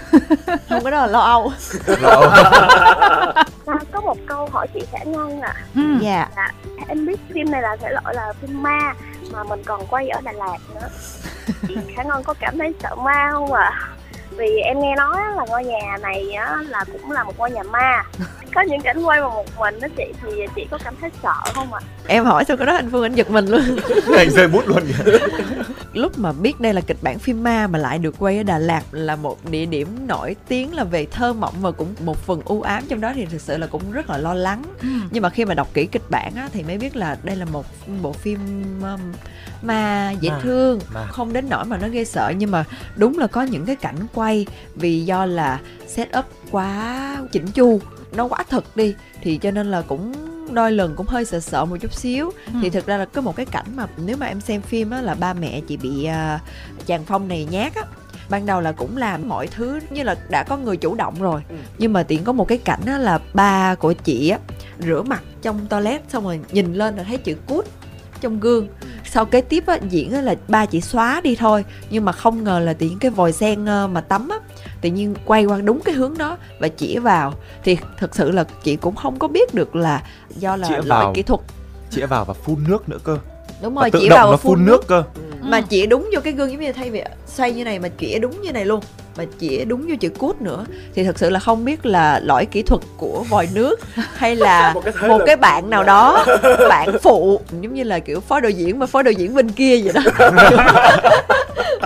không 0.68 0.84
có 0.84 0.90
đó 0.90 1.00
là 1.00 1.06
lo 1.06 1.20
âu. 1.20 1.52
À, 3.66 3.78
có 3.92 4.00
một 4.00 4.16
câu 4.26 4.48
hỏi 4.52 4.66
chị 4.74 4.80
Khả 4.92 4.98
Ngân 5.04 5.40
à 5.40 5.54
Hmm. 5.74 5.98
dạ. 6.02 6.28
Em 6.88 7.06
biết 7.06 7.20
phim 7.34 7.50
này 7.50 7.62
là 7.62 7.76
thể 7.80 7.90
loại 7.90 8.14
là 8.14 8.32
phim 8.40 8.62
ma 8.62 8.94
mà 9.32 9.44
mình 9.44 9.62
còn 9.66 9.86
quay 9.86 10.08
ở 10.08 10.20
Đà 10.20 10.32
Lạt 10.32 10.58
nữa. 10.74 10.88
Chị 11.68 11.76
Khả 11.96 12.02
Ngân 12.02 12.22
có 12.24 12.34
cảm 12.40 12.58
thấy 12.58 12.74
sợ 12.82 12.94
ma 12.94 13.28
không 13.32 13.52
ạ 13.52 13.72
vì 14.36 14.56
em 14.64 14.80
nghe 14.80 14.94
nói 14.96 15.16
là 15.36 15.44
ngôi 15.48 15.64
nhà 15.64 15.96
này 16.02 16.32
á, 16.32 16.56
là 16.68 16.84
cũng 16.92 17.10
là 17.10 17.24
một 17.24 17.38
ngôi 17.38 17.50
nhà 17.50 17.62
ma. 17.62 18.02
Có 18.54 18.60
những 18.60 18.80
cảnh 18.80 19.02
quay 19.02 19.20
mà 19.20 19.28
một 19.28 19.46
mình 19.58 19.80
đó 19.80 19.88
chị 19.96 20.04
thì 20.22 20.28
chị 20.56 20.66
có 20.70 20.78
cảm 20.84 20.94
thấy 21.00 21.10
sợ 21.22 21.52
không 21.54 21.72
ạ? 21.74 21.80
Em 22.06 22.24
hỏi 22.24 22.44
xong 22.44 22.58
cái 22.58 22.66
đó 22.66 22.74
anh 22.74 22.90
phương 22.90 23.02
anh 23.02 23.14
giật 23.14 23.30
mình 23.30 23.46
luôn. 23.46 23.60
Anh 24.16 24.30
rơi 24.30 24.48
bút 24.48 24.62
luôn 24.66 24.80
kìa. 24.88 25.18
Lúc 25.92 26.18
mà 26.18 26.32
biết 26.32 26.60
đây 26.60 26.74
là 26.74 26.80
kịch 26.80 26.96
bản 27.02 27.18
phim 27.18 27.42
ma 27.42 27.66
mà 27.66 27.78
lại 27.78 27.98
được 27.98 28.14
quay 28.18 28.36
ở 28.36 28.42
Đà 28.42 28.58
Lạt 28.58 28.82
là 28.92 29.16
một 29.16 29.38
địa 29.50 29.66
điểm 29.66 30.06
nổi 30.06 30.36
tiếng 30.48 30.74
là 30.74 30.84
về 30.84 31.06
thơ 31.06 31.32
mộng 31.32 31.54
và 31.60 31.70
cũng 31.70 31.94
một 32.00 32.18
phần 32.18 32.40
u 32.44 32.62
ám 32.62 32.82
trong 32.88 33.00
đó 33.00 33.12
thì 33.14 33.26
thực 33.26 33.40
sự 33.40 33.58
là 33.58 33.66
cũng 33.66 33.92
rất 33.92 34.10
là 34.10 34.18
lo 34.18 34.34
lắng. 34.34 34.62
Hmm. 34.80 35.08
nhưng 35.10 35.22
mà 35.22 35.30
khi 35.30 35.44
mà 35.44 35.54
đọc 35.54 35.68
kỹ 35.74 35.86
kịch 35.86 36.10
bản 36.10 36.32
á, 36.36 36.48
thì 36.52 36.62
mới 36.62 36.78
biết 36.78 36.96
là 36.96 37.16
đây 37.22 37.36
là 37.36 37.44
một 37.44 37.66
bộ 38.02 38.12
phim 38.12 38.38
um, 38.82 39.00
ma 39.62 40.12
dễ 40.20 40.30
thương 40.42 40.80
Ma. 40.94 41.06
không 41.06 41.32
đến 41.32 41.46
nỗi 41.50 41.64
mà 41.64 41.76
nó 41.76 41.88
gây 41.88 42.04
sợ. 42.04 42.32
Nhưng 42.36 42.50
mà 42.50 42.64
đúng 42.96 43.18
là 43.18 43.26
có 43.26 43.42
những 43.42 43.66
cái 43.66 43.76
cảnh 43.76 43.96
quay 44.14 44.21
vì 44.74 45.04
do 45.04 45.26
là 45.26 45.60
set 45.86 46.08
up 46.18 46.24
quá 46.50 47.22
chỉnh 47.32 47.46
chu 47.46 47.80
nó 48.16 48.24
quá 48.24 48.38
thật 48.50 48.76
đi 48.76 48.94
thì 49.22 49.36
cho 49.42 49.50
nên 49.50 49.70
là 49.70 49.82
cũng 49.82 50.12
đôi 50.52 50.72
lần 50.72 50.94
cũng 50.96 51.06
hơi 51.06 51.24
sợ 51.24 51.40
sợ 51.40 51.64
một 51.64 51.76
chút 51.80 51.92
xíu 51.94 52.30
Ừ. 52.46 52.52
thì 52.62 52.70
thực 52.70 52.86
ra 52.86 52.96
là 52.96 53.04
có 53.04 53.20
một 53.20 53.36
cái 53.36 53.46
cảnh 53.46 53.66
mà 53.76 53.86
nếu 53.96 54.16
mà 54.16 54.26
em 54.26 54.40
xem 54.40 54.62
phim 54.62 54.90
á 54.90 55.00
là 55.02 55.14
ba 55.14 55.34
mẹ 55.34 55.60
chị 55.68 55.76
bị 55.76 56.04
à, 56.04 56.40
chàng 56.86 57.04
phong 57.06 57.28
này 57.28 57.46
nhát 57.50 57.74
á 57.74 57.82
ban 58.30 58.46
đầu 58.46 58.60
là 58.60 58.72
cũng 58.72 58.96
làm 58.96 59.28
mọi 59.28 59.46
thứ 59.46 59.80
như 59.90 60.02
là 60.02 60.14
đã 60.30 60.42
có 60.42 60.56
người 60.56 60.76
chủ 60.76 60.94
động 60.94 61.14
rồi 61.20 61.42
Ừ. 61.48 61.54
nhưng 61.78 61.92
mà 61.92 62.02
tiện 62.02 62.24
có 62.24 62.32
một 62.32 62.48
cái 62.48 62.58
cảnh 62.58 62.80
á 62.86 62.98
là 62.98 63.18
ba 63.34 63.74
của 63.74 63.92
chị 63.92 64.28
á 64.28 64.38
rửa 64.80 65.02
mặt 65.02 65.22
trong 65.42 65.66
toilet 65.66 66.02
xong 66.08 66.24
rồi 66.24 66.40
nhìn 66.52 66.74
lên 66.74 66.96
là 66.96 67.02
thấy 67.02 67.16
chữ 67.16 67.34
cút 67.46 67.66
trong 68.22 68.40
gương. 68.40 68.68
Sau 69.04 69.24
kế 69.24 69.40
tiếp 69.40 69.66
á 69.66 69.78
diễn 69.90 70.12
á 70.12 70.20
là 70.20 70.34
ba 70.48 70.66
chị 70.66 70.80
xóa 70.80 71.20
đi 71.20 71.36
thôi 71.36 71.64
nhưng 71.90 72.04
mà 72.04 72.12
không 72.12 72.44
ngờ 72.44 72.58
là 72.58 72.72
tự 72.72 72.86
nhiên 72.86 72.98
cái 72.98 73.10
vòi 73.10 73.32
sen 73.32 73.66
ờ, 73.66 73.86
mà 73.86 74.00
tắm 74.00 74.28
á 74.28 74.38
tự 74.80 74.90
nhiên 74.90 75.14
quay 75.24 75.44
qua 75.44 75.60
đúng 75.60 75.80
cái 75.84 75.94
hướng 75.94 76.18
đó 76.18 76.36
và 76.60 76.68
chĩa 76.68 76.98
vào. 76.98 77.34
Thì 77.64 77.78
thật 77.98 78.16
sự 78.16 78.30
là 78.30 78.44
chị 78.62 78.76
cũng 78.76 78.94
không 78.94 79.18
có 79.18 79.28
biết 79.28 79.54
được 79.54 79.76
là 79.76 80.02
do 80.36 80.56
là 80.56 80.80
vào. 80.86 81.12
kỹ 81.14 81.22
thuật. 81.22 81.40
Chĩa 81.90 82.06
vào 82.06 82.24
và 82.24 82.34
phun 82.34 82.64
nước 82.68 82.88
nữa 82.88 82.98
cơ 83.04 83.18
đúng 83.62 83.74
rồi 83.74 83.90
động 83.90 84.08
vào 84.10 84.30
nó 84.30 84.36
phun 84.36 84.64
nước. 84.64 84.88
cơ. 84.88 85.02
Mà 85.42 85.60
chĩa 85.70 85.86
đúng 85.86 86.10
vô 86.14 86.20
cái 86.24 86.32
gương 86.32 86.50
giống 86.50 86.60
như 86.60 86.72
thay 86.72 86.90
vì 86.90 87.02
xoay 87.26 87.52
như 87.52 87.64
này 87.64 87.78
mà 87.78 87.88
chĩa 87.98 88.18
đúng 88.18 88.42
như 88.42 88.52
này 88.52 88.64
luôn. 88.64 88.80
Mà 89.16 89.24
chĩa 89.40 89.64
đúng 89.64 89.86
vô 89.88 89.94
chữ 90.00 90.08
cút 90.08 90.40
nữa. 90.40 90.64
Thì 90.94 91.04
thật 91.04 91.18
sự 91.18 91.30
là 91.30 91.40
không 91.40 91.64
biết 91.64 91.86
là 91.86 92.20
lỗi 92.24 92.46
kỹ 92.46 92.62
thuật 92.62 92.82
của 92.96 93.24
vòi 93.28 93.48
nước 93.54 93.80
hay 94.16 94.36
là 94.36 94.72
Một 94.74 94.84
cái 94.84 95.08
một 95.08 95.20
cái 95.26 95.36
bạn 95.36 95.70
nào 95.70 95.84
đó 95.84 96.24
bạn 96.68 96.88
phụ 97.02 97.40
giống 97.60 97.74
như 97.74 97.82
là 97.82 97.98
kiểu 97.98 98.20
phó 98.20 98.40
đạo 98.40 98.50
diễn 98.50 98.78
mà 98.78 98.86
phó 98.86 99.02
đạo 99.02 99.12
diễn 99.12 99.34
bên 99.34 99.48
kia 99.50 99.82
vậy 99.84 99.92
đó. 99.94 100.30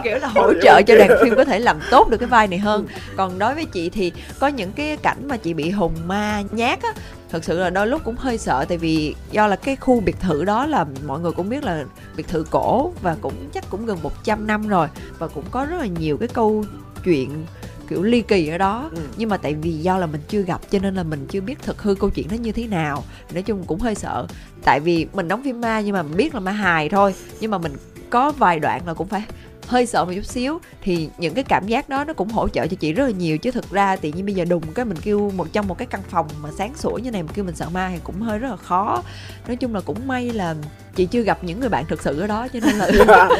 Kiểu 0.04 0.18
là 0.18 0.28
hỗ 0.28 0.52
trợ 0.62 0.82
cho 0.82 0.96
đoàn 0.96 1.10
phim 1.22 1.34
có 1.36 1.44
thể 1.44 1.58
làm 1.58 1.80
tốt 1.90 2.08
được 2.08 2.18
cái 2.18 2.28
vai 2.28 2.46
này 2.46 2.58
hơn. 2.58 2.86
Còn 3.16 3.38
đối 3.38 3.54
với 3.54 3.64
chị 3.64 3.90
thì 3.90 4.12
có 4.38 4.46
những 4.46 4.72
cái 4.72 4.96
cảnh 4.96 5.16
mà 5.28 5.36
chị 5.36 5.54
bị 5.54 5.70
hùng 5.70 5.92
ma 6.06 6.42
nhát 6.50 6.82
á 6.82 6.92
thật 7.30 7.44
sự 7.44 7.58
là 7.58 7.70
đôi 7.70 7.86
lúc 7.86 8.02
cũng 8.04 8.16
hơi 8.16 8.38
sợ 8.38 8.64
tại 8.68 8.78
vì 8.78 9.14
do 9.30 9.46
là 9.46 9.56
cái 9.56 9.76
khu 9.76 10.00
biệt 10.00 10.20
thự 10.20 10.44
đó 10.44 10.66
là 10.66 10.86
mọi 11.06 11.20
người 11.20 11.32
cũng 11.32 11.48
biết 11.48 11.64
là 11.64 11.84
biệt 12.16 12.28
thự 12.28 12.44
cổ 12.50 12.92
và 13.02 13.16
cũng 13.20 13.34
chắc 13.54 13.64
cũng 13.70 13.86
gần 13.86 13.98
100 14.02 14.46
năm 14.46 14.68
rồi 14.68 14.88
và 15.18 15.28
cũng 15.28 15.44
có 15.50 15.64
rất 15.64 15.76
là 15.76 15.86
nhiều 15.86 16.16
cái 16.16 16.28
câu 16.28 16.64
chuyện 17.04 17.44
kiểu 17.88 18.02
ly 18.02 18.20
kỳ 18.20 18.48
ở 18.48 18.58
đó. 18.58 18.90
Ừ. 18.92 18.98
nhưng 19.16 19.28
mà 19.28 19.36
tại 19.36 19.54
vì 19.54 19.72
do 19.72 19.98
là 19.98 20.06
mình 20.06 20.20
chưa 20.28 20.42
gặp 20.42 20.60
cho 20.70 20.78
nên 20.78 20.94
là 20.94 21.02
mình 21.02 21.26
chưa 21.30 21.40
biết 21.40 21.58
thực 21.62 21.82
hư 21.82 21.94
câu 21.94 22.10
chuyện 22.10 22.26
nó 22.30 22.36
như 22.36 22.52
thế 22.52 22.66
nào. 22.66 23.04
Nói 23.32 23.42
chung 23.42 23.64
cũng 23.64 23.80
hơi 23.80 23.94
sợ. 23.94 24.26
Tại 24.64 24.80
vì 24.80 25.06
mình 25.12 25.28
đóng 25.28 25.42
phim 25.44 25.60
ma 25.60 25.80
nhưng 25.80 25.92
mà 25.92 26.02
mình 26.02 26.16
biết 26.16 26.34
là 26.34 26.40
ma 26.40 26.52
hài 26.52 26.88
thôi. 26.88 27.14
Nhưng 27.40 27.50
mà 27.50 27.58
mình 27.58 27.72
có 28.10 28.32
vài 28.38 28.60
đoạn 28.60 28.86
là 28.86 28.94
cũng 28.94 29.08
phải 29.08 29.22
hơi 29.66 29.86
sợ 29.86 30.04
một 30.04 30.12
chút 30.14 30.24
xíu 30.24 30.58
thì 30.82 31.08
những 31.18 31.34
cái 31.34 31.44
cảm 31.44 31.66
giác 31.66 31.88
đó 31.88 32.04
nó 32.04 32.12
cũng 32.12 32.28
hỗ 32.28 32.48
trợ 32.48 32.66
cho 32.66 32.76
chị 32.80 32.92
rất 32.92 33.04
là 33.04 33.10
nhiều. 33.10 33.38
Chứ 33.38 33.50
thực 33.50 33.70
ra 33.70 33.96
tự 33.96 34.08
nhiên 34.08 34.26
bây 34.26 34.34
giờ 34.34 34.44
đùng 34.44 34.62
cái 34.74 34.84
mình 34.84 34.98
kêu 35.02 35.32
một 35.36 35.52
trong 35.52 35.68
một 35.68 35.78
cái 35.78 35.86
căn 35.86 36.00
phòng 36.08 36.28
mà 36.42 36.48
sáng 36.58 36.74
sủa 36.74 36.98
như 36.98 37.10
này 37.10 37.22
mà 37.22 37.28
kêu 37.34 37.44
mình 37.44 37.56
sợ 37.56 37.68
ma 37.72 37.90
thì 37.92 38.00
cũng 38.04 38.20
hơi 38.20 38.38
rất 38.38 38.48
là 38.48 38.56
khó. 38.56 39.02
Nói 39.46 39.56
chung 39.56 39.74
là 39.74 39.80
cũng 39.80 40.06
may 40.06 40.30
là 40.30 40.54
chị 40.96 41.06
chưa 41.06 41.22
gặp 41.22 41.44
những 41.44 41.60
người 41.60 41.68
bạn 41.68 41.84
thực 41.88 42.02
sự 42.02 42.20
ở 42.20 42.26
đó 42.26 42.48
cho 42.52 42.60
nên 42.62 42.76
là 42.76 42.88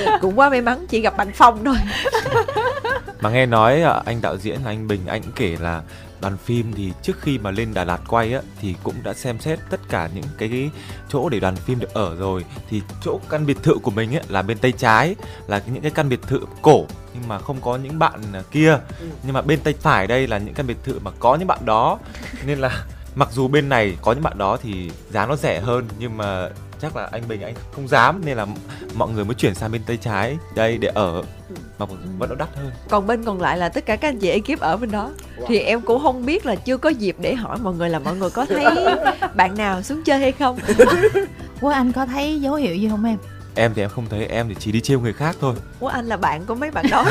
cũng 0.21 0.39
quá 0.39 0.51
may 0.51 0.61
mắn 0.61 0.87
chỉ 0.89 1.01
gặp 1.01 1.17
bằng 1.17 1.31
phong 1.35 1.65
thôi 1.65 1.77
mà 3.21 3.31
nghe 3.31 3.47
nói 3.47 3.83
à, 3.83 4.03
anh 4.05 4.21
đạo 4.21 4.37
diễn 4.37 4.63
là 4.65 4.71
anh 4.71 4.89
Bình 4.89 5.07
anh 5.07 5.23
cũng 5.23 5.33
kể 5.33 5.57
là 5.61 5.83
đoàn 6.21 6.37
phim 6.37 6.73
thì 6.73 6.93
trước 7.03 7.21
khi 7.21 7.39
mà 7.39 7.51
lên 7.51 7.75
Đà 7.75 7.85
Lạt 7.85 8.01
quay 8.09 8.33
á 8.33 8.41
thì 8.61 8.75
cũng 8.83 8.95
đã 9.03 9.15
xem 9.15 9.39
xét 9.39 9.59
tất 9.71 9.81
cả 9.89 10.09
những 10.15 10.25
cái, 10.39 10.71
chỗ 11.09 11.29
để 11.29 11.41
đoàn 11.41 11.57
phim 11.57 11.79
được 11.79 11.95
ở 11.95 12.17
rồi. 12.17 12.45
Thì 12.71 12.83
chỗ 13.05 13.21
căn 13.29 13.47
biệt 13.47 13.57
thự 13.63 13.75
của 13.83 13.91
mình 13.91 14.17
ấy 14.17 14.23
là 14.29 14.43
bên 14.43 14.59
tay 14.59 14.73
trái 14.73 15.15
là 15.47 15.63
những 15.67 15.83
cái 15.83 15.91
căn 15.91 16.09
biệt 16.09 16.23
thự 16.23 16.41
cổ 16.63 16.87
nhưng 17.15 17.29
mà 17.29 17.39
không 17.39 17.61
có 17.61 17.77
những 17.77 17.99
bạn 17.99 18.21
à, 18.33 18.43
kia. 18.51 18.79
Nhưng 19.23 19.33
mà 19.33 19.43
bên 19.43 19.61
tay 19.61 19.75
phải 19.81 20.07
đây 20.07 20.27
là 20.27 20.39
những 20.39 20.55
căn 20.55 20.67
biệt 20.67 20.79
thự 20.85 20.99
mà 20.99 21.11
có 21.19 21.35
những 21.35 21.49
bạn 21.49 21.59
đó. 21.65 21.99
Nên 22.47 22.59
là 22.59 22.85
mặc 23.15 23.29
dù 23.33 23.49
bên 23.49 23.69
này 23.69 23.97
có 24.03 24.13
những 24.13 24.23
bạn 24.23 24.39
đó 24.39 24.57
thì 24.63 24.91
giá 25.11 25.27
nó 25.27 25.37
rẻ 25.37 25.61
hơn 25.61 25.89
nhưng 25.99 26.17
mà 26.17 26.49
chắc 26.81 26.97
là 26.97 27.09
anh 27.13 27.29
Bình 27.29 27.41
anh 27.41 27.55
không 27.73 27.89
dám 27.89 28.23
nên 28.25 28.37
là 28.37 28.47
mọi 28.95 29.11
người 29.11 29.25
mới 29.25 29.35
chuyển 29.35 29.55
sang 29.55 29.73
bên 29.73 29.83
tay 29.87 29.97
trái 29.97 30.37
đây 30.55 30.79
để 30.79 30.89
ở 30.89 31.23
mà 31.79 31.87
vẫn 31.87 31.99
nó 32.29 32.35
đắt 32.35 32.49
hơn. 32.57 32.71
Còn 32.89 33.07
bên 33.07 33.25
còn 33.25 33.41
lại 33.41 33.59
là 33.59 33.69
tất 33.69 33.87
cả 33.87 33.97
các 33.97 34.09
anh 34.09 34.19
chị 34.19 34.29
ekip 34.31 34.61
ở 34.61 34.77
bên 34.77 34.91
đó. 34.91 35.11
Thì 35.47 35.59
em 35.59 35.81
cũng 35.81 36.03
không 36.03 36.27
biết 36.27 36.47
là 36.47 36.55
chưa 36.55 36.77
có 36.77 36.89
dịp 36.89 37.17
để 37.21 37.35
hỏi 37.35 37.59
mọi 37.63 37.75
người 37.75 37.91
là 37.91 37.99
mọi 37.99 38.17
người 38.17 38.31
có 38.31 38.45
thấy 38.45 38.65
bạn 39.35 39.57
nào 39.57 39.83
xuống 39.83 40.03
chơi 40.05 40.19
hay 40.19 40.33
không. 40.33 40.59
Quốc 41.61 41.71
Anh 41.71 41.93
có 41.93 42.07
thấy 42.07 42.41
dấu 42.41 42.55
hiệu 42.55 42.75
gì 42.77 42.89
không 42.89 43.05
em? 43.05 43.17
em 43.55 43.73
thì 43.75 43.83
em 43.83 43.91
không 43.91 44.07
thấy 44.11 44.27
em 44.27 44.49
thì 44.49 44.55
chỉ 44.59 44.73
đi 44.73 44.81
trêu 44.81 45.01
người 45.01 45.13
khác 45.13 45.37
thôi. 45.41 45.55
Ủa 45.81 45.89
anh 45.89 46.07
là 46.07 46.17
bạn 46.17 46.45
của 46.47 46.55
mấy 46.55 46.71
bạn 46.71 46.85
đó. 46.91 47.05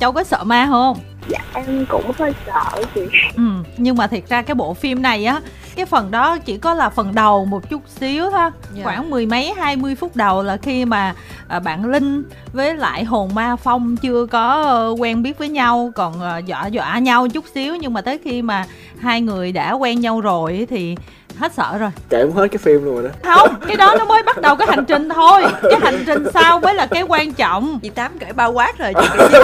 Châu 0.00 0.12
có 0.12 0.24
sợ 0.24 0.44
ma 0.44 0.66
không? 0.70 0.98
dạ 1.28 1.38
em 1.54 1.86
cũng 1.88 2.12
hơi 2.18 2.32
sợ 2.46 2.82
chị. 2.94 3.00
Ừ, 3.36 3.42
nhưng 3.76 3.96
mà 3.96 4.06
thiệt 4.06 4.28
ra 4.28 4.42
cái 4.42 4.54
bộ 4.54 4.74
phim 4.74 5.02
này 5.02 5.24
á 5.24 5.40
cái 5.76 5.86
phần 5.86 6.10
đó 6.10 6.38
chỉ 6.38 6.58
có 6.58 6.74
là 6.74 6.88
phần 6.88 7.14
đầu 7.14 7.44
một 7.44 7.70
chút 7.70 7.82
xíu 8.00 8.30
thôi. 8.30 8.50
Dạ. 8.74 8.84
khoảng 8.84 9.10
mười 9.10 9.26
mấy 9.26 9.54
hai 9.54 9.76
mươi 9.76 9.94
phút 9.94 10.16
đầu 10.16 10.42
là 10.42 10.56
khi 10.56 10.84
mà 10.84 11.14
à, 11.48 11.60
bạn 11.60 11.84
linh 11.84 12.24
với 12.52 12.74
lại 12.74 13.04
hồn 13.04 13.30
ma 13.34 13.56
phong 13.56 13.96
chưa 13.96 14.26
có 14.26 14.62
ờ, 14.62 14.94
quen 14.98 15.22
biết 15.22 15.38
với 15.38 15.48
nhau 15.48 15.92
còn 15.94 16.20
ờ, 16.20 16.38
dọa 16.38 16.66
dọa 16.66 16.98
nhau 16.98 17.28
chút 17.28 17.44
xíu 17.54 17.76
nhưng 17.76 17.92
mà 17.92 18.00
tới 18.00 18.18
khi 18.24 18.42
mà 18.42 18.64
hai 18.98 19.20
người 19.20 19.52
đã 19.52 19.72
quen 19.72 20.00
nhau 20.00 20.20
rồi 20.20 20.66
thì 20.70 20.96
hết 21.38 21.52
sợ 21.52 21.78
rồi. 21.78 21.90
Kể 22.08 22.22
cũng 22.22 22.32
hết 22.32 22.48
cái 22.50 22.58
phim 22.58 22.84
luôn 22.84 22.94
rồi 22.94 23.02
đó. 23.02 23.34
Không 23.34 23.54
cái 23.66 23.76
đó 23.76 23.94
nó 23.98 24.04
mới 24.04 24.22
bắt 24.22 24.40
đầu 24.40 24.56
cái 24.56 24.68
hành 24.70 24.84
trình 24.84 25.08
thôi. 25.08 25.42
Cái 25.62 25.80
hành 25.82 26.04
trình 26.06 26.26
sau 26.34 26.60
mới 26.60 26.74
là 26.74 26.86
cái 26.86 27.02
quan 27.02 27.32
trọng. 27.32 27.78
Chị 27.82 27.88
tám 27.88 28.18
kể 28.18 28.32
bao 28.32 28.52
quát 28.52 28.78
rồi 28.78 28.92
chị 28.94 29.06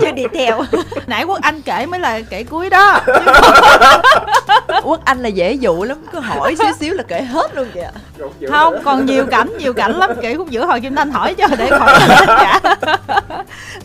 chưa 0.00 0.12
đi, 0.12 0.24
theo. 0.34 0.62
Nãy 1.06 1.24
quốc 1.24 1.38
anh 1.42 1.62
kể 1.62 1.86
mới 1.86 2.00
là 2.00 2.20
kể 2.30 2.44
cuối 2.44 2.70
đó 2.70 3.00
anh 5.10 5.22
là 5.22 5.28
dễ 5.28 5.52
dụ 5.52 5.84
lắm 5.84 5.98
cứ 6.12 6.20
hỏi 6.20 6.56
xíu 6.58 6.72
xíu 6.80 6.94
là 6.94 7.02
kể 7.08 7.22
hết 7.22 7.54
luôn 7.54 7.68
kìa. 7.74 7.90
Không 8.48 8.74
còn 8.84 9.06
nhiều 9.06 9.26
cảnh 9.30 9.48
nhiều 9.58 9.72
cảnh 9.72 9.92
lắm 9.92 10.10
kể 10.22 10.34
khúc 10.34 10.50
giữa 10.50 10.66
hồi 10.66 10.80
kim 10.80 10.94
thanh 10.94 11.10
hỏi 11.10 11.34
cho 11.34 11.46
để 11.58 11.70
khỏi 11.70 11.98
tất 12.08 12.24
cả. 12.26 12.60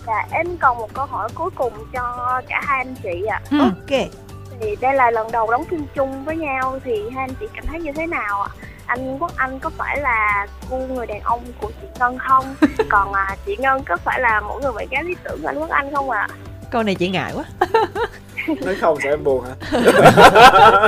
Dạ 0.07 0.27
em 0.31 0.57
còn 0.57 0.77
một 0.77 0.93
câu 0.93 1.05
hỏi 1.05 1.29
cuối 1.33 1.49
cùng 1.55 1.73
cho 1.93 2.41
cả 2.49 2.61
hai 2.63 2.77
anh 2.77 2.95
chị 3.03 3.25
ạ. 3.29 3.41
Ừ. 3.51 3.59
ok. 3.59 3.99
Thì 4.59 4.75
đây 4.81 4.93
là 4.93 5.11
lần 5.11 5.31
đầu 5.31 5.51
đóng 5.51 5.65
phim 5.65 5.85
chung 5.95 6.25
với 6.25 6.37
nhau 6.37 6.79
thì 6.85 6.91
hai 7.15 7.23
anh 7.23 7.35
chị 7.39 7.45
cảm 7.55 7.65
thấy 7.67 7.79
như 7.79 7.91
thế 7.95 8.07
nào 8.07 8.41
ạ? 8.41 8.49
Anh 8.85 9.17
Quốc 9.19 9.31
Anh 9.35 9.59
có 9.59 9.69
phải 9.77 9.99
là 10.01 10.47
cu 10.69 10.77
người 10.77 11.07
đàn 11.07 11.21
ông 11.21 11.43
của 11.61 11.71
chị 11.81 11.87
Ngân 11.99 12.17
không? 12.17 12.55
Còn 12.89 13.13
à, 13.13 13.35
chị 13.45 13.55
Ngân 13.59 13.83
có 13.83 13.97
phải 13.97 14.19
là 14.19 14.41
một 14.41 14.59
người 14.61 14.71
bạn 14.75 14.87
gái 14.91 15.03
lý 15.03 15.15
tưởng 15.23 15.41
của 15.41 15.47
anh 15.47 15.59
Quốc 15.59 15.69
Anh 15.69 15.95
không 15.95 16.09
ạ? 16.09 16.27
Câu 16.71 16.83
này 16.83 16.95
chị 16.95 17.09
ngại 17.09 17.33
quá 17.35 17.43
nói 18.47 18.75
không 18.75 18.97
sợ 19.03 19.09
em 19.09 19.23
buồn 19.23 19.45
hả? 19.45 19.55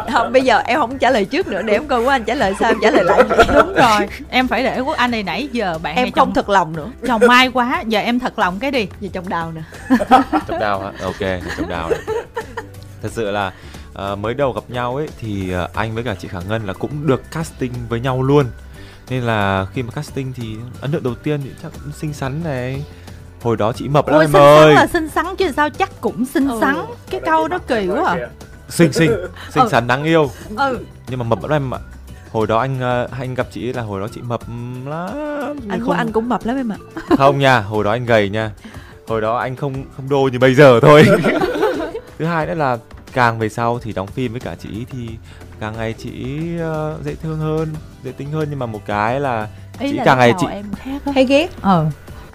Không 0.13 0.33
bây 0.33 0.41
giờ 0.41 0.59
em 0.65 0.79
không 0.79 0.97
trả 0.97 1.11
lời 1.11 1.25
trước 1.25 1.47
nữa 1.47 1.61
để 1.61 1.73
em 1.73 1.87
coi 1.87 2.03
của 2.03 2.09
anh 2.09 2.23
trả 2.23 2.35
lời 2.35 2.53
sao 2.59 2.71
em 2.71 2.77
trả 2.81 2.91
lời 2.91 3.03
lại 3.03 3.23
đúng 3.53 3.73
rồi 3.73 4.07
em 4.29 4.47
phải 4.47 4.63
để 4.63 4.79
quốc 4.79 4.97
anh 4.97 5.11
này 5.11 5.23
nãy 5.23 5.49
giờ 5.51 5.79
bạn 5.83 5.95
em 5.95 6.05
không 6.05 6.13
chồng 6.15 6.33
thật 6.33 6.49
lòng 6.49 6.75
nữa. 6.75 6.91
chồng 7.07 7.21
mai 7.27 7.49
quá 7.53 7.83
giờ 7.87 7.99
em 7.99 8.19
thật 8.19 8.39
lòng 8.39 8.59
cái 8.59 8.71
đi. 8.71 8.87
Về 9.01 9.09
trong 9.13 9.29
đào 9.29 9.51
nè 9.51 9.61
chồng 10.47 10.59
đào 10.59 10.79
hả? 10.79 10.91
Ok 11.01 11.41
chồng 11.57 11.69
đào 11.69 11.89
này. 11.89 11.99
thật 13.01 13.09
sự 13.11 13.31
là 13.31 13.51
ờ, 13.93 14.15
mới 14.15 14.33
đầu 14.33 14.51
gặp 14.51 14.63
nhau 14.67 14.95
ấy 14.95 15.07
thì 15.19 15.51
ờ, 15.51 15.69
anh 15.73 15.95
với 15.95 16.03
cả 16.03 16.15
chị 16.19 16.27
khả 16.27 16.39
ngân 16.49 16.65
là 16.67 16.73
cũng 16.73 17.07
được 17.07 17.31
casting 17.31 17.73
với 17.89 17.99
nhau 17.99 18.23
luôn. 18.23 18.45
Nên 19.09 19.23
là 19.23 19.65
khi 19.73 19.83
mà 19.83 19.91
casting 19.91 20.33
thì 20.33 20.55
ấn 20.81 20.91
tượng 20.91 21.03
đầu 21.03 21.15
tiên 21.15 21.39
thì 21.43 21.49
chắc 21.63 21.71
cũng 21.83 21.91
xinh 21.93 22.13
xắn 22.13 22.43
này 22.43 22.83
hồi 23.47 23.57
đó 23.57 23.73
chị 23.73 23.87
mập 23.89 24.07
lắm 24.07 24.19
em 24.21 24.27
xinh 24.27 24.33
xắn 24.33 24.41
ơi. 24.41 24.73
là 24.73 24.87
xinh 24.87 25.09
xắn 25.09 25.25
chứ 25.37 25.51
sao 25.55 25.69
chắc 25.69 26.01
cũng 26.01 26.25
xinh 26.25 26.47
Ừ. 26.49 26.57
xắn. 26.61 26.75
Cái 27.09 27.21
câu 27.25 27.47
đó 27.47 27.57
kỳ 27.67 27.87
quá 27.87 28.03
à. 28.05 28.27
Xinh 28.69 28.93
xinh. 28.93 29.11
Xinh 29.53 29.63
Ừ. 29.63 29.69
xắn 29.71 29.87
đáng 29.87 30.03
yêu. 30.03 30.31
Ừ. 30.57 30.79
Nhưng 31.09 31.19
mà 31.19 31.23
mập 31.25 31.43
lắm 31.43 31.51
em 31.51 31.73
ạ. 31.73 31.77
Hồi 32.31 32.47
đó 32.47 32.59
anh 32.59 32.79
ờ, 32.81 33.07
anh 33.19 33.35
gặp 33.35 33.47
chị 33.51 33.67
ấy 33.67 33.73
là 33.73 33.81
hồi 33.81 34.01
đó 34.01 34.07
chị 34.15 34.21
mập 34.21 34.41
lắm. 34.85 35.09
Anh 35.69 35.79
không 35.79 35.85
của 35.87 35.91
anh 35.91 36.11
cũng 36.11 36.29
mập 36.29 36.45
lắm 36.45 36.55
em 36.57 36.71
ạ. 36.71 36.77
Không 37.17 37.39
nha 37.39 37.59
hồi 37.59 37.83
đó 37.83 37.91
anh 37.91 38.05
gầy 38.05 38.29
nha. 38.29 38.51
Hồi 39.07 39.21
đó 39.21 39.37
anh 39.37 39.55
không 39.55 39.73
không 39.95 40.09
đô 40.09 40.29
như 40.31 40.39
bây 40.39 40.55
giờ 40.55 40.79
thôi. 40.81 41.05
Thứ 42.19 42.25
hai 42.25 42.45
nữa 42.45 42.53
là 42.53 42.77
càng 43.13 43.39
về 43.39 43.49
sau 43.49 43.79
thì 43.83 43.93
đóng 43.93 44.07
phim 44.07 44.31
với 44.31 44.39
cả 44.41 44.55
chị 44.59 44.69
ý 44.71 44.85
thì 44.91 45.09
càng 45.59 45.73
ngày 45.77 45.93
chị 45.97 46.11
ờ, 46.59 46.97
dễ 47.05 47.15
thương 47.23 47.39
hơn 47.39 47.67
dễ 48.03 48.11
tính 48.11 48.31
hơn. 48.31 48.47
Nhưng 48.49 48.59
mà 48.59 48.65
một 48.65 48.81
cái 48.85 49.19
là 49.19 49.47
ý 49.79 49.89
Chị 49.91 49.97
là 49.97 50.03
càng 50.05 50.17
ngày 50.17 50.33
chị- 50.39 50.47
em 50.51 50.65
khác 50.75 51.01
hay 51.15 51.25
ghét. 51.25 51.49
Ờ 51.61 51.85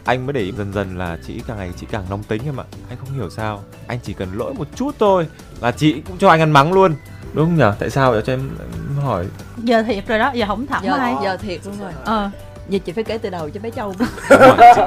anh 0.05 0.27
mới 0.27 0.33
để 0.33 0.41
ý 0.41 0.53
dần 0.53 0.73
dần 0.73 0.99
là 0.99 1.19
chị 1.27 1.43
càng 1.47 1.57
ngày 1.57 1.71
chị 1.81 1.87
càng 1.91 2.05
nóng 2.11 2.23
tính 2.23 2.43
em 2.45 2.61
ạ. 2.61 2.65
Anh 2.89 2.99
không 2.99 3.15
hiểu 3.15 3.31
sao. 3.31 3.65
Anh 3.87 3.99
chỉ 4.03 4.13
cần 4.13 4.29
lỗi 4.39 4.55
một 4.55 4.67
chút 4.77 4.95
thôi 4.99 5.27
là 5.61 5.71
chị 5.71 6.01
cũng 6.07 6.19
cho 6.19 6.29
anh 6.29 6.41
ăn 6.41 6.51
mắng 6.51 6.73
luôn. 6.73 6.95
Đúng 7.33 7.47
không 7.47 7.57
nhở? 7.57 7.75
Tại 7.79 7.91
sao 7.91 8.13
vậy? 8.13 8.23
Cho 8.27 8.33
em, 8.33 8.51
em 8.61 9.05
hỏi. 9.05 9.27
Giờ 9.57 9.83
thiệt 9.83 10.07
rồi 10.07 10.19
đó 10.19 10.31
giờ 10.35 10.47
không 10.47 10.67
thẳng 10.67 10.83
giờ, 10.85 10.93
ai. 10.93 11.15
giờ 11.23 11.37
thiệt 11.37 11.61
luôn 11.67 11.79
rồi. 11.81 11.93
Ờ. 12.05 12.31
Giờ 12.69 12.79
chị 12.85 12.93
phải 12.93 13.05
kể 13.05 13.19
từ 13.19 13.31
đầu 13.31 13.51
cho 13.51 13.61
bé 13.61 13.71
châu 13.71 13.95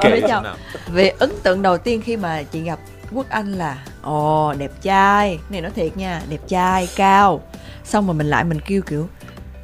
chưa? 0.02 0.40
nào. 0.42 0.56
về 0.92 1.08
ấn 1.08 1.32
tượng 1.42 1.62
đầu 1.62 1.78
tiên 1.78 2.02
khi 2.02 2.16
mà 2.16 2.42
chị 2.42 2.62
gặp 2.62 2.78
quốc 3.12 3.26
anh 3.28 3.52
là 3.52 3.78
ồ 4.02 4.54
đẹp 4.58 4.70
trai. 4.82 5.38
Này 5.48 5.60
nói 5.60 5.70
thiệt 5.70 5.96
nha 5.96 6.22
đẹp 6.28 6.40
trai 6.48 6.88
cao. 6.96 7.42
Xong 7.84 8.06
mà 8.06 8.12
mình 8.12 8.26
lại 8.26 8.44
mình 8.44 8.60
kêu 8.66 8.82
kiểu 8.82 9.08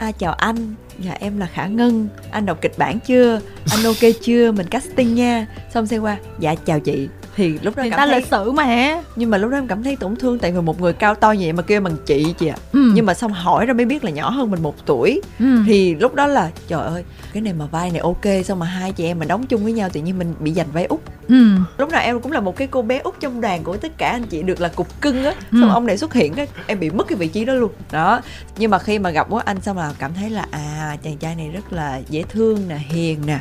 à, 0.03 0.13
chào 0.13 0.33
anh. 0.33 0.75
Dạ 0.99 1.17
em 1.21 1.39
là 1.39 1.47
khả 1.47 1.67
ngân. 1.67 2.09
Anh 2.31 2.47
đọc 2.47 2.59
kịch 2.61 2.79
bản 2.79 3.01
chưa? 3.01 3.41
Anh 3.71 3.85
ok 3.85 4.13
chưa? 4.23 4.53
Mình 4.53 4.67
casting 4.67 5.15
nha. 5.15 5.47
Xong 5.75 5.87
xe 5.87 5.99
qua. 5.99 6.17
Dạ 6.39 6.55
chào 6.55 6.81
chị 6.81 7.09
thì 7.37 7.59
lúc 7.63 7.77
đó 7.77 7.83
người 7.83 7.91
cảm 7.91 7.99
ta 7.99 8.07
thấy 8.07 8.17
lịch 8.21 8.27
sử 8.31 8.53
mà 8.53 9.01
nhưng 9.17 9.31
mà 9.31 9.39
lúc 9.39 9.51
đó 9.51 9.57
em 9.57 9.67
cảm 9.67 9.83
thấy 9.83 9.97
tổn 9.97 10.17
thương 10.17 10.39
tại 10.39 10.53
vì 10.53 10.61
một 10.61 10.81
người 10.81 10.93
cao 10.93 11.15
to 11.15 11.33
như 11.33 11.45
vậy 11.47 11.53
mà 11.53 11.63
kêu 11.63 11.81
bằng 11.81 11.97
chị 12.07 12.35
chị 12.39 12.47
ạ 12.47 12.57
ừ. 12.73 12.93
nhưng 12.95 13.07
mà 13.07 13.15
xong 13.15 13.33
hỏi 13.33 13.67
ra 13.67 13.75
mới 13.75 13.87
biết 13.87 14.05
là 14.05 14.11
nhỏ 14.11 14.31
hơn 14.31 14.51
mình 14.51 14.63
một 14.63 14.87
tuổi 14.87 15.21
ừ. 15.39 15.47
thì 15.67 15.95
lúc 15.95 16.15
đó 16.15 16.27
là 16.27 16.51
trời 16.69 16.87
ơi 16.87 17.05
cái 17.33 17.41
này 17.43 17.53
mà 17.53 17.67
vai 17.67 17.91
này 17.91 18.01
ok 18.01 18.45
xong 18.45 18.59
mà 18.59 18.67
hai 18.67 18.93
chị 18.93 19.05
em 19.05 19.19
mình 19.19 19.29
đóng 19.29 19.47
chung 19.47 19.65
với 19.65 19.73
nhau 19.73 19.89
tự 19.93 20.01
nhiên 20.01 20.19
mình 20.19 20.35
bị 20.41 20.53
giành 20.53 20.67
vai 20.73 20.85
út 20.85 21.01
ừ. 21.29 21.47
lúc 21.79 21.91
nào 21.91 22.03
em 22.03 22.21
cũng 22.21 22.33
là 22.33 22.41
một 22.41 22.57
cái 22.57 22.69
cô 22.71 22.83
bé 22.83 22.99
út 22.99 23.21
trong 23.21 23.41
đoàn 23.41 23.63
của 23.65 23.77
tất 23.77 23.99
cả 23.99 24.09
anh 24.11 24.25
chị 24.25 24.43
được 24.43 24.61
là 24.61 24.69
cục 24.69 25.01
cưng 25.01 25.25
á 25.25 25.35
Ừ. 25.53 25.59
xong 25.61 25.71
ông 25.71 25.87
này 25.87 25.97
xuất 25.99 26.15
hiện 26.15 26.35
cái 26.35 26.47
em 26.67 26.81
bị 26.81 26.91
mất 26.91 27.07
cái 27.09 27.17
vị 27.19 27.29
trí 27.29 27.45
đó 27.45 27.53
luôn 27.55 27.73
đó 27.93 28.21
nhưng 28.59 28.71
mà 28.71 28.79
khi 28.79 28.99
mà 28.99 29.11
gặp 29.11 29.27
quốc 29.31 29.45
anh 29.45 29.61
xong 29.61 29.79
là 29.79 29.93
cảm 29.99 30.15
thấy 30.15 30.31
là 30.31 30.47
à 30.51 30.97
chàng 31.03 31.17
trai 31.17 31.35
này 31.35 31.49
rất 31.49 31.73
là 31.73 32.01
dễ 32.11 32.23
thương 32.29 32.69
nè 32.69 32.77
hiền 32.77 33.19
nè 33.27 33.39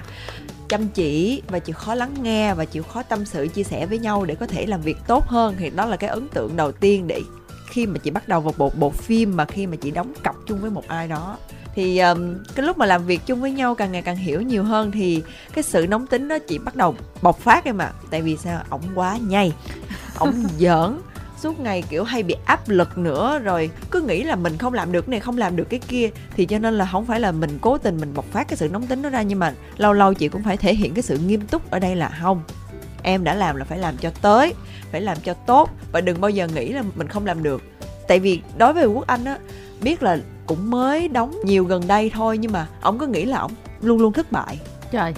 chăm 0.71 0.87
chỉ 0.87 1.41
và 1.47 1.59
chịu 1.59 1.75
khó 1.75 1.95
lắng 1.95 2.13
nghe 2.21 2.53
và 2.53 2.65
chịu 2.65 2.83
khó 2.83 3.03
tâm 3.03 3.25
sự 3.25 3.47
chia 3.47 3.63
sẻ 3.63 3.85
với 3.85 3.99
nhau 3.99 4.25
để 4.25 4.35
có 4.35 4.47
thể 4.47 4.65
làm 4.65 4.81
việc 4.81 4.97
tốt 5.07 5.27
hơn 5.27 5.55
thì 5.59 5.69
đó 5.69 5.85
là 5.85 5.97
cái 5.97 6.09
ấn 6.09 6.27
tượng 6.27 6.55
đầu 6.55 6.71
tiên 6.71 7.07
để 7.07 7.21
khi 7.69 7.85
mà 7.85 7.97
chị 7.97 8.11
bắt 8.11 8.27
đầu 8.27 8.41
vào 8.41 8.53
một 8.57 8.79
bộ 8.79 8.89
phim 8.89 9.37
mà 9.37 9.45
khi 9.45 9.67
mà 9.67 9.75
chị 9.75 9.91
đóng 9.91 10.13
cặp 10.23 10.35
chung 10.47 10.61
với 10.61 10.71
một 10.71 10.87
ai 10.87 11.07
đó. 11.07 11.37
Thì 11.75 11.99
um, 11.99 12.35
cái 12.55 12.65
lúc 12.65 12.77
mà 12.77 12.85
làm 12.85 13.05
việc 13.05 13.21
chung 13.25 13.41
với 13.41 13.51
nhau 13.51 13.75
càng 13.75 13.91
ngày 13.91 14.01
càng 14.01 14.15
hiểu 14.15 14.41
nhiều 14.41 14.63
hơn 14.63 14.91
thì 14.91 15.23
cái 15.53 15.63
sự 15.63 15.87
nóng 15.87 16.07
tính 16.07 16.27
đó 16.27 16.37
chị 16.47 16.57
bắt 16.57 16.75
đầu 16.75 16.95
bộc 17.21 17.39
phát 17.39 17.65
em 17.65 17.77
ạ. 17.77 17.91
Tại 18.09 18.21
vì 18.21 18.37
sao? 18.37 18.63
Ổng 18.69 18.81
quá 18.95 19.17
nhây 19.27 19.53
ổng 20.19 20.43
giỡn 20.59 20.97
suốt 21.41 21.59
ngày, 21.59 21.83
kiểu, 21.89 22.03
hay 22.03 22.23
bị 22.23 22.35
áp 22.45 22.69
lực 22.69 22.97
nữa, 22.97 23.39
rồi 23.43 23.69
cứ 23.91 24.01
nghĩ 24.01 24.23
là 24.23 24.35
mình 24.35 24.57
không 24.57 24.73
làm 24.73 24.91
được 24.91 25.09
này, 25.09 25.19
không 25.19 25.37
làm 25.37 25.55
được 25.55 25.69
cái 25.69 25.79
kia, 25.87 26.09
thì 26.35 26.45
cho 26.45 26.59
nên 26.59 26.77
là 26.77 26.89
không 26.91 27.05
phải 27.05 27.19
là 27.19 27.31
mình 27.31 27.57
cố 27.61 27.77
tình 27.77 27.97
mình 27.97 28.13
bộc 28.13 28.25
phát 28.25 28.47
cái 28.47 28.57
sự 28.57 28.69
nóng 28.69 28.87
tính 28.87 29.01
đó 29.01 29.09
ra, 29.09 29.21
nhưng 29.21 29.39
mà 29.39 29.53
lâu 29.77 29.93
lâu 29.93 30.13
chị 30.13 30.27
cũng 30.27 30.43
phải 30.43 30.57
thể 30.57 30.73
hiện 30.75 30.93
cái 30.93 31.03
sự 31.03 31.17
nghiêm 31.17 31.41
túc 31.41 31.71
ở 31.71 31.79
đây 31.79 31.95
là 31.95 32.17
không, 32.21 32.41
em 33.03 33.23
đã 33.23 33.35
làm 33.35 33.55
là 33.55 33.65
phải 33.65 33.77
làm 33.77 33.97
cho 33.97 34.11
tới, 34.21 34.53
phải 34.91 35.01
làm 35.01 35.17
cho 35.23 35.33
tốt, 35.33 35.69
và 35.91 36.01
đừng 36.01 36.21
bao 36.21 36.29
giờ 36.29 36.47
nghĩ 36.47 36.69
là 36.69 36.83
mình 36.95 37.07
không 37.07 37.25
làm 37.25 37.43
được. 37.43 37.61
Tại 38.07 38.19
vì 38.19 38.41
đối 38.57 38.73
với 38.73 38.85
quốc 38.85 39.07
anh 39.07 39.25
á, 39.25 39.37
biết 39.81 40.03
là 40.03 40.19
cũng 40.45 40.71
mới 40.71 41.07
đóng 41.07 41.35
nhiều 41.45 41.63
gần 41.65 41.87
đây 41.87 42.11
thôi, 42.13 42.37
nhưng 42.37 42.51
mà 42.51 42.67
ông 42.81 42.99
có 42.99 43.05
nghĩ 43.05 43.25
là 43.25 43.37
ông 43.37 43.51
luôn 43.81 44.01
luôn 44.01 44.13
thất 44.13 44.31
bại. 44.31 44.59
Trời 44.91 45.13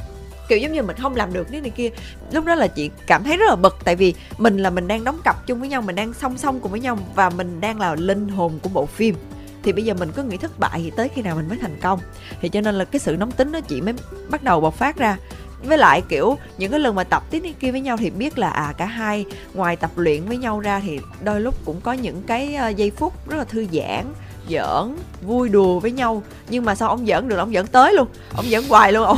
kiểu 0.48 0.58
giống 0.58 0.72
như 0.72 0.84
mình 0.84 0.98
không 0.98 1.16
làm 1.16 1.34
được, 1.34 1.48
cái 1.52 1.62
này 1.62 1.70
kia. 1.70 1.90
Lúc 2.32 2.46
đó 2.46 2.56
là 2.56 2.68
chị 2.68 2.90
cảm 3.08 3.24
thấy 3.24 3.38
rất 3.38 3.46
là 3.50 3.56
bực, 3.56 3.78
tại 3.84 3.96
vì 3.96 4.14
mình 4.38 4.58
là 4.58 4.70
mình 4.70 4.88
đang 4.88 5.04
đóng 5.04 5.20
cặp 5.24 5.48
chung 5.48 5.60
với 5.60 5.70
nhau, 5.70 5.82
mình 5.82 5.96
đang 5.96 6.14
song 6.14 6.38
song 6.38 6.60
cùng 6.60 6.72
với 6.72 6.80
nhau 6.80 6.98
và 7.16 7.30
mình 7.30 7.62
đang 7.62 7.80
là 7.80 7.96
linh 7.96 8.28
hồn 8.28 8.60
của 8.64 8.70
bộ 8.70 8.86
phim. 8.86 9.16
Thì 9.64 9.74
bây 9.74 9.84
giờ 9.84 9.94
mình 9.94 10.12
cứ 10.16 10.24
nghĩ 10.24 10.38
thất 10.38 10.60
bại 10.60 10.82
thì 10.84 10.92
tới 10.96 11.10
khi 11.16 11.22
nào 11.22 11.36
mình 11.36 11.50
mới 11.50 11.58
thành 11.58 11.78
công. 11.82 12.00
Thì 12.42 12.50
cho 12.50 12.62
nên 12.62 12.76
là 12.76 12.86
cái 12.86 13.00
sự 13.00 13.16
nóng 13.18 13.32
tính 13.32 13.52
đó 13.52 13.62
chị 13.62 13.82
mới 13.82 13.94
bắt 14.30 14.44
đầu 14.44 14.62
bộc 14.62 14.76
phát 14.76 14.98
ra. 14.98 15.18
Với 15.64 15.78
lại, 15.78 16.02
kiểu, 16.10 16.38
những 16.58 16.72
cái 16.72 16.80
lần 16.80 16.96
mà 16.96 17.04
tập 17.04 17.24
tiếp 17.30 17.44
kia 17.60 17.72
với 17.72 17.82
nhau 17.82 17.98
thì 17.98 18.10
biết 18.10 18.38
là 18.38 18.50
à 18.50 18.74
cả 18.78 18.86
hai 18.86 19.26
ngoài 19.54 19.76
tập 19.76 19.92
luyện 19.96 20.26
với 20.26 20.38
nhau 20.38 20.60
ra 20.60 20.80
thì 20.80 21.00
đôi 21.24 21.42
lúc 21.42 21.56
cũng 21.66 21.82
có 21.82 21.94
những 21.94 22.24
cái 22.28 22.56
ờ, 22.56 22.70
giây 22.70 22.92
phút 22.92 23.30
rất 23.30 23.38
là 23.38 23.44
thư 23.44 23.66
giãn 23.72 24.14
giỡn 24.50 24.96
vui 25.22 25.50
đùa 25.50 25.80
với 25.80 25.92
nhau. 25.92 26.24
Nhưng 26.50 26.66
mà 26.66 26.76
sao 26.76 26.90
ông 26.90 27.06
giỡn 27.06 27.30
được 27.30 27.38
ông 27.38 27.54
giỡn 27.54 27.68
tới 27.68 27.94
luôn? 27.94 28.08
Ông 28.36 28.46
giỡn 28.50 28.64
hoài 28.70 28.92
luôn 28.92 29.06
ông 29.06 29.18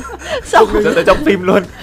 xong 0.44 0.68
dẫn 0.84 0.94
tới 0.94 1.04
trong 1.06 1.24
phim 1.24 1.42
luôn. 1.42 1.62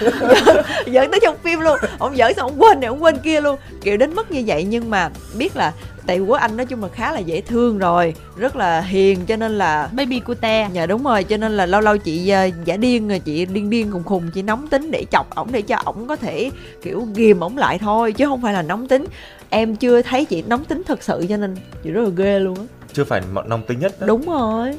Giỡn 0.86 1.10
tới 1.10 1.20
trong 1.22 1.36
phim 1.42 1.60
luôn. 1.60 1.78
Ông 1.98 2.16
giỡn 2.16 2.34
xong 2.34 2.50
ông 2.50 2.62
quên 2.62 2.80
này 2.80 2.88
ông 2.88 3.02
quên 3.02 3.18
kia 3.18 3.40
luôn. 3.40 3.58
Kiểu 3.82 3.96
đến 3.96 4.14
mức 4.14 4.30
như 4.30 4.42
vậy 4.46 4.64
nhưng 4.64 4.90
mà 4.90 5.10
biết 5.34 5.56
là 5.56 5.72
tại 6.06 6.18
quốc 6.18 6.40
anh 6.40 6.56
nói 6.56 6.66
chung 6.66 6.82
là 6.82 6.88
khá 6.88 7.12
là 7.12 7.18
dễ 7.18 7.40
thương 7.40 7.78
rồi 7.78 8.14
rất 8.36 8.56
là 8.56 8.80
hiền 8.80 9.26
cho 9.26 9.36
nên 9.36 9.58
là 9.58 9.88
baby 9.92 10.20
cute 10.20 10.68
dạ 10.72 10.86
đúng 10.86 11.02
rồi 11.04 11.24
cho 11.24 11.36
nên 11.36 11.56
là 11.56 11.66
lâu 11.66 11.80
lâu 11.80 11.98
chị 11.98 12.28
ờ, 12.28 12.50
giả 12.64 12.76
điên 12.76 13.08
rồi 13.08 13.18
chị 13.18 13.46
điên 13.46 13.70
điên 13.70 13.90
khùng 13.90 14.04
khùng 14.04 14.30
chị 14.34 14.42
nóng 14.42 14.68
tính 14.68 14.90
để 14.90 15.04
chọc 15.10 15.34
ổng 15.34 15.52
để 15.52 15.62
cho 15.62 15.76
ổng 15.84 16.06
có 16.06 16.16
thể 16.16 16.50
kiểu 16.82 17.06
ghìm 17.14 17.40
ổng 17.40 17.56
lại 17.56 17.78
thôi 17.78 18.12
chứ 18.12 18.26
không 18.26 18.42
phải 18.42 18.52
là 18.52 18.62
nóng 18.62 18.88
tính. 18.88 19.04
Em 19.50 19.76
chưa 19.76 20.02
thấy 20.02 20.24
chị 20.24 20.42
nóng 20.42 20.64
tính 20.64 20.82
thật 20.86 21.02
sự 21.02 21.26
cho 21.28 21.36
nên 21.36 21.56
chị 21.84 21.90
rất 21.90 22.02
là 22.02 22.10
ghê 22.16 22.38
luôn 22.38 22.58
á 22.58 22.83
chưa 22.94 23.04
phải 23.04 23.22
mọn 23.32 23.48
nóng 23.48 23.62
tính 23.66 23.78
nhất 23.78 24.00
đó. 24.00 24.06
đúng 24.06 24.22
rồi 24.26 24.78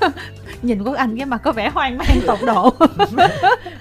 nhìn 0.62 0.82
quốc 0.82 0.96
anh 0.96 1.16
cái 1.16 1.26
mặt 1.26 1.40
có 1.44 1.52
vẻ 1.52 1.70
hoang 1.70 1.98
mang 1.98 2.20
tột 2.26 2.38
độ. 2.46 2.74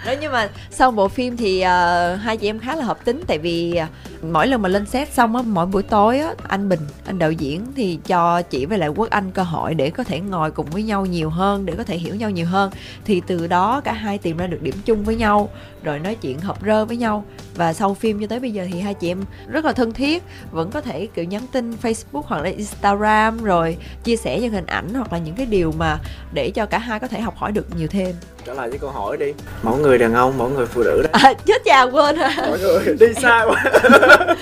Đó 0.06 0.14
nhưng 0.22 0.32
mà 0.32 0.50
sau 0.72 0.92
bộ 0.92 1.08
phim 1.08 1.38
thì 1.38 1.58
uh, 1.62 2.20
hai 2.20 2.38
chị 2.38 2.50
em 2.50 2.60
khá 2.60 2.76
là 2.76 2.86
hợp 2.86 3.06
tính. 3.06 3.24
Tại 3.28 3.38
vì 3.38 3.80
uh, 3.84 4.24
mỗi 4.24 4.48
lần 4.48 4.62
mà 4.62 4.70
lên 4.70 4.86
set 4.86 5.14
xong 5.14 5.36
á 5.36 5.42
mỗi 5.42 5.66
buổi 5.66 5.84
tối 5.84 6.20
á 6.20 6.34
anh 6.48 6.70
bình 6.70 6.80
anh 7.06 7.20
đạo 7.20 7.32
diễn 7.32 7.66
thì 7.76 8.00
cho 8.06 8.42
chị 8.42 8.66
với 8.66 8.78
lại 8.78 8.90
quốc 8.90 9.10
anh 9.10 9.32
cơ 9.32 9.44
hội 9.44 9.74
để 9.74 9.90
có 9.90 10.04
thể 10.04 10.20
ngồi 10.20 10.52
cùng 10.52 10.66
với 10.66 10.84
nhau 10.84 11.06
nhiều 11.06 11.30
hơn 11.30 11.66
để 11.66 11.74
có 11.78 11.84
thể 11.84 11.98
hiểu 11.98 12.16
nhau 12.16 12.30
nhiều 12.30 12.46
hơn. 12.46 12.72
Thì 13.06 13.22
từ 13.28 13.48
đó 13.48 13.82
cả 13.84 13.94
hai 13.94 14.18
tìm 14.18 14.38
ra 14.38 14.48
được 14.48 14.62
điểm 14.62 14.76
chung 14.86 15.04
với 15.04 15.16
nhau 15.16 15.50
rồi 15.84 16.00
nói 16.00 16.16
chuyện 16.16 16.40
hợp 16.40 16.58
rơ 16.66 16.86
với 16.86 16.98
nhau. 16.98 17.26
Và 17.56 17.74
sau 17.74 17.94
phim 17.94 18.20
cho 18.22 18.28
tới 18.28 18.40
bây 18.40 18.52
giờ 18.52 18.68
thì 18.74 18.80
hai 18.80 18.94
chị 18.94 19.12
em 19.12 19.24
rất 19.48 19.66
là 19.66 19.74
thân 19.74 19.94
thiết 19.94 20.24
vẫn 20.52 20.72
có 20.72 20.82
thể 20.82 21.08
kiểu 21.14 21.26
nhắn 21.26 21.42
tin 21.52 21.72
facebook 21.82 22.22
hoặc 22.26 22.42
là 22.42 22.50
instagram 22.50 23.44
rồi 23.44 23.78
chia 24.04 24.16
sẻ 24.16 24.40
những 24.40 24.54
hình 24.54 24.66
ảnh 24.66 24.94
hoặc 24.94 25.14
là 25.14 25.20
những 25.20 25.36
cái 25.36 25.46
điều 25.46 25.72
mà 25.72 26.00
để 26.34 26.52
cho 26.58 26.66
cả 26.66 26.78
hai 26.78 27.00
có 27.00 27.08
thể 27.08 27.20
học 27.22 27.34
hỏi 27.38 27.52
được 27.52 27.66
nhiều 27.76 27.88
thêm. 27.92 28.16
Trở 28.46 28.54
lại 28.54 28.70
với 28.70 28.80
câu 28.80 28.90
hỏi 28.90 29.18
đi. 29.18 29.34
Mẫu 29.64 29.76
người 29.76 29.98
đàn 29.98 30.14
ông 30.14 30.38
mẫu 30.38 30.50
người 30.50 30.66
phụ 30.66 30.84
nữ 30.84 31.02
đó. 31.04 31.10
À, 31.24 31.34
chết 31.46 31.62
cha 31.66 31.82
quên 31.84 32.16
ha 32.18 32.34
mọi 32.50 32.60
người 32.60 32.96
đi 33.00 33.06
xa 33.22 33.46
quá. 33.48 33.64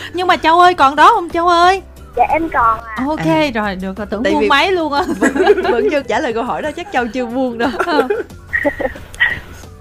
Nhưng 0.14 0.28
mà 0.28 0.38
châu 0.38 0.60
ơi 0.60 0.74
còn 0.74 0.96
đó 0.96 1.12
không 1.16 1.30
châu 1.30 1.48
ơi? 1.48 1.82
Dạ 2.18 2.24
em 2.30 2.50
còn 2.50 2.80
à. 2.84 3.06
Ok 3.08 3.20
À. 3.26 3.50
rồi 3.56 3.76
được 3.76 3.98
rồi 3.98 4.08
tưởng 4.10 4.24
Tại 4.24 4.34
buông 4.34 4.42
vì- 4.42 4.50
máy 4.50 4.72
luôn 4.72 4.94
á. 4.94 5.04
vẫn 5.72 5.88
chưa 5.92 6.02
trả 6.02 6.20
lời 6.20 6.34
câu 6.34 6.44
hỏi 6.44 6.62
đó 6.62 6.70
chắc 6.76 6.88
châu 6.94 7.08
chưa 7.08 7.26
buông 7.26 7.58
đâu. 7.58 7.70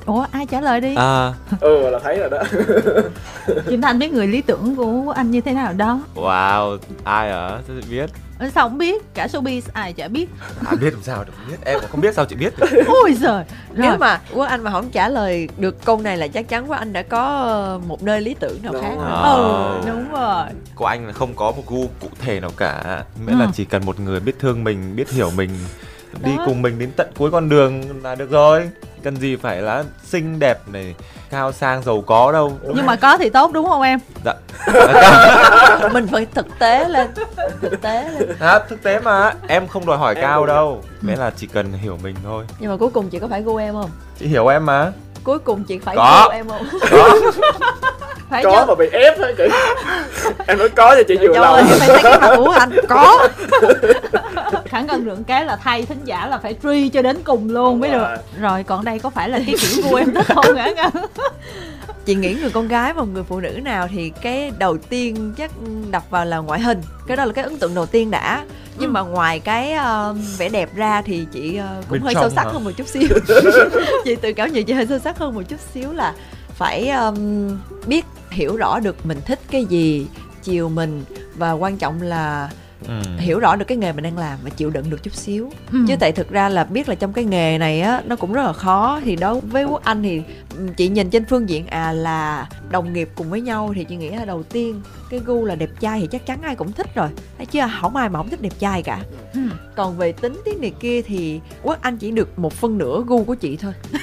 Ủa 0.07 0.27
ai 0.33 0.47
trả 0.47 0.61
lời 0.61 0.81
đi? 0.81 0.95
À. 0.97 1.33
Ừ 1.61 1.91
là 1.91 1.99
thấy 1.99 2.19
rồi 2.19 2.31
đó. 2.31 2.39
Kim 3.69 3.83
Thanh 3.83 3.99
biết 3.99 4.13
người 4.13 4.27
lý 4.27 4.41
tưởng 4.43 4.77
của 4.77 5.13
anh 5.17 5.31
như 5.31 5.41
thế 5.41 5.53
nào 5.53 5.73
đó? 5.73 6.01
Wow 6.15 6.79
ai 7.05 7.31
ở 7.31 7.61
chị 7.67 7.73
biết 7.91 8.11
Ờ, 8.39 8.51
sao 8.55 8.69
không 8.69 8.79
biết? 8.79 9.15
Cả 9.15 9.27
showbiz 9.33 9.61
ai 9.73 9.93
chả 9.93 10.09
biết. 10.09 10.27
À 10.67 10.73
biết 10.81 10.91
làm 10.93 11.03
sao 11.03 11.25
được 11.25 11.33
biết. 11.49 11.57
Em 11.65 11.81
cũng 11.81 11.91
không 11.91 12.01
biết 12.01 12.15
sao 12.15 12.25
chị 12.25 12.37
biết 12.37 12.55
được. 12.59 12.67
ôi 12.87 13.15
giời. 13.21 13.33
Rồi. 13.33 13.45
Nếu 13.75 13.97
mà 13.99 14.21
quốc 14.35 14.45
anh 14.45 14.63
mà 14.65 14.71
không 14.71 14.91
trả 14.91 15.09
lời 15.09 15.49
được 15.59 15.85
câu 15.85 16.01
này 16.01 16.17
là 16.17 16.29
chắc 16.29 16.49
chắn 16.49 16.67
quốc 16.71 16.77
anh 16.79 16.93
đã 16.93 17.03
có 17.03 17.23
ờ, 17.43 17.81
một 17.87 18.03
nơi 18.03 18.21
lý 18.21 18.35
tưởng 18.41 18.59
nào 18.63 18.73
Đúng 18.73 18.83
khác. 18.83 18.95
rồi. 18.99 19.35
ừ 19.37 19.81
đúng 19.87 20.13
rồi. 20.13 20.45
Của 20.75 20.87
anh 20.87 21.07
là 21.07 21.13
không 21.13 21.35
có 21.35 21.53
một 21.53 21.63
gu 21.67 21.87
cụ 22.01 22.09
thể 22.19 22.41
nào 22.41 22.51
cả. 22.57 23.05
Miễn 23.27 23.39
là 23.39 23.45
Ừ. 23.45 23.51
chỉ 23.55 23.65
cần 23.65 23.87
một 23.87 24.01
người 24.01 24.21
biết 24.21 24.39
thương 24.41 24.65
mình 24.65 24.97
biết 24.97 25.11
hiểu 25.11 25.31
mình 25.37 25.51
đi 26.25 26.37
Đó. 26.37 26.43
cùng 26.47 26.63
mình 26.63 26.79
đến 26.79 26.91
tận 26.97 27.11
cuối 27.17 27.31
con 27.31 27.49
đường 27.49 28.03
là 28.03 28.15
được 28.15 28.31
rồi. 28.31 28.71
Cần 29.03 29.17
gì 29.17 29.37
phải 29.37 29.63
là 29.63 29.85
xinh 30.05 30.39
đẹp 30.39 30.69
này 30.69 30.95
cao 31.31 31.53
sang 31.53 31.83
giàu 31.83 32.03
có 32.07 32.33
đâu. 32.33 32.53
Nhưng 32.75 32.87
mà 32.87 32.97
có 32.97 33.19
thì 33.19 33.31
tốt 33.31 33.51
đúng 33.53 33.67
không 33.67 33.83
em? 33.83 33.99
Dạ. 34.25 34.33
Mình 35.93 36.07
phải 36.13 36.27
thực 36.35 36.47
tế 36.59 36.89
lên 36.89 37.09
thực 37.63 37.83
tế 37.83 38.09
lên. 38.19 38.37
À, 38.41 38.59
thực 38.69 38.83
tế 38.83 39.01
mà. 39.01 39.33
Em 39.49 39.69
không 39.69 39.87
đòi 39.87 39.97
hỏi 39.99 40.15
cao 40.15 40.47
đâu. 40.47 40.83
Miễn 41.01 41.19
là 41.19 41.31
chỉ 41.37 41.47
cần 41.47 41.73
hiểu 41.73 41.99
mình 42.03 42.15
thôi. 42.25 42.45
Nhưng 42.59 42.71
mà 42.71 42.77
cuối 42.77 42.91
cùng 42.91 43.09
chị 43.09 43.19
có 43.19 43.27
phải 43.31 43.43
gu 43.43 43.57
em 43.57 43.75
không? 43.75 43.91
Chị 44.19 44.27
hiểu 44.27 44.47
em 44.49 44.67
mà. 44.67 44.93
Cuối 45.25 45.39
cùng 45.39 45.65
chị 45.65 45.79
phải 45.79 45.97
Có. 45.97 46.23
gu 46.29 46.33
em 46.37 46.49
không? 46.49 46.67
Đó 46.91 47.09
phải 48.31 48.45
có 48.45 48.57
chứ. 48.61 48.65
mà 48.69 48.75
bị 48.75 48.89
ép 48.93 49.19
á 49.21 49.29
kiểu 49.39 49.49
em 50.47 50.59
nói 50.59 50.69
có 50.69 50.95
cho 50.97 51.03
chị 51.09 51.17
vừa 51.17 51.39
lòng. 51.39 51.57
em 51.57 51.67
phải 51.67 51.89
thấy 51.89 51.99
cái 52.03 52.19
mặt 52.21 52.35
của 52.37 52.51
anh. 52.51 52.71
Có 52.89 53.29
khẳng 54.75 54.87
cần 54.89 55.05
được 55.05 55.19
cái 55.27 55.45
là 55.45 55.57
thay 55.57 55.83
thính 55.87 56.01
giả 56.05 56.27
là 56.27 56.39
phải 56.39 56.57
truy 56.63 56.89
cho 56.89 57.03
đến 57.03 57.17
cùng 57.25 57.51
luôn 57.51 57.81
mới 57.81 57.91
Đúng 57.91 57.99
được 57.99 58.07
rồi. 58.09 58.17
rồi 58.41 58.63
còn 58.63 58.85
đây 58.85 58.99
có 58.99 59.11
phải 59.11 59.29
là 59.29 59.39
cái 59.47 59.55
kiểu 59.61 59.83
của 59.91 59.97
em 59.97 60.15
thích 60.15 60.27
không 60.35 60.57
hả 60.57 60.71
Ngân? 60.77 60.91
chị 62.05 62.15
nghĩ 62.15 62.35
người 62.35 62.51
con 62.51 62.69
gái 62.69 62.93
và 62.93 63.03
người 63.05 63.23
phụ 63.25 63.41
nữ 63.41 63.51
nào 63.65 63.89
thì 63.91 64.11
cái 64.23 64.53
đầu 64.59 64.79
tiên 64.79 65.35
chắc 65.37 65.51
đập 65.91 66.03
vào 66.11 66.25
là 66.25 66.39
ngoại 66.39 66.61
hình 66.61 66.81
cái 67.07 67.17
đó 67.17 67.25
là 67.25 67.33
cái 67.33 67.45
ấn 67.45 67.59
tượng 67.59 67.75
đầu 67.75 67.87
tiên 67.87 68.11
đã 68.11 68.45
nhưng 68.79 68.93
mà 68.93 69.01
ngoài 69.01 69.41
cái 69.41 69.73
ờ, 69.73 70.15
vẻ 70.39 70.49
đẹp 70.49 70.75
ra 70.77 71.03
thì 71.03 71.27
chị 71.33 71.57
ờ, 71.57 71.69
cũng 71.81 71.91
Bên 71.91 72.03
hơi 72.03 72.15
sâu 72.15 72.31
sắc 72.31 72.45
hả? 72.45 72.51
hơn 72.53 72.65
một 72.65 72.71
chút 72.77 72.89
xíu 72.89 73.09
chị 74.05 74.17
tự 74.17 74.33
cảm 74.33 74.53
nhận 74.53 74.65
chị 74.65 74.73
hơi 74.73 74.87
sâu 74.87 74.99
sắc 74.99 75.19
hơn 75.19 75.35
một 75.35 75.43
chút 75.49 75.61
xíu 75.75 75.93
là 75.93 76.15
phải 76.55 76.89
ờm, 76.89 77.49
biết 77.87 78.05
hiểu 78.31 78.57
rõ 78.57 78.81
được 78.81 79.07
mình 79.07 79.21
thích 79.27 79.41
cái 79.51 79.65
gì 79.65 80.07
chiều 80.43 80.69
mình 80.69 81.05
và 81.37 81.53
quan 81.53 81.77
trọng 81.77 82.03
là 82.03 82.49
ừ. 82.89 83.03
hiểu 83.19 83.39
rõ 83.39 83.57
được 83.57 83.65
cái 83.69 83.79
nghề 83.79 83.93
mình 83.93 84.05
đang 84.05 84.19
làm 84.19 84.39
và 84.43 84.51
chịu 84.51 84.71
đựng 84.71 84.91
được 84.91 85.03
chút 85.03 85.15
xíu. 85.15 85.51
Ừ. 85.73 85.79
chứ 85.89 85.95
tại 86.01 86.13
thực 86.13 86.31
ra 86.31 86.49
là 86.49 86.65
biết 86.65 86.89
là 86.89 86.95
trong 86.95 87.13
cái 87.13 87.25
nghề 87.25 87.59
này 87.59 87.81
á 87.81 88.03
nó 88.07 88.17
cũng 88.17 88.33
rất 88.33 88.43
là 88.43 88.53
khó. 88.53 89.01
Thì 89.05 89.17
đối 89.17 89.41
với 89.41 89.65
quốc 89.65 89.85
anh 89.85 90.03
thì 90.03 90.23
chị 90.77 90.89
nhìn 90.89 91.11
trên 91.11 91.25
phương 91.25 91.49
diện 91.49 91.67
à 91.67 91.93
là 91.93 92.49
đồng 92.71 92.93
nghiệp 92.93 93.09
cùng 93.15 93.31
với 93.31 93.41
nhau 93.41 93.73
thì 93.75 93.85
chị 93.85 93.97
nghĩ 93.97 94.11
là 94.11 94.25
đầu 94.25 94.43
tiên 94.43 94.81
cái 95.11 95.21
gu 95.25 95.45
là 95.45 95.55
đẹp 95.55 95.71
trai 95.81 96.01
thì 96.01 96.07
chắc 96.07 96.27
chắn 96.27 96.43
ai 96.43 96.57
cũng 96.57 96.73
thích 96.73 96.95
rồi. 96.95 97.09
Thấy 97.37 97.47
chứ 97.47 97.61
không 97.81 97.97
ai 97.97 98.09
mà 98.09 98.19
không 98.19 98.29
thích 98.29 98.43
đẹp 98.43 98.53
trai 98.59 98.83
cả. 98.83 99.01
Ừ. 99.35 99.41
còn 99.77 99.97
về 99.97 100.13
tính 100.13 100.41
tiếng 100.45 100.61
này 100.61 100.73
kia 100.81 101.03
thì 101.03 101.41
quốc 101.63 101.79
anh 101.83 101.97
chỉ 101.97 102.11
được 102.11 102.39
một 102.39 102.53
phân 102.53 102.79
nửa 102.79 103.03
gu 103.07 103.25
của 103.25 103.35
chị 103.35 103.57
thôi. 103.57 103.73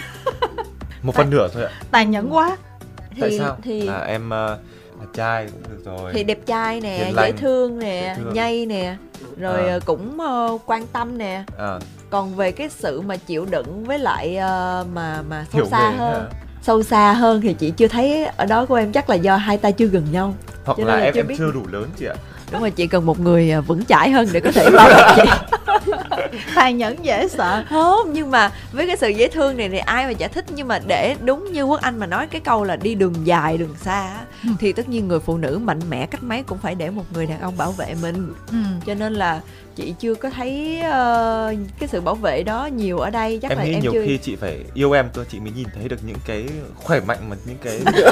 Một 1.04 1.16
phần 1.16 1.30
nửa 1.30 1.48
thôi 1.54 1.64
ạ. 1.64 1.72
Tàn 1.92 2.12
nhẫn 2.12 2.34
quá. 2.34 2.58
Thì 3.16 3.22
tại 3.22 3.38
sao? 3.40 3.58
thì 3.64 3.88
à, 3.88 3.98
em 3.98 4.30
ờ, 4.30 4.60
là 5.02 5.08
trai 5.14 5.48
cũng 5.52 5.64
được 5.72 5.82
rồi 5.86 6.12
thì 6.14 6.24
đẹp 6.24 6.40
trai 6.46 6.82
nè 6.82 6.98
dễ 7.00 7.12
lành. 7.12 7.38
thương 7.38 7.80
nè 7.80 8.02
Dễ 8.18 8.24
thương. 8.24 8.34
nhây 8.34 8.66
nè 8.66 8.96
rồi 9.38 9.60
À. 9.68 9.74
ờ, 9.74 9.80
cũng 9.86 10.20
ờ, 10.20 10.58
quan 10.66 10.88
tâm 10.88 11.18
nè 11.18 11.44
à, 11.58 11.80
còn 12.10 12.36
về 12.36 12.52
cái 12.52 12.70
sự 12.70 13.02
mà 13.02 13.16
chịu 13.18 13.46
đựng 13.46 13.84
với 13.84 14.00
lại 14.00 14.36
ờ, 14.38 14.86
mà 14.94 15.22
mà 15.30 15.46
sâu 15.52 15.62
hiểu 15.62 15.68
xa 15.72 15.90
hơn 15.90 16.24
hả? 16.24 16.30
sâu 16.62 16.84
xa 16.84 17.14
hơn 17.14 17.42
thì 17.42 17.54
chị 17.54 17.72
chưa 17.72 17.88
thấy 17.88 18.26
ở 18.26 18.46
đó 18.46 18.66
của 18.66 18.76
em 18.76 18.92
chắc 18.92 19.10
là 19.10 19.16
do 19.16 19.36
hai 19.38 19.58
tay 19.58 19.72
chưa 19.72 19.86
gần 19.86 20.06
nhau 20.12 20.34
hoặc 20.66 20.78
Cho 20.78 20.86
là 20.86 20.96
là 20.98 21.04
em 21.04 21.14
chưa 21.14 21.20
em 21.20 21.28
biết. 21.28 21.36
chưa 21.38 21.52
đủ 21.52 21.62
lớn 21.72 21.90
chị 21.98 22.06
ạ 22.06 22.16
đúng 22.52 22.62
rồi 22.62 22.72
chị 22.72 22.88
cần 22.88 23.06
một 23.06 23.20
người 23.20 23.52
ờ, 23.52 23.62
vững 23.62 23.86
chãi 23.86 24.10
hơn 24.12 24.28
để 24.32 24.40
có 24.40 24.52
thể 24.52 24.70
bao 24.70 24.90
bọc 24.90 25.16
chị 25.16 25.22
tàn 26.56 26.78
nhẫn 26.78 27.06
dễ 27.06 27.28
sợ 27.28 27.64
không 27.70 28.14
nhưng 28.14 28.32
mà 28.32 28.52
với 28.72 28.88
cái 28.88 28.98
sự 28.98 29.10
dễ 29.10 29.28
thương 29.28 29.58
này 29.58 29.70
thì 29.70 29.78
ai 29.78 30.08
mà 30.08 30.14
chả 30.14 30.28
thích 30.28 30.46
nhưng 30.56 30.68
mà 30.68 30.80
để 30.88 31.16
đúng 31.26 31.52
như 31.54 31.64
quốc 31.64 31.82
anh 31.82 32.00
mà 32.00 32.06
nói 32.06 32.28
cái 32.28 32.42
câu 32.42 32.64
là 32.64 32.76
đi 32.76 32.96
đường 32.96 33.14
dài 33.24 33.58
đường 33.58 33.76
xa 33.82 34.10
Ừ. 34.44 34.50
thì 34.60 34.74
tất 34.74 34.90
nhiên 34.90 35.08
người 35.08 35.20
phụ 35.20 35.38
nữ 35.38 35.60
mạnh 35.64 35.80
mẽ 35.90 36.06
cách 36.06 36.24
mấy 36.24 36.44
cũng 36.44 36.58
phải 36.58 36.76
để 36.76 36.90
một 36.90 37.04
người 37.14 37.26
đàn 37.26 37.42
ông 37.42 37.58
bảo 37.58 37.72
vệ 37.72 37.96
mình 38.02 38.34
ừ. 38.52 38.58
cho 38.86 38.94
nên 38.94 39.14
là 39.14 39.42
chị 39.76 39.94
chưa 40.00 40.16
có 40.16 40.30
thấy 40.30 40.80
ờ, 40.92 41.54
cái 41.80 41.90
sự 41.92 42.02
bảo 42.02 42.16
vệ 42.16 42.44
đó 42.44 42.66
nhiều 42.66 43.00
ở 43.00 43.10
đây 43.10 43.40
chắc 43.42 43.52
em 43.52 43.58
là 43.58 43.64
nghĩ 43.64 43.74
em 43.74 43.82
nhiều 43.82 43.92
chưa 43.94 44.04
khi 44.06 44.18
chị 44.18 44.36
phải 44.36 44.58
yêu 44.74 44.92
em 44.92 45.10
cơ 45.14 45.24
chị 45.32 45.40
mới 45.40 45.52
nhìn 45.56 45.68
thấy 45.76 45.88
được 45.88 46.00
những 46.04 46.18
cái 46.26 46.46
khỏe 46.76 47.00
mạnh 47.00 47.18
mà 47.30 47.36
những 47.46 47.58
cái 47.64 47.80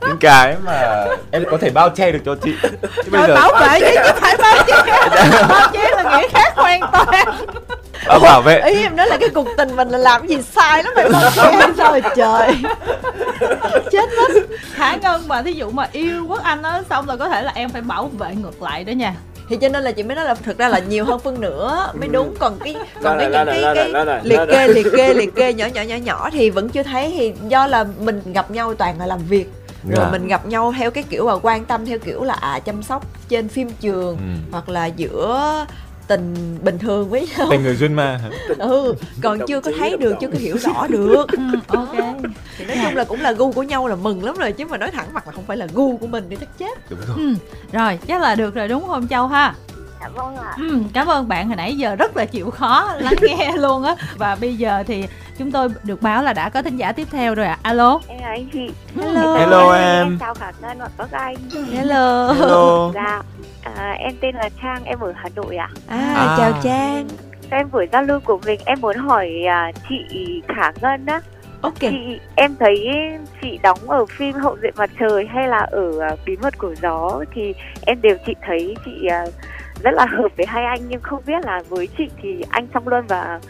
những 0.00 0.18
cái 0.20 0.56
mà 0.64 1.06
em 1.30 1.44
có 1.50 1.58
thể 1.58 1.70
bao 1.70 1.90
che 1.90 2.12
được 2.12 2.18
cho 2.24 2.34
chị. 2.34 2.52
Chứ 2.82 3.10
bây 3.10 3.26
giờ 3.26 3.34
bảo 3.34 3.52
vệ 3.60 3.80
chứ 3.80 4.00
chứ 4.04 4.12
phải 4.20 4.36
bao 4.38 4.64
che. 4.66 4.82
Bao 5.48 5.70
che 5.72 5.90
là 5.90 6.02
nghĩa 6.02 6.28
khác 6.28 6.52
hoàn 6.56 6.80
toàn. 6.92 7.26
À, 8.06 8.18
bảo 8.18 8.42
vệ. 8.42 8.60
Ý 8.60 8.82
em 8.82 8.96
nói 8.96 9.06
là 9.06 9.16
cái 9.20 9.28
cuộc 9.28 9.48
tình 9.56 9.76
mình 9.76 9.88
là 9.88 9.98
làm 9.98 10.20
cái 10.20 10.36
gì 10.36 10.42
sai 10.42 10.82
lắm 10.82 10.92
mày 10.96 11.08
không 11.36 11.58
em 11.60 11.74
sao 11.76 11.90
rồi 11.90 12.02
trời. 12.16 12.56
Chết 13.90 14.08
mất. 14.16 14.42
Khả 14.74 14.96
ngân 14.96 15.28
mà 15.28 15.42
thí 15.42 15.52
dụ 15.52 15.70
mà 15.70 15.88
yêu 15.92 16.26
quốc 16.28 16.42
anh 16.42 16.62
á 16.62 16.82
xong 16.90 17.06
rồi 17.06 17.18
có 17.18 17.28
thể 17.28 17.42
là 17.42 17.52
em 17.54 17.70
phải 17.70 17.82
bảo 17.82 18.10
vệ 18.18 18.34
ngược 18.34 18.62
lại 18.62 18.84
đó 18.84 18.90
nha 18.90 19.14
thì 19.48 19.56
cho 19.56 19.68
nên 19.68 19.82
là 19.82 19.92
chị 19.92 20.02
mới 20.02 20.16
nói 20.16 20.24
là 20.24 20.34
thực 20.34 20.58
ra 20.58 20.68
là 20.68 20.78
nhiều 20.78 21.04
hơn 21.04 21.20
phân 21.20 21.40
nửa 21.40 21.92
mới 22.00 22.08
đúng 22.08 22.34
còn 22.38 22.58
cái 22.64 22.76
còn 23.02 23.18
cái 23.18 23.26
những 23.30 23.46
cái, 23.46 23.62
cái 24.06 24.20
liệt 24.24 24.38
kê 24.50 24.68
liệt 24.68 24.86
kê 24.96 25.14
liệt 25.14 25.34
kê 25.34 25.52
nhỏ 25.54 25.66
nhỏ 25.74 25.82
nhỏ 25.82 25.96
nhỏ 25.96 26.30
thì 26.32 26.50
vẫn 26.50 26.68
chưa 26.68 26.82
thấy. 26.82 27.14
Thì 27.18 27.32
do 27.48 27.66
là 27.66 27.84
mình 28.00 28.20
gặp 28.32 28.50
nhau 28.50 28.74
toàn 28.74 28.98
là 28.98 29.06
làm 29.06 29.18
việc. 29.28 29.46
Rồi 29.88 29.98
Dạ. 29.98 30.08
mình 30.12 30.28
gặp 30.28 30.46
nhau 30.46 30.74
theo 30.78 30.90
cái 30.90 31.04
kiểu 31.10 31.26
là 31.28 31.34
quan 31.42 31.64
tâm 31.64 31.86
theo 31.86 31.98
kiểu 31.98 32.22
là 32.24 32.34
à 32.34 32.58
chăm 32.58 32.82
sóc 32.82 33.06
trên 33.28 33.48
phim 33.48 33.70
trường 33.80 34.16
Ừ. 34.16 34.22
hoặc 34.52 34.68
là 34.68 34.86
giữa 34.86 35.66
tình 36.08 36.58
bình 36.62 36.78
thường 36.78 37.10
với 37.10 37.28
nhau 37.38 37.46
Tình 37.50 37.62
người 37.62 37.76
duyên 37.76 37.94
ma 37.94 38.16
hả? 38.22 38.30
ừ 38.58 38.94
còn 39.22 39.38
Đồng 39.38 39.46
chưa 39.48 39.60
có 39.60 39.70
thấy 39.78 39.90
đồng 39.90 40.00
được 40.00 40.10
đội. 40.10 40.18
chưa 40.20 40.28
có 40.28 40.38
hiểu 40.38 40.56
rõ 40.58 40.86
được 40.86 41.26
ừ, 41.32 41.42
ok 41.66 41.96
thì 42.58 42.64
nói 42.64 42.76
chung 42.84 42.96
là 42.96 43.04
cũng 43.04 43.20
là 43.20 43.32
gu 43.32 43.52
của 43.52 43.62
nhau 43.62 43.88
là 43.88 43.94
mừng 43.96 44.24
lắm 44.24 44.34
rồi 44.38 44.52
chứ 44.52 44.64
mà 44.66 44.76
nói 44.78 44.90
thẳng 44.90 45.06
mặt 45.14 45.26
là 45.26 45.32
không 45.32 45.44
phải 45.46 45.56
là 45.56 45.66
gu 45.74 45.96
của 45.96 46.06
mình 46.06 46.24
thì 46.30 46.36
chắc 46.40 46.58
chết 46.58 46.90
Đúng 46.90 46.98
rồi. 47.08 47.16
ừ. 47.16 47.34
rồi 47.72 47.98
chắc 48.08 48.20
là 48.22 48.34
được 48.34 48.54
rồi 48.54 48.68
đúng 48.68 48.86
không 48.86 49.08
châu 49.08 49.26
ha 49.26 49.54
dạ 50.02 50.08
vâng 50.14 50.36
ạ. 50.36 50.52
Ừ, 50.58 50.78
cảm 50.94 51.06
ơn 51.06 51.28
bạn 51.28 51.46
hồi 51.46 51.56
nãy 51.56 51.74
giờ 51.76 51.96
rất 51.96 52.16
là 52.16 52.24
chịu 52.24 52.50
khó 52.50 52.92
lắng 52.98 53.14
nghe 53.22 53.52
luôn 53.56 53.82
á. 53.82 53.94
Và 54.18 54.36
bây 54.40 54.56
giờ 54.56 54.82
thì 54.86 55.06
chúng 55.38 55.50
tôi 55.52 55.68
được 55.84 56.02
báo 56.02 56.22
là 56.22 56.32
đã 56.32 56.48
có 56.48 56.62
thính 56.62 56.76
giả 56.76 56.92
tiếp 56.92 57.08
theo 57.10 57.34
rồi 57.34 57.46
ạ. 57.46 57.58
Alo. 57.62 58.00
Em 58.08 58.20
là 58.20 58.28
anh 58.28 58.48
chị 58.52 58.70
hello. 58.96 59.36
Hello 59.38 59.72
em. 59.72 60.16
chào 60.20 60.34
khả 60.34 60.50
ngân 60.62 60.78
và 60.96 61.06
các 61.10 61.20
anh. 61.20 61.36
Hello. 61.72 62.32
Hello. 62.32 62.90
dạ 62.94 63.22
à, 63.76 63.92
em 63.98 64.12
tên 64.20 64.34
là 64.34 64.48
trang 64.62 64.84
em 64.84 65.00
ở 65.00 65.12
hà 65.16 65.28
nội 65.36 65.56
ạ. 65.56 65.68
À, 65.88 66.14
À. 66.16 66.34
chào 66.38 66.52
trang. 66.62 67.08
Em 67.50 67.70
buổi 67.72 67.86
giao 67.92 68.02
lưu 68.02 68.20
của 68.24 68.40
mình 68.46 68.60
em 68.64 68.80
muốn 68.80 68.96
hỏi 68.96 69.30
à, 69.48 69.72
chị 69.88 69.96
khả 70.56 70.72
ngân 70.82 71.06
á. 71.06 71.20
Ok. 71.60 71.78
Chị 71.80 72.18
em 72.36 72.54
thấy 72.60 72.76
chị 73.42 73.58
đóng 73.62 73.78
ở 73.90 74.06
phim 74.06 74.34
hậu 74.34 74.56
duệ 74.62 74.70
mặt 74.76 74.90
trời 75.00 75.26
hay 75.34 75.48
là 75.48 75.58
ở 75.58 76.00
à, 76.00 76.10
bí 76.26 76.36
mật 76.42 76.58
của 76.58 76.74
gió 76.82 77.20
thì 77.34 77.54
em 77.86 78.02
đều 78.02 78.16
chị 78.26 78.34
thấy 78.46 78.74
chị 78.84 79.06
à, 79.06 79.24
rất 79.82 79.90
là 79.94 80.06
hợp 80.06 80.28
với 80.36 80.46
hai 80.46 80.64
anh 80.64 80.80
nhưng 80.88 81.00
không 81.00 81.22
biết 81.26 81.44
là 81.44 81.62
với 81.68 81.88
chị 81.98 82.08
thì 82.22 82.44
anh 82.50 82.66
song 82.74 82.88
luân 82.88 83.06
và 83.06 83.40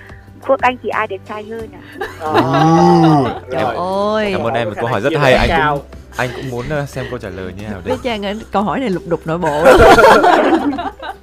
quốc 0.46 0.60
anh 0.60 0.76
thì 0.82 0.88
ai 0.88 1.06
đẹp 1.06 1.20
trai 1.28 1.44
hơn 1.44 1.68
ạ? 1.72 1.82
À, 2.20 3.40
trời 3.52 3.74
ơi. 3.76 4.32
Cảm 4.32 4.46
ơn 4.46 4.54
em 4.54 4.68
một 4.68 4.74
câu 4.76 4.86
hỏi 4.86 5.00
rất 5.00 5.12
hay. 5.20 5.32
anh 5.32 5.74
cũng 5.76 5.84
anh 6.16 6.30
cũng 6.36 6.50
muốn 6.50 6.64
ờ, 6.70 6.86
xem 6.86 7.06
câu 7.10 7.18
trả 7.18 7.28
lời 7.28 7.52
như 7.56 7.62
nào 7.62 7.80
biết 7.84 7.88
đây. 7.88 7.98
trang 8.02 8.26
ơi, 8.26 8.40
câu 8.50 8.62
hỏi 8.62 8.80
này 8.80 8.90
lục 8.90 9.02
đục 9.06 9.20
nội 9.26 9.38
bộ. 9.38 9.64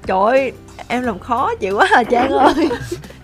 Trời 0.06 0.18
ơi 0.18 0.52
em 0.88 1.02
làm 1.02 1.18
khó 1.18 1.54
chịu 1.54 1.76
quá 1.76 1.88
à 1.92 2.02
trang 2.04 2.30
ơi 2.30 2.68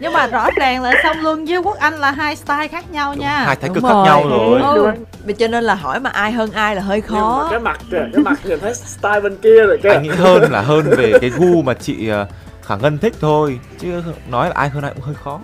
nhưng 0.01 0.13
mà 0.13 0.27
rõ 0.27 0.51
ràng 0.57 0.83
là 0.83 0.93
song 1.03 1.17
luân 1.23 1.45
với 1.45 1.59
quốc 1.59 1.77
anh 1.79 1.95
là 1.95 2.11
hai 2.11 2.37
style 2.37 2.69
khác 2.69 2.91
nhau 2.91 3.15
nha 3.15 3.39
Hai 3.47 3.57
thái 3.57 3.71
cực 3.75 3.83
rồi. 3.83 3.93
khác 3.93 4.03
nhau 4.11 4.29
rồi. 4.29 4.61
Ừ. 4.63 4.91
Vì 5.25 5.33
cho 5.35 5.49
nên 5.49 5.65
là 5.65 5.75
hỏi 5.75 6.01
mà 6.01 6.11
ai 6.11 6.33
hơn 6.33 6.51
ai 6.53 6.77
là 6.77 6.83
hơi 6.83 7.03
Nhưng 7.09 7.15
mà 7.15 7.21
khó 7.23 7.49
cái 7.51 7.61
mặt 7.61 7.79
kìa, 7.91 7.99
cái 8.13 8.23
mặt 8.23 8.39
nhìn 8.45 8.59
thấy 8.61 8.75
style 8.75 9.21
bên 9.21 9.37
kia 9.43 9.63
rồi 9.67 9.79
kìa 9.83 9.89
Anh 9.89 10.03
nghĩ 10.03 10.09
hơn 10.09 10.51
là 10.53 10.61
hơn 10.61 10.91
về 10.97 11.13
cái 11.21 11.31
gu 11.31 11.63
mà 11.63 11.75
chị 11.75 12.09
ờ, 12.09 12.27
Khả 12.67 12.77
Ngân 12.77 12.99
thích 12.99 13.15
thôi 13.21 13.59
chứ 13.79 14.03
nói 14.31 14.49
là 14.49 14.55
ai 14.55 14.69
hơn 14.69 14.83
ai 14.83 14.93
cũng 14.95 15.03
hơi 15.05 15.15
khó. 15.25 15.41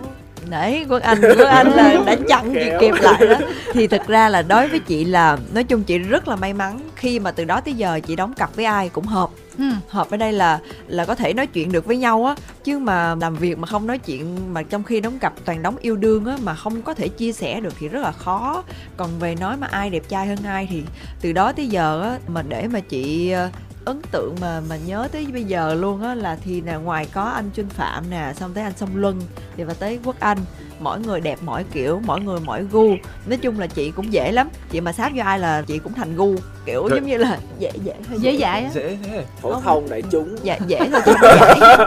đấy 0.49 0.85
quốc 0.89 1.01
anh 1.01 1.21
quốc 1.37 1.47
anh 1.47 1.67
là 1.71 1.93
đã 2.05 2.15
chặn 2.27 2.53
chị 2.53 2.69
kịp 2.79 2.93
lại 3.01 3.27
đó 3.27 3.35
thì 3.73 3.87
thực 3.87 4.07
ra 4.07 4.29
là 4.29 4.41
đối 4.41 4.67
với 4.67 4.79
chị 4.79 5.05
là 5.05 5.37
nói 5.53 5.63
chung 5.63 5.83
chị 5.83 5.97
rất 5.97 6.27
là 6.27 6.35
may 6.35 6.53
mắn 6.53 6.79
khi 6.95 7.19
mà 7.19 7.31
từ 7.31 7.43
đó 7.45 7.61
tới 7.61 7.73
giờ 7.73 7.99
chị 8.07 8.15
đóng 8.15 8.33
cặp 8.33 8.55
với 8.55 8.65
ai 8.65 8.89
cũng 8.89 9.05
hợp 9.05 9.29
Ừ. 9.57 9.63
hợp 9.87 10.09
ở 10.11 10.17
đây 10.17 10.33
là 10.33 10.59
là 10.87 11.05
có 11.05 11.15
thể 11.15 11.33
nói 11.33 11.47
chuyện 11.47 11.71
được 11.71 11.85
với 11.85 11.97
nhau 11.97 12.25
á, 12.25 12.35
chứ 12.63 12.79
mà 12.79 13.15
làm 13.15 13.35
việc 13.35 13.57
mà 13.57 13.67
không 13.67 13.87
nói 13.87 13.97
chuyện, 13.97 14.53
mà 14.53 14.63
trong 14.63 14.83
khi 14.83 14.99
đóng 15.01 15.19
cặp 15.19 15.33
toàn 15.45 15.61
đóng 15.61 15.77
yêu 15.81 15.95
đương 15.95 16.25
á, 16.25 16.37
mà 16.43 16.55
không 16.55 16.81
có 16.81 16.93
thể 16.93 17.07
chia 17.07 17.31
sẻ 17.31 17.59
được 17.59 17.73
thì 17.79 17.87
rất 17.87 17.99
là 18.01 18.11
khó 18.11 18.63
còn 18.97 19.19
về 19.19 19.35
nói 19.35 19.57
mà 19.57 19.67
ai 19.71 19.89
đẹp 19.89 20.03
trai 20.09 20.27
hơn 20.27 20.37
ai 20.45 20.67
thì 20.71 20.81
từ 21.21 21.31
đó 21.33 21.51
tới 21.51 21.67
giờ 21.67 22.01
á, 22.01 22.17
mà 22.27 22.41
để 22.41 22.67
mà 22.67 22.79
chị 22.79 23.29
ờ, 23.31 23.49
ấn 23.85 24.01
tượng 24.11 24.35
mà 24.41 24.61
mà 24.69 24.77
nhớ 24.85 25.07
tới 25.11 25.27
bây 25.33 25.43
giờ 25.43 25.73
luôn 25.73 26.03
á 26.03 26.15
là 26.15 26.37
thì 26.43 26.61
là 26.61 26.75
ngoài 26.77 27.07
có 27.13 27.23
anh 27.23 27.49
Trinh 27.53 27.69
Phạm 27.69 28.09
nè 28.09 28.33
xong 28.39 28.53
tới 28.53 28.63
anh 28.63 28.73
Song 28.77 28.89
Luân 28.95 29.21
thì 29.57 29.63
và 29.63 29.73
tới 29.73 29.99
Quốc 30.03 30.15
Anh. 30.19 30.37
Mỗi 30.79 30.99
người 30.99 31.21
đẹp 31.21 31.39
mỗi 31.41 31.63
kiểu 31.73 32.01
mỗi 32.05 32.21
người 32.21 32.39
mỗi 32.45 32.63
gu. 32.71 32.95
Nói 33.25 33.37
chung 33.41 33.59
là 33.59 33.67
chị 33.67 33.91
cũng 33.91 34.13
dễ 34.13 34.31
lắm. 34.31 34.49
Chị 34.71 34.81
mà 34.81 34.91
sáp 34.93 35.11
vô 35.15 35.21
ai 35.23 35.39
là 35.39 35.61
chị 35.61 35.79
cũng 35.79 35.93
thành 35.93 36.15
gu. 36.15 36.35
Kiểu 36.65 36.87
giống 36.89 37.05
như 37.07 37.17
là 37.17 37.37
dễ 37.59 37.71
dễ 37.83 37.93
hơi 38.09 38.19
dễ 38.19 38.31
dạy 38.31 38.63
á. 38.63 38.69
Dễ 38.73 38.97
thế. 39.03 39.25
phổ 39.41 39.61
thông 39.61 39.89
đại 39.89 40.01
chúng. 40.11 40.35
Dạ 40.43 40.57
dễ 40.67 40.79
thôi 40.91 41.01
chứ 41.05 41.13
không 41.19 41.29
dạy 41.39 41.79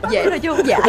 dễ 0.10 0.24
thôi 0.30 0.38
chứ 0.38 0.54
không 0.56 0.66
dạy 0.66 0.80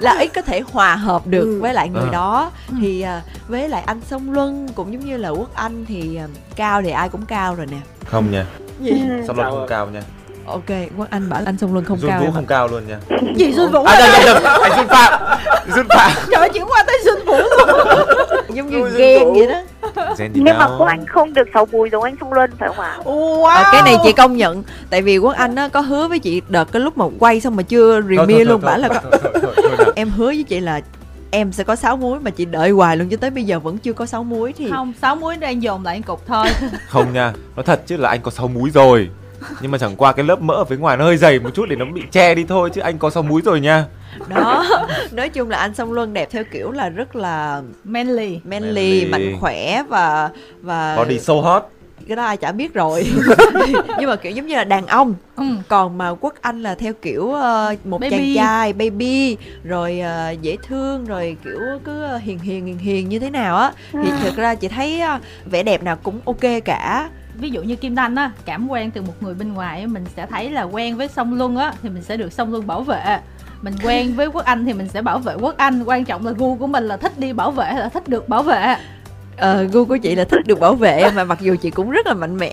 là 0.00 0.16
ít 0.18 0.30
có 0.34 0.42
thể 0.42 0.60
hòa 0.72 0.96
hợp 0.96 1.26
được 1.26 1.40
Ừ. 1.44 1.60
với 1.60 1.74
lại 1.74 1.88
người 1.88 2.02
À. 2.08 2.12
đó. 2.12 2.50
Ừ. 2.68 2.74
thì 2.80 3.00
à, 3.00 3.22
với 3.48 3.68
lại 3.68 3.82
anh 3.86 4.00
sông 4.10 4.30
luân 4.32 4.68
cũng 4.74 4.92
giống 4.92 5.04
như 5.04 5.16
là 5.16 5.28
quốc 5.28 5.54
anh 5.54 5.84
thì 5.88 6.16
à, 6.16 6.28
cao 6.56 6.82
thì 6.82 6.90
ai 6.90 7.08
cũng 7.08 7.26
cao 7.26 7.54
rồi 7.54 7.66
nè. 7.66 7.78
Không 8.06 8.30
nha. 8.30 8.46
Gì 8.80 9.02
Song 9.26 9.36
Luân 9.36 9.46
Cao 9.46 9.50
không 9.56 9.66
cao 9.68 9.86
nha. 9.86 10.00
ok 10.46 10.70
quốc 10.98 11.06
anh 11.10 11.28
bảo 11.28 11.40
anh 11.46 11.58
sông 11.58 11.72
luân 11.72 11.84
không 11.84 11.98
Dung 12.00 12.10
cao 12.10 12.20
Vũ 12.20 12.30
không 12.34 12.46
cao 12.46 12.68
luôn 12.68 12.82
nha. 12.88 12.98
gì 13.36 13.52
xuân 13.54 13.72
vũ 13.72 13.84
À, 13.84 13.98
nhầm, 14.00 14.08
nhầm, 14.24 14.42
nhầm. 14.42 14.52
Anh 14.62 14.72
Dung 14.76 14.88
Phạm. 14.88 15.12
Dung 15.76 15.86
Phạm. 15.88 16.10
trời 16.30 16.48
chuyển 16.54 16.64
qua 16.66 16.84
tới 16.86 16.98
xuân 17.04 17.18
vũ 17.26 17.34
giống 18.54 18.70
như 18.70 18.88
ghen 18.96 19.32
vậy 19.34 19.46
đó 19.46 19.60
nhưng 20.34 20.44
mà 20.44 20.52
đâu. 20.66 20.76
quốc 20.78 20.86
anh 20.86 21.06
không 21.06 21.34
được 21.34 21.48
sáu 21.54 21.66
múi 21.72 21.88
giống 21.92 22.02
anh 22.02 22.14
song 22.20 22.32
luân 22.32 22.50
phải 22.58 22.68
không 22.68 22.80
ạ 22.84 22.98
wow 23.04 23.44
Ờ, 23.44 23.64
cái 23.72 23.82
này 23.82 23.96
chị 24.04 24.12
công 24.12 24.36
nhận 24.36 24.62
tại 24.90 25.02
vì 25.02 25.18
quốc 25.18 25.34
anh 25.36 25.54
á 25.56 25.68
có 25.68 25.80
hứa 25.80 26.08
với 26.08 26.18
chị 26.18 26.42
đợt 26.48 26.72
cái 26.72 26.80
lúc 26.80 26.98
mà 26.98 27.04
quay 27.18 27.40
xong 27.40 27.56
mà 27.56 27.62
chưa 27.62 28.00
thôi, 28.16 28.44
luôn 28.44 28.60
bảo 28.60 28.78
là 28.78 28.88
có 28.88 29.00
em 29.96 30.10
hứa 30.10 30.26
với 30.26 30.44
chị 30.48 30.60
là 30.60 30.80
em 31.34 31.52
sẽ 31.52 31.64
có 31.64 31.76
6 31.76 31.96
muối 31.96 32.20
mà 32.20 32.30
chị 32.30 32.44
đợi 32.44 32.70
hoài 32.70 32.96
luôn 32.96 33.08
cho 33.08 33.16
tới 33.16 33.30
bây 33.30 33.44
giờ 33.44 33.58
vẫn 33.58 33.78
chưa 33.78 33.92
có 33.92 34.06
6 34.06 34.24
muối 34.24 34.52
thì 34.52 34.70
không 34.70 34.92
sáu 35.02 35.16
muối 35.16 35.36
đang 35.36 35.62
dồn 35.62 35.84
lại 35.84 36.02
cục 36.06 36.26
thôi. 36.26 36.46
Không 36.88 37.12
nha, 37.12 37.32
nói 37.56 37.64
thật 37.64 37.80
chứ 37.86 37.96
là 37.96 38.08
anh 38.08 38.20
có 38.20 38.30
6 38.30 38.48
múi 38.48 38.70
rồi. 38.70 39.08
Nhưng 39.60 39.70
mà 39.70 39.78
chẳng 39.78 39.96
qua 39.96 40.12
cái 40.12 40.24
lớp 40.24 40.40
mỡ 40.40 40.54
ở 40.54 40.64
phía 40.64 40.76
ngoài 40.76 40.96
nó 40.96 41.04
hơi 41.04 41.16
dày 41.16 41.38
một 41.38 41.50
chút 41.54 41.66
để 41.68 41.76
nó 41.76 41.84
bị 41.84 42.02
che 42.10 42.34
đi 42.34 42.44
thôi 42.44 42.70
Chứ 42.74 42.80
anh 42.80 42.98
có 42.98 43.10
6 43.10 43.22
múi 43.22 43.42
rồi 43.44 43.60
nha. 43.60 43.84
Đó 44.28 44.64
nói 45.12 45.28
chung 45.28 45.50
là 45.50 45.58
anh 45.58 45.74
song 45.74 45.92
luân 45.92 46.12
đẹp 46.12 46.28
theo 46.30 46.44
kiểu 46.52 46.70
là 46.70 46.88
rất 46.88 47.16
là 47.16 47.62
manly. 47.84 48.40
Manly, 48.44 49.04
Manly. 49.04 49.06
mạnh 49.10 49.36
khỏe 49.40 49.82
và 49.88 50.30
và 50.62 50.96
Body 50.96 51.18
so 51.18 51.34
hot 51.34 51.62
cái 52.08 52.16
đó 52.16 52.24
ai 52.24 52.36
chả 52.36 52.52
biết 52.52 52.74
rồi. 52.74 53.06
Nhưng 53.98 54.10
mà 54.10 54.16
kiểu 54.16 54.32
giống 54.32 54.46
như 54.46 54.54
là 54.56 54.64
đàn 54.64 54.86
ông. 54.86 55.14
Ừ. 55.36 55.44
còn 55.68 55.98
mà 55.98 56.10
quốc 56.10 56.34
anh 56.40 56.62
là 56.62 56.74
theo 56.74 56.92
kiểu 57.02 57.32
ờ, 57.32 57.74
một 57.84 58.00
Baby. 58.00 58.16
chàng 58.16 58.34
trai 58.34 58.72
baby 58.72 59.36
rồi 59.64 60.00
ờ, 60.00 60.30
dễ 60.30 60.56
thương 60.66 61.04
rồi 61.04 61.36
kiểu 61.44 61.58
cứ 61.84 62.02
ờ, 62.02 62.16
hiền 62.16 62.38
hiền 62.38 62.66
hiền 62.66 62.78
hiền 62.78 63.08
như 63.08 63.18
thế 63.18 63.30
nào 63.30 63.56
á. 63.56 63.72
Thì 63.92 64.10
thực 64.22 64.36
ra 64.36 64.54
chị 64.54 64.68
thấy 64.68 65.00
ờ, 65.00 65.18
vẻ 65.50 65.62
đẹp 65.62 65.82
nào 65.82 65.96
cũng 66.02 66.20
ok 66.24 66.64
cả. 66.64 67.10
Ví 67.34 67.50
dụ 67.50 67.62
như 67.62 67.76
kim 67.76 67.96
thanh 67.96 68.14
á 68.14 68.30
cảm 68.44 68.68
quan 68.70 68.90
từ 68.90 69.02
một 69.02 69.14
người 69.20 69.34
bên 69.34 69.54
ngoài 69.54 69.86
mình 69.86 70.04
sẽ 70.16 70.26
thấy 70.26 70.50
là 70.50 70.62
quen 70.62 70.96
với 70.96 71.08
song 71.08 71.34
luân 71.34 71.56
á 71.56 71.72
thì 71.82 71.88
mình 71.88 72.02
sẽ 72.02 72.16
được 72.16 72.32
song 72.32 72.52
luân 72.52 72.66
bảo 72.66 72.82
vệ. 72.82 73.18
Mình 73.62 73.74
quen 73.84 74.14
với 74.16 74.26
quốc 74.26 74.44
anh 74.44 74.64
thì 74.64 74.72
mình 74.72 74.88
sẽ 74.88 75.02
bảo 75.02 75.18
vệ 75.18 75.34
quốc 75.40 75.56
anh. 75.56 75.82
Quan 75.84 76.04
trọng 76.04 76.26
là 76.26 76.32
gu 76.32 76.56
của 76.56 76.66
mình 76.66 76.88
là 76.88 76.96
thích 76.96 77.18
đi 77.18 77.32
bảo 77.32 77.50
vệ 77.50 77.64
hay 77.66 77.78
là 77.80 77.88
thích 77.88 78.08
được 78.08 78.28
bảo 78.28 78.42
vệ 78.42 78.76
Ờ, 79.36 79.62
gu 79.72 79.84
của 79.84 79.96
chị 79.96 80.14
là 80.14 80.24
thích 80.24 80.46
được 80.46 80.60
bảo 80.60 80.74
vệ 80.74 81.10
mà 81.14 81.24
mặc 81.24 81.38
dù 81.40 81.56
chị 81.62 81.70
cũng 81.70 81.90
rất 81.90 82.06
là 82.06 82.14
mạnh 82.14 82.36
mẽ. 82.36 82.52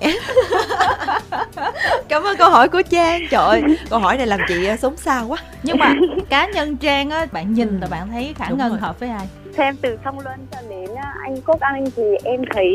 Cảm 2.08 2.24
ơn 2.24 2.38
câu 2.38 2.50
hỏi 2.50 2.70
của 2.70 2.82
trang. 2.82 3.22
Trời 3.32 3.46
ơi, 3.46 3.62
câu 3.90 4.00
hỏi 4.00 4.18
này 4.18 4.28
làm 4.28 4.40
chị 4.48 4.66
ờ, 4.66 4.76
sống 4.78 4.98
sao 4.98 5.28
quá. 5.28 5.38
Nhưng 5.64 5.78
mà 5.80 5.94
cá 6.30 6.48
nhân 6.48 6.78
trang 6.78 7.10
á 7.10 7.26
bạn 7.32 7.54
nhìn 7.54 7.80
là 7.80 7.88
bạn 7.88 8.08
thấy 8.12 8.34
khả 8.38 8.46
Đúng 8.50 8.58
ngân 8.58 8.70
rồi. 8.70 8.80
hợp 8.80 9.00
với 9.00 9.10
ai? 9.10 9.28
Xem 9.58 9.76
từ 9.82 9.98
song 10.06 10.20
luân 10.20 10.48
cho 10.52 10.58
đến 10.70 10.96
à, 10.96 11.14
anh 11.24 11.42
quốc 11.46 11.60
anh 11.60 11.86
thì 11.96 12.04
em 12.24 12.42
thấy 12.54 12.74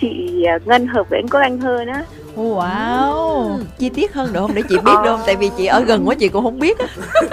chị 0.00 0.42
à, 0.48 0.58
ngân 0.64 0.86
hợp 0.86 1.08
với 1.10 1.18
anh 1.18 1.28
quốc 1.28 1.40
anh 1.40 1.58
hơn 1.58 1.88
á. 1.88 2.02
Wow. 2.36 3.56
Ừ, 3.56 3.64
chi 3.78 3.88
tiết 3.88 4.12
hơn 4.14 4.32
được 4.32 4.40
không? 4.40 4.54
Để 4.54 4.62
chị 4.68 4.76
biết 4.76 4.92
được 5.04 5.10
không? 5.10 5.20
Tại 5.26 5.36
vì 5.36 5.50
chị 5.56 5.66
ở 5.66 5.80
gần 5.80 6.08
quá 6.08 6.14
chị 6.14 6.28
cũng 6.28 6.44
không 6.44 6.58
biết 6.58 6.78
á 6.78 6.86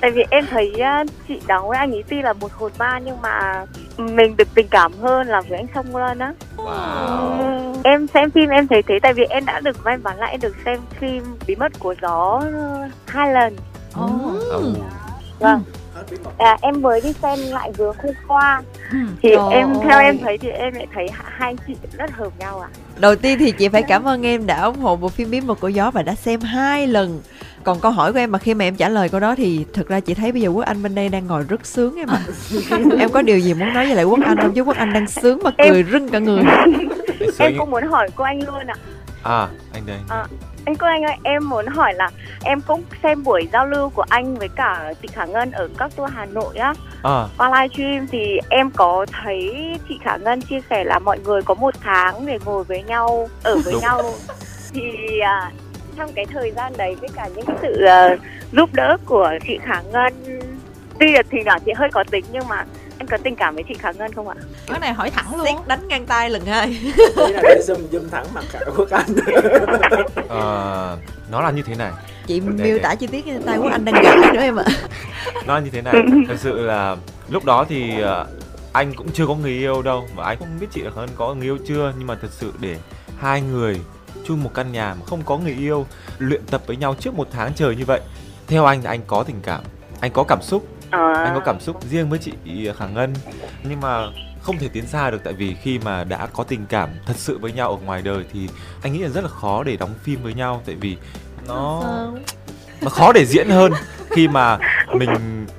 tại 0.00 0.10
vì 0.10 0.24
em 0.30 0.46
thấy 0.50 0.72
à, 0.80 1.04
chị 1.28 1.40
đóng 1.46 1.68
với 1.68 1.78
anh 1.78 1.92
ấy 1.92 2.04
tuy 2.08 2.22
là 2.22 2.32
một 2.32 2.52
hồn 2.52 2.72
ma 2.78 2.98
nhưng 3.04 3.22
mà 3.22 3.66
mình 3.98 4.36
được 4.36 4.48
tình 4.54 4.68
cảm 4.70 4.92
hơn 4.92 5.26
là 5.26 5.40
với 5.48 5.58
anh 5.58 5.66
song 5.74 5.96
luân 5.96 6.18
á 6.18 6.32
Wow 6.56 7.72
em 7.84 8.06
xem 8.14 8.30
phim 8.30 8.50
em 8.50 8.66
thấy 8.66 8.82
thế 8.82 8.98
tại 9.02 9.12
vì 9.12 9.24
em 9.24 9.44
đã 9.46 9.60
được 9.60 9.84
may 9.84 9.96
mắn 9.96 10.18
là 10.18 10.26
em 10.26 10.40
được 10.40 10.56
xem 10.64 10.80
phim 11.00 11.22
bí 11.46 11.54
mật 11.56 11.72
của 11.78 11.94
gió 12.02 12.40
ờ, 12.52 12.88
hai 13.06 13.32
lần 13.32 13.56
Ồ. 13.94 14.08
Ừ. 14.50 14.72
vâng. 15.38 15.62
À, 16.38 16.56
em 16.62 16.82
mới 16.82 17.00
đi 17.00 17.12
xem 17.12 17.38
lại 17.50 17.72
vừa 17.76 17.92
hôm 18.02 18.14
qua 18.28 18.62
Ừ. 18.92 18.98
thì 19.22 19.28
Trời 19.36 19.52
em 19.52 19.68
ơi. 19.72 19.78
theo 19.84 20.00
em 20.00 20.18
thấy 20.18 20.38
thì 20.38 20.48
em 20.48 20.74
lại 20.74 20.86
thấy 20.94 21.06
hai 21.12 21.48
anh 21.50 21.56
chị 21.66 21.74
rất 21.98 22.10
hợp 22.16 22.32
nhau 22.38 22.60
ạ. 22.60 22.68
Đầu 23.00 23.16
tiên 23.16 23.38
thì 23.38 23.50
chị 23.52 23.68
phải 23.68 23.82
cảm 23.82 24.04
ơn 24.04 24.26
em 24.26 24.46
đã 24.46 24.62
ủng 24.62 24.78
hộ 24.78 24.96
bộ 24.96 25.08
phim 25.08 25.30
bí 25.30 25.40
mật 25.40 25.60
của 25.60 25.68
gió 25.68 25.90
và 25.90 26.02
đã 26.02 26.14
xem 26.14 26.40
hai 26.40 26.86
lần. 26.86 27.20
Còn 27.64 27.80
câu 27.80 27.90
hỏi 27.92 28.12
của 28.12 28.18
em 28.18 28.32
mà 28.32 28.38
khi 28.38 28.54
mà 28.54 28.64
em 28.64 28.76
trả 28.76 28.88
lời 28.88 29.08
câu 29.08 29.20
đó 29.20 29.34
thì 29.34 29.64
thực 29.72 29.88
ra 29.88 30.00
chị 30.00 30.14
thấy 30.14 30.32
bây 30.32 30.40
giờ 30.40 30.48
quốc 30.48 30.64
anh 30.66 30.82
bên 30.82 30.94
đây 30.94 31.08
đang 31.08 31.26
ngồi 31.26 31.44
rất 31.48 31.66
sướng 31.66 31.96
em 31.96 32.08
ạ. 32.08 32.20
Em 32.98 33.10
có 33.10 33.22
điều 33.22 33.38
gì 33.38 33.54
muốn 33.54 33.74
nói 33.74 33.86
với 33.86 33.94
lại 33.94 34.04
quốc 34.04 34.18
anh 34.24 34.36
không? 34.42 34.52
Chứ 34.54 34.62
quốc 34.62 34.76
anh 34.76 34.92
đang 34.92 35.06
sướng 35.08 35.38
mà 35.44 35.50
cười 35.58 35.84
rưng 35.92 36.08
cả 36.08 36.18
người. 36.18 36.42
Em 37.38 37.54
cũng 37.58 37.70
muốn 37.70 37.82
hỏi 37.86 38.08
cô 38.16 38.24
anh 38.24 38.38
luôn 38.46 38.66
ạ. 38.66 38.74
À 39.22 39.48
anh 39.72 39.82
đây 39.86 39.96
anh 40.66 40.76
cô 40.76 40.86
anh 40.86 41.02
ơi 41.02 41.16
em 41.22 41.48
muốn 41.48 41.66
hỏi 41.66 41.94
là 41.94 42.10
em 42.44 42.60
cũng 42.60 42.82
xem 43.02 43.22
buổi 43.24 43.48
giao 43.52 43.66
lưu 43.66 43.90
của 43.90 44.04
anh 44.08 44.34
với 44.34 44.48
cả 44.48 44.94
chị 45.02 45.08
Khả 45.12 45.24
Ngân 45.24 45.50
ở 45.50 45.68
các 45.78 45.96
tour 45.96 46.10
Hà 46.14 46.26
Nội 46.26 46.56
á. 46.56 46.74
À. 47.02 47.24
Qua 47.38 47.50
livestream 47.50 48.06
thì 48.06 48.38
em 48.48 48.70
có 48.70 49.06
thấy 49.22 49.54
chị 49.88 49.98
Khả 50.04 50.16
Ngân 50.16 50.40
chia 50.42 50.60
sẻ 50.70 50.84
là 50.84 50.98
mọi 50.98 51.18
người 51.18 51.42
có 51.42 51.54
một 51.54 51.74
tháng 51.80 52.26
để 52.26 52.38
ngồi 52.44 52.64
với 52.64 52.82
nhau 52.82 53.28
ở 53.42 53.58
với 53.64 53.72
Đúng. 53.72 53.82
nhau. 53.82 54.02
Thì 54.72 55.18
à, 55.18 55.50
trong 55.96 56.12
cái 56.12 56.26
thời 56.26 56.50
gian 56.50 56.72
đấy 56.76 56.96
với 57.00 57.08
cả 57.14 57.28
những 57.36 57.46
sự 57.62 57.84
à, 57.84 58.16
giúp 58.52 58.70
đỡ 58.72 58.96
của 59.04 59.30
chị 59.46 59.58
Khả 59.62 59.82
Ngân 59.92 60.12
tuy 61.00 61.12
là 61.12 61.22
thì 61.30 61.38
nhỏ 61.44 61.58
chị 61.66 61.72
hơi 61.76 61.88
có 61.92 62.04
tính 62.10 62.24
nhưng 62.32 62.48
mà 62.48 62.64
anh 62.98 63.06
có 63.06 63.16
tình 63.24 63.36
cảm 63.36 63.54
với 63.54 63.64
chị 63.68 63.74
Khả 63.74 63.92
Ngân 63.92 64.12
không 64.12 64.28
ạ? 64.28 64.34
cái 64.66 64.80
này 64.80 64.92
hỏi 64.92 65.10
thẳng 65.10 65.36
luôn. 65.36 65.46
Xét 65.46 65.56
đánh 65.68 65.88
ngang 65.88 66.06
tay 66.06 66.30
lần 66.30 66.46
hai. 66.46 66.66
Ý 66.68 66.92
là 67.32 67.40
để 67.42 67.60
zoom 67.66 67.88
zoom 67.90 68.08
thẳng 68.10 68.26
mặt 68.34 68.44
cả 68.52 68.60
quốc 68.76 68.90
anh. 68.90 69.06
Ờ, 70.28 70.98
nó 71.30 71.40
là 71.40 71.50
như 71.50 71.62
thế 71.62 71.74
này. 71.74 71.92
Chị 72.26 72.40
Để- 72.40 72.64
miêu 72.64 72.76
để- 72.76 72.82
tả 72.82 72.94
chi 72.94 73.06
tiết 73.06 73.24
cái 73.26 73.38
tay 73.46 73.58
của 73.58 73.68
anh 73.68 73.84
đang 73.84 73.94
gãi 74.04 74.16
nữa 74.34 74.40
em 74.40 74.56
ạ. 74.56 74.64
Nó 75.46 75.54
là 75.54 75.60
như 75.60 75.70
thế 75.70 75.82
này 75.82 75.94
thật 76.28 76.34
sự 76.38 76.60
là 76.66 76.96
lúc 77.28 77.44
đó 77.44 77.64
thì 77.68 78.00
ờ, 78.00 78.26
anh 78.72 78.94
cũng 78.94 79.08
chưa 79.12 79.26
có 79.26 79.34
người 79.34 79.50
yêu 79.52 79.82
đâu 79.82 80.08
và 80.16 80.24
anh 80.24 80.38
không 80.38 80.48
biết 80.60 80.66
chị 80.72 80.80
là 80.80 80.90
Khánh 80.96 81.08
có 81.16 81.34
người 81.34 81.46
yêu 81.46 81.58
chưa 81.68 81.92
nhưng 81.98 82.06
mà 82.06 82.16
thật 82.22 82.28
sự 82.30 82.52
để 82.60 82.76
hai 83.18 83.40
người 83.42 83.80
chung 84.26 84.42
một 84.42 84.50
căn 84.54 84.72
nhà 84.72 84.94
mà 85.00 85.06
không 85.06 85.22
có 85.26 85.38
người 85.38 85.56
yêu 85.60 85.86
luyện 86.18 86.42
tập 86.50 86.62
với 86.66 86.76
nhau 86.76 86.94
trước 87.00 87.14
một 87.14 87.28
tháng 87.32 87.52
trời 87.54 87.76
như 87.76 87.84
vậy 87.84 88.00
theo 88.46 88.64
anh 88.64 88.80
thì 88.80 88.86
anh 88.86 89.00
có 89.06 89.22
tình 89.22 89.40
cảm 89.42 89.60
anh 90.00 90.10
có 90.14 90.24
cảm 90.28 90.38
xúc 90.42 90.66
Ờ, 90.90 91.12
anh 91.12 91.34
có 91.34 91.40
cảm 91.40 91.60
xúc 91.60 91.84
riêng 91.90 92.08
với 92.08 92.18
chị 92.18 92.32
Khả 92.78 92.86
Ngân. 92.86 93.14
Nhưng 93.64 93.80
mà 93.80 94.06
không 94.46 94.58
thể 94.58 94.68
tiến 94.68 94.86
xa 94.86 95.10
được 95.10 95.20
tại 95.24 95.32
vì 95.32 95.54
khi 95.54 95.78
mà 95.78 96.04
đã 96.04 96.26
có 96.26 96.44
tình 96.44 96.66
cảm 96.66 96.88
thật 97.06 97.16
sự 97.16 97.38
với 97.38 97.52
nhau 97.52 97.70
ở 97.70 97.76
ngoài 97.76 98.02
đời 98.02 98.24
thì 98.32 98.48
anh 98.82 98.92
nghĩ 98.92 98.98
là 98.98 99.08
rất 99.08 99.24
là 99.24 99.30
khó 99.30 99.62
để 99.62 99.76
đóng 99.76 99.94
phim 100.02 100.22
với 100.22 100.34
nhau 100.34 100.62
tại 100.66 100.74
vì 100.74 100.96
nó 101.48 101.82
nó 102.80 102.88
khó 102.88 103.12
để 103.12 103.24
diễn 103.26 103.48
hơn 103.48 103.72
khi 104.10 104.28
mà 104.28 104.58
mình 104.92 105.10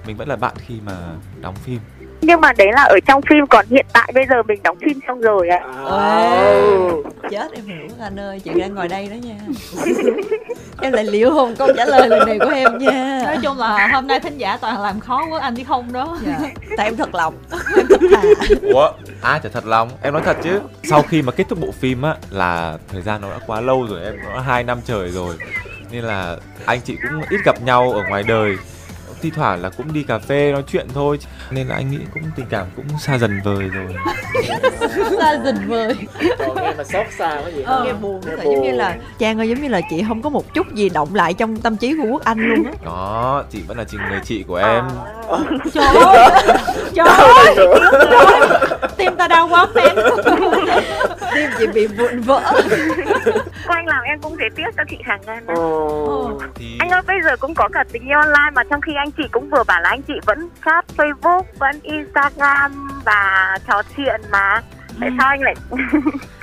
mình 0.05 0.17
vẫn 0.17 0.27
là 0.27 0.35
bạn 0.35 0.53
khi 0.57 0.75
mà 0.85 0.93
đóng 1.41 1.55
phim 1.55 1.79
Nhưng 2.27 2.41
mà 2.41 2.53
đấy 2.57 2.67
là 2.73 2.81
ở 2.81 2.99
trong 3.05 3.21
phim 3.21 3.47
còn 3.49 3.65
hiện 3.69 3.85
tại 3.93 4.11
bây 4.13 4.25
giờ 4.29 4.43
mình 4.43 4.63
đóng 4.63 4.77
phim 4.85 4.99
xong 5.07 5.21
rồi 5.21 5.49
ạ. 5.49 5.61
Wow. 5.83 7.03
chết 7.31 7.51
em 7.51 7.65
hiểu 7.65 7.87
anh 7.99 8.19
ơi 8.19 8.39
chị 8.39 8.51
đang 8.59 8.75
ngồi 8.75 8.87
đây 8.87 9.07
đó 9.07 9.15
nha. 9.15 9.35
Em 10.81 10.93
lại 10.93 11.03
liệu 11.03 11.31
hồn 11.31 11.55
câu 11.57 11.67
trả 11.77 11.85
lời 11.85 12.07
lần 12.09 12.27
này 12.27 12.39
của 12.39 12.49
em 12.49 12.77
nha. 12.77 13.21
Nói 13.25 13.37
chung 13.43 13.57
là 13.57 13.87
hôm 13.93 14.07
nay 14.07 14.19
thính 14.19 14.37
giả 14.37 14.57
toàn 14.61 14.81
làm 14.81 14.99
khó 14.99 15.25
của 15.29 15.35
anh 15.35 15.55
chứ 15.55 15.63
không 15.67 15.93
đó. 15.93 16.17
Dạ. 16.25 16.39
tại 16.77 16.87
em 16.87 16.95
thật 16.95 17.15
lòng. 17.15 17.33
Em 17.77 17.85
thật 17.89 17.99
thà 18.11 18.21
ủa 18.61 18.91
ai 19.21 19.39
chả 19.43 19.49
thật 19.49 19.65
lòng. 19.65 19.89
Em 20.01 20.13
nói 20.13 20.21
thật 20.25 20.37
chứ. 20.43 20.61
Sau 20.83 21.01
khi 21.01 21.21
mà 21.21 21.31
kết 21.31 21.43
thúc 21.49 21.59
bộ 21.61 21.71
phim 21.71 22.01
á 22.01 22.15
là 22.29 22.77
thời 22.91 23.01
gian 23.01 23.21
nó 23.21 23.29
đã 23.29 23.39
quá 23.47 23.61
lâu 23.61 23.87
rồi 23.89 24.03
em 24.03 24.15
nó 24.33 24.39
hai 24.39 24.63
năm 24.63 24.79
trời 24.85 25.09
rồi. 25.09 25.35
Nên 25.91 26.03
là 26.03 26.37
anh 26.65 26.79
chị 26.81 26.97
cũng 27.01 27.21
ít 27.29 27.39
gặp 27.45 27.61
nhau 27.61 27.91
ở 27.91 28.03
ngoài 28.09 28.23
đời 28.27 28.57
thi 29.21 29.29
thoảng 29.35 29.61
là 29.61 29.69
cũng 29.69 29.93
đi 29.93 30.03
cà 30.03 30.19
phê 30.19 30.51
nói 30.51 30.63
chuyện 30.71 30.87
thôi 30.93 31.19
nên 31.51 31.67
là 31.67 31.75
anh 31.75 31.91
nghĩ 31.91 31.97
cũng 32.13 32.23
tình 32.35 32.45
cảm 32.49 32.65
cũng 32.75 32.85
xa 32.99 33.17
dần 33.17 33.39
vời 33.43 33.69
rồi. 33.73 33.87
Xa 35.19 35.39
dình 35.45 35.67
vời. 35.67 35.95
Còn 36.39 36.55
nghe 36.55 36.73
mà 36.77 36.83
xót 36.83 37.05
xa 37.17 37.29
quá 37.43 37.49
gì 37.55 37.61
Ờ. 37.65 37.83
nghe 37.85 37.93
buồn 37.93 38.21
Nghe 38.25 38.43
giống 38.43 38.61
như 38.63 38.71
là 38.71 38.95
trang 39.19 39.37
ơi 39.39 39.49
giống 39.49 39.61
như 39.61 39.67
là 39.67 39.81
chị 39.89 40.03
không 40.07 40.21
có 40.21 40.29
một 40.29 40.53
chút 40.53 40.67
gì 40.73 40.89
động 40.89 41.15
lại 41.15 41.33
trong 41.33 41.57
tâm 41.57 41.77
trí 41.77 41.93
của 41.97 42.07
quốc 42.11 42.23
anh 42.23 42.37
luôn 42.39 42.65
á. 42.65 42.71
Đó 42.85 43.43
chị 43.51 43.61
vẫn 43.67 43.77
là 43.77 43.83
chị 43.83 43.97
người 44.09 44.19
chị 44.25 44.43
của 44.47 44.55
em. 44.55 44.83
Trời 45.73 45.85
ơi! 45.95 46.29
Trời 46.95 47.07
ơi 47.07 47.55
tim 48.97 49.15
ta 49.15 49.27
đau 49.27 49.47
quá 49.47 49.67
em 49.75 49.95
tim 51.33 51.49
chị 51.57 51.67
bị 51.67 51.87
vụn 51.87 52.19
vỡ 52.21 52.41
Cô 53.67 53.73
anh 53.73 53.87
làm 53.87 54.03
em 54.03 54.19
cũng 54.21 54.37
thấy 54.39 54.49
tiếc 54.55 54.69
cho 54.77 54.83
chị 54.89 54.97
Ngân. 55.25 55.47
Ồ. 55.47 56.39
thì 56.55 56.77
Anh 56.79 56.89
ơi 56.89 57.01
bây 57.07 57.17
giờ 57.23 57.35
cũng 57.39 57.53
có 57.53 57.69
cả 57.73 57.83
tình 57.91 58.07
yêu 58.07 58.17
online 58.19 58.51
mà 58.53 58.63
trong 58.69 58.81
khi 58.81 58.91
anh 58.97 59.11
chị 59.11 59.23
cũng 59.31 59.49
vừa 59.49 59.63
bảo 59.63 59.81
là 59.81 59.89
anh 59.89 60.01
chị 60.01 60.13
vẫn 60.25 60.49
chat 60.65 60.85
Facebook, 60.97 61.43
vẫn 61.59 61.79
Instagram 61.83 63.01
và 63.05 63.57
trò 63.67 63.81
chuyện 63.97 64.21
mà. 64.31 64.61
Tại 64.99 65.09
sao 65.17 65.27
anh 65.29 65.41
lại 65.41 65.55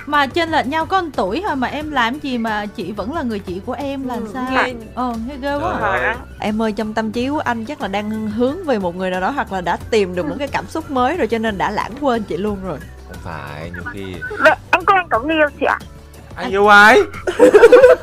mà 0.05 0.27
trên 0.27 0.49
lệch 0.49 0.67
nhau 0.67 0.85
có 0.85 1.01
một 1.01 1.09
tuổi 1.15 1.43
thôi 1.47 1.55
mà 1.55 1.67
em 1.67 1.91
làm 1.91 2.19
gì 2.19 2.37
mà 2.37 2.65
chị 2.65 2.91
vẫn 2.91 3.13
là 3.13 3.21
người 3.21 3.39
chị 3.39 3.61
của 3.65 3.73
em 3.73 4.07
là 4.07 4.13
Ừ, 4.15 4.29
sao? 4.33 4.45
nghe- 4.51 4.73
ờ 4.95 5.13
nghe 5.27 5.35
ghê 5.41 5.55
quá. 5.55 5.71
Ơi. 5.79 6.15
em 6.39 6.61
ơi 6.61 6.71
trong 6.71 6.93
tâm 6.93 7.11
trí 7.11 7.29
của 7.29 7.39
anh 7.39 7.65
chắc 7.65 7.81
là 7.81 7.87
đang 7.87 8.09
hướng 8.27 8.63
về 8.65 8.79
một 8.79 8.95
người 8.95 9.11
nào 9.11 9.21
đó 9.21 9.29
hoặc 9.29 9.51
là 9.53 9.61
đã 9.61 9.77
tìm 9.89 10.15
được 10.15 10.25
một 10.25 10.35
cái 10.39 10.47
cảm 10.47 10.65
xúc 10.67 10.91
mới 10.91 11.17
rồi 11.17 11.27
cho 11.27 11.37
nên 11.37 11.57
đã 11.57 11.71
lãng 11.71 11.91
quên 12.01 12.23
chị 12.23 12.37
luôn 12.37 12.57
rồi. 12.63 12.77
Không 13.07 13.17
phải 13.23 13.71
nhiều 13.73 13.83
khi 13.93 14.15
Vậy 14.39 14.55
anh 14.71 14.85
cô 14.85 14.93
anh 14.95 15.07
có 15.09 15.19
người 15.19 15.35
yêu 15.35 15.47
chị 15.59 15.65
ạ? 15.65 15.79
anh 16.35 16.51
yêu 16.51 16.67
ai? 16.67 16.99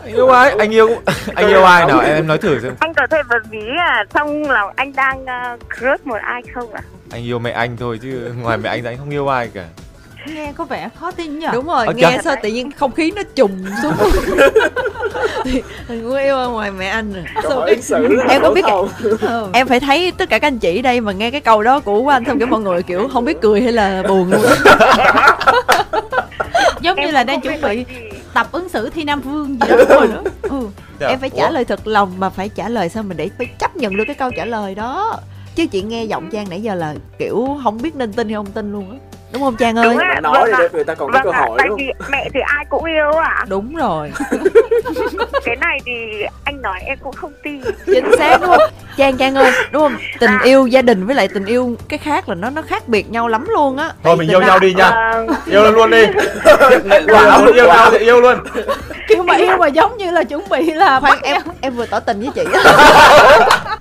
Anh 0.05 0.15
yêu 0.15 0.29
ai? 0.29 0.51
Anh 0.59 0.71
yêu 0.71 0.89
anh 1.35 1.49
yêu 1.49 1.65
ai 1.65 1.87
nào? 1.87 2.01
Em 2.01 2.15
em 2.15 2.27
nói 2.27 2.39
thử 2.39 2.61
xem. 2.63 2.75
Anh 2.81 2.95
có 2.95 3.07
thể 3.11 3.19
bật 3.29 3.43
ví 3.51 3.59
là 3.77 4.05
trong 4.15 4.43
lòng 4.51 4.71
anh 4.77 4.93
đang 4.93 5.23
uh, 5.25 5.61
crush 5.79 6.07
một 6.07 6.19
ai 6.23 6.43
không 6.55 6.73
ạ? 6.73 6.83
anh 7.11 7.23
yêu 7.25 7.39
mẹ 7.39 7.51
anh 7.51 7.77
thôi 7.77 7.99
chứ 8.03 8.33
ngoài 8.43 8.59
mẹ 8.59 8.69
anh 8.69 8.83
ra 8.83 8.91
anh 8.91 8.99
không 8.99 9.11
yêu 9.11 9.29
ai 9.29 9.49
cả 9.55 9.65
nghe 10.27 10.53
có 10.57 10.65
vẻ 10.65 10.89
khó 11.01 11.11
tin 11.11 11.39
nhỉ? 11.39 11.47
Đúng 11.53 11.67
rồi 11.67 11.87
Ờ, 11.87 11.93
nghe 11.97 12.03
chắc- 12.03 12.25
sao 12.25 12.37
tự 12.43 12.49
nhiên 12.49 12.71
không 12.73 12.93
khí 12.93 13.13
nó 13.17 13.23
trùng 13.35 13.65
xuống. 13.83 13.93
Mình 15.89 16.05
muốn 16.09 16.17
yêu 16.19 16.37
ở 16.37 16.49
ngoài 16.49 16.71
mẹ 16.71 16.87
anh 16.87 17.13
rồi. 17.13 17.25
Hỏi 17.35 17.71
ứng 17.71 17.83
xử 17.83 18.09
là 18.09 18.25
Em 18.29 18.43
có 18.43 18.51
biết 18.51 18.65
ừ. 19.21 19.47
em 19.53 19.69
phải 19.69 19.81
thấy 19.81 20.13
tất 20.19 20.29
cả 20.29 20.39
các 20.39 20.47
anh 20.49 20.59
chị 20.59 20.83
đây 20.83 21.01
mà 21.01 21.13
nghe 21.13 21.31
cái 21.31 21.41
câu 21.41 21.63
đó 21.63 21.81
của 21.81 22.09
anh 22.09 22.25
xong 22.27 22.39
kiểu 22.39 22.47
mọi 22.49 22.61
người 22.61 22.83
kiểu 22.83 23.09
không 23.13 23.25
biết 23.25 23.41
cười 23.41 23.61
hay 23.63 23.73
là 23.73 24.03
buồn 24.09 24.31
luôn. 24.33 24.41
Giống 26.81 26.97
như 26.97 27.03
Em 27.07 27.15
là 27.15 27.21
cũng 27.23 27.27
đang 27.27 27.41
chuẩn 27.41 27.55
biết 27.55 27.61
bị 27.69 27.85
tập 28.35 28.47
ứng 28.53 28.69
xử 28.69 28.91
thi 28.91 29.05
nam 29.05 29.21
vương 29.21 29.49
gì 29.49 29.59
đó 29.69 29.77
rồi 29.89 30.09
đó. 30.09 30.23
Ừ. 30.43 30.69
em 31.09 31.19
phải 31.21 31.31
trả 31.31 31.51
lời 31.51 31.65
thật 31.65 31.87
lòng 31.87 32.13
mà 32.19 32.31
phải 32.31 32.49
trả 32.49 32.69
lời 32.69 32.89
sao 32.89 33.03
mà 33.03 33.15
để 33.15 33.31
phải 33.39 33.47
chấp 33.59 33.77
nhận 33.77 33.97
được 33.97 34.05
cái 34.07 34.15
câu 34.15 34.31
trả 34.37 34.45
lời 34.45 34.75
đó. 34.75 35.21
Chứ 35.55 35.67
chị 35.67 35.83
nghe 35.83 36.05
giọng 36.05 36.29
trang 36.33 36.47
nãy 36.51 36.61
giờ 36.63 36.75
là 36.75 36.95
kiểu 37.19 37.59
không 37.65 37.83
biết 37.83 37.97
nên 37.97 38.13
tin 38.13 38.29
hay 38.29 38.35
không 38.35 38.47
tin 38.47 38.73
luôn 38.73 38.91
á 38.91 38.97
đúng 39.33 39.43
không 39.43 39.57
trang 39.57 39.77
ơi? 39.79 39.89
Đúng 39.89 39.99
ạ, 39.99 40.11
Mà 40.15 40.21
nói 40.21 40.33
vâng 40.41 40.45
thì 40.47 40.57
để 40.63 40.69
người 40.73 40.85
ta 40.85 40.95
còn 40.95 41.13
có 41.13 41.19
Vâng 41.19 41.25
cơ 41.25 41.39
ạ, 41.39 41.45
hội 41.49 41.59
tại 41.59 41.69
đúng 41.69 41.79
vì 41.79 41.91
mẹ 42.11 42.29
thì 42.35 42.41
ai 42.47 42.65
cũng 42.71 42.85
yêu 42.85 43.11
ạ. 43.13 43.45
đúng 43.49 43.75
rồi. 43.77 44.13
Cái 45.45 45.57
này 45.57 45.79
thì 45.87 45.93
anh 46.45 46.63
nói 46.63 46.79
em 46.87 46.99
cũng 47.03 47.13
không 47.13 47.33
tin. 47.43 47.61
chính 47.87 48.11
xác 48.19 48.39
đúng 48.41 48.51
không? 48.51 48.71
Trang 48.97 49.17
trang 49.17 49.35
ơi 49.35 49.53
đúng 49.71 49.83
không? 49.83 49.97
Tình 50.19 50.31
yêu 50.45 50.67
gia 50.67 50.83
đình 50.83 51.07
với 51.07 51.15
lại 51.15 51.29
tình 51.29 51.45
yêu 51.47 51.77
cái 51.89 51.99
khác 51.99 52.29
là 52.29 52.35
nó 52.35 52.51
nó 52.51 52.63
khác 52.63 52.89
biệt 52.89 53.11
nhau 53.11 53.29
lắm 53.29 53.45
luôn 53.49 53.77
á. 53.77 53.91
Thôi 54.05 54.17
mình 54.17 54.29
yêu 54.31 54.41
nhau 54.41 54.59
đi 54.59 54.75
nha. 54.75 54.91
Vâng. 54.91 55.27
yêu 55.47 55.73
luôn 55.73 55.91
đi. 55.91 56.07
Bảo 57.13 57.47
yêu 57.55 57.67
nhau 57.67 57.89
thì 57.91 57.99
yêu 57.99 58.21
luôn. 58.21 58.39
Kiểu 59.09 59.23
mà 59.23 59.35
yêu 59.37 59.57
mà 59.57 59.67
giống 59.67 59.97
như 59.97 60.11
là 60.11 60.25
chuẩn 60.25 60.49
bị 60.51 60.71
là 60.73 61.01
khoan 61.01 61.19
em. 61.23 61.43
em 61.61 61.75
vừa 61.77 61.87
tỏ 61.87 62.01
tình 62.01 62.21
với 62.21 62.31
chị 62.35 62.45
á 62.53 62.63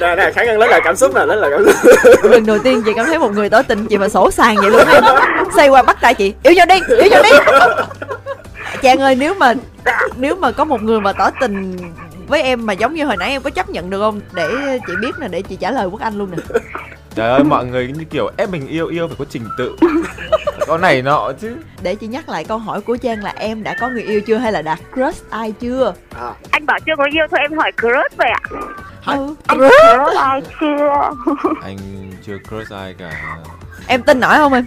Nè 0.00 0.16
nè, 0.16 0.30
khả 0.34 0.44
năng 0.44 0.58
lấy 0.58 0.68
lại 0.68 0.80
cảm 0.84 0.96
xúc 0.96 1.14
nè 1.14 1.24
lấy 1.24 1.36
lại 1.36 1.50
cảm 1.50 1.64
xúc. 1.64 1.74
Lần 2.30 2.46
đầu 2.46 2.58
tiên 2.58 2.82
chị 2.86 2.92
cảm 2.96 3.06
thấy 3.06 3.18
một 3.18 3.32
người 3.32 3.50
tỏ 3.50 3.62
tình 3.62 3.86
chị 3.86 3.98
mà 3.98 4.08
sổ 4.08 4.30
sàng 4.30 4.56
vậy 4.56 4.70
luôn 4.70 4.82
em 5.58 5.70
qua 5.70 5.82
bắt 5.82 5.96
tay 6.00 6.14
chị, 6.14 6.34
yêu 6.42 6.52
nhau 6.54 6.66
đi, 6.66 6.80
yêu 6.88 7.10
nhau 7.10 7.22
đi. 7.22 7.30
Chàng 8.82 8.98
ơi, 8.98 9.14
nếu 9.14 9.34
mà 9.34 9.54
nếu 10.16 10.36
mà 10.36 10.50
có 10.50 10.64
một 10.64 10.82
người 10.82 11.00
mà 11.00 11.12
tỏ 11.12 11.30
tình 11.40 11.76
với 12.28 12.42
em 12.42 12.66
mà 12.66 12.72
giống 12.72 12.94
như 12.94 13.04
hồi 13.04 13.16
nãy 13.16 13.30
em 13.30 13.42
có 13.42 13.50
chấp 13.50 13.70
nhận 13.70 13.90
được 13.90 14.00
không? 14.00 14.20
Để 14.32 14.48
chị 14.86 14.92
biết 15.00 15.12
nè, 15.20 15.28
để 15.28 15.42
chị 15.42 15.56
trả 15.56 15.70
lời 15.70 15.86
quốc 15.86 16.00
anh 16.00 16.18
luôn 16.18 16.30
nè 16.30 16.36
trời 17.14 17.30
ơi 17.30 17.44
mọi 17.44 17.66
người 17.66 17.92
như 17.98 18.04
kiểu 18.04 18.30
ép 18.36 18.50
mình 18.50 18.68
yêu 18.68 18.86
yêu 18.88 19.08
phải 19.08 19.16
có 19.18 19.24
trình 19.30 19.48
tự 19.58 19.76
có 20.66 20.78
này 20.78 21.02
nọ 21.02 21.32
chứ 21.40 21.56
để 21.82 21.94
chị 21.94 22.06
nhắc 22.06 22.28
lại 22.28 22.44
câu 22.44 22.58
hỏi 22.58 22.80
của 22.80 22.96
trang 22.96 23.22
là 23.24 23.32
em 23.36 23.62
đã 23.62 23.76
có 23.80 23.88
người 23.88 24.02
yêu 24.02 24.20
chưa 24.26 24.36
hay 24.36 24.52
là 24.52 24.62
đã 24.62 24.76
crush 24.94 25.30
ai 25.30 25.52
chưa 25.52 25.94
à, 26.20 26.32
Anh 26.50 26.66
bảo 26.66 26.78
chưa 26.86 26.92
có 26.98 27.04
yêu 27.12 27.26
thôi 27.30 27.40
em 27.42 27.58
hỏi 27.58 27.72
crush 27.80 28.16
vậy 28.16 28.30
ạ. 28.30 28.40
ừ. 29.06 29.34
Anh 29.46 29.58
crush 29.58 30.16
ai 30.18 30.42
chưa? 30.60 31.10
anh 31.62 31.78
chưa 32.26 32.38
crush 32.48 32.72
ai 32.72 32.94
cả 32.98 33.10
em 33.86 34.02
tin 34.02 34.20
nổi 34.20 34.34
không 34.36 34.52
em 34.52 34.64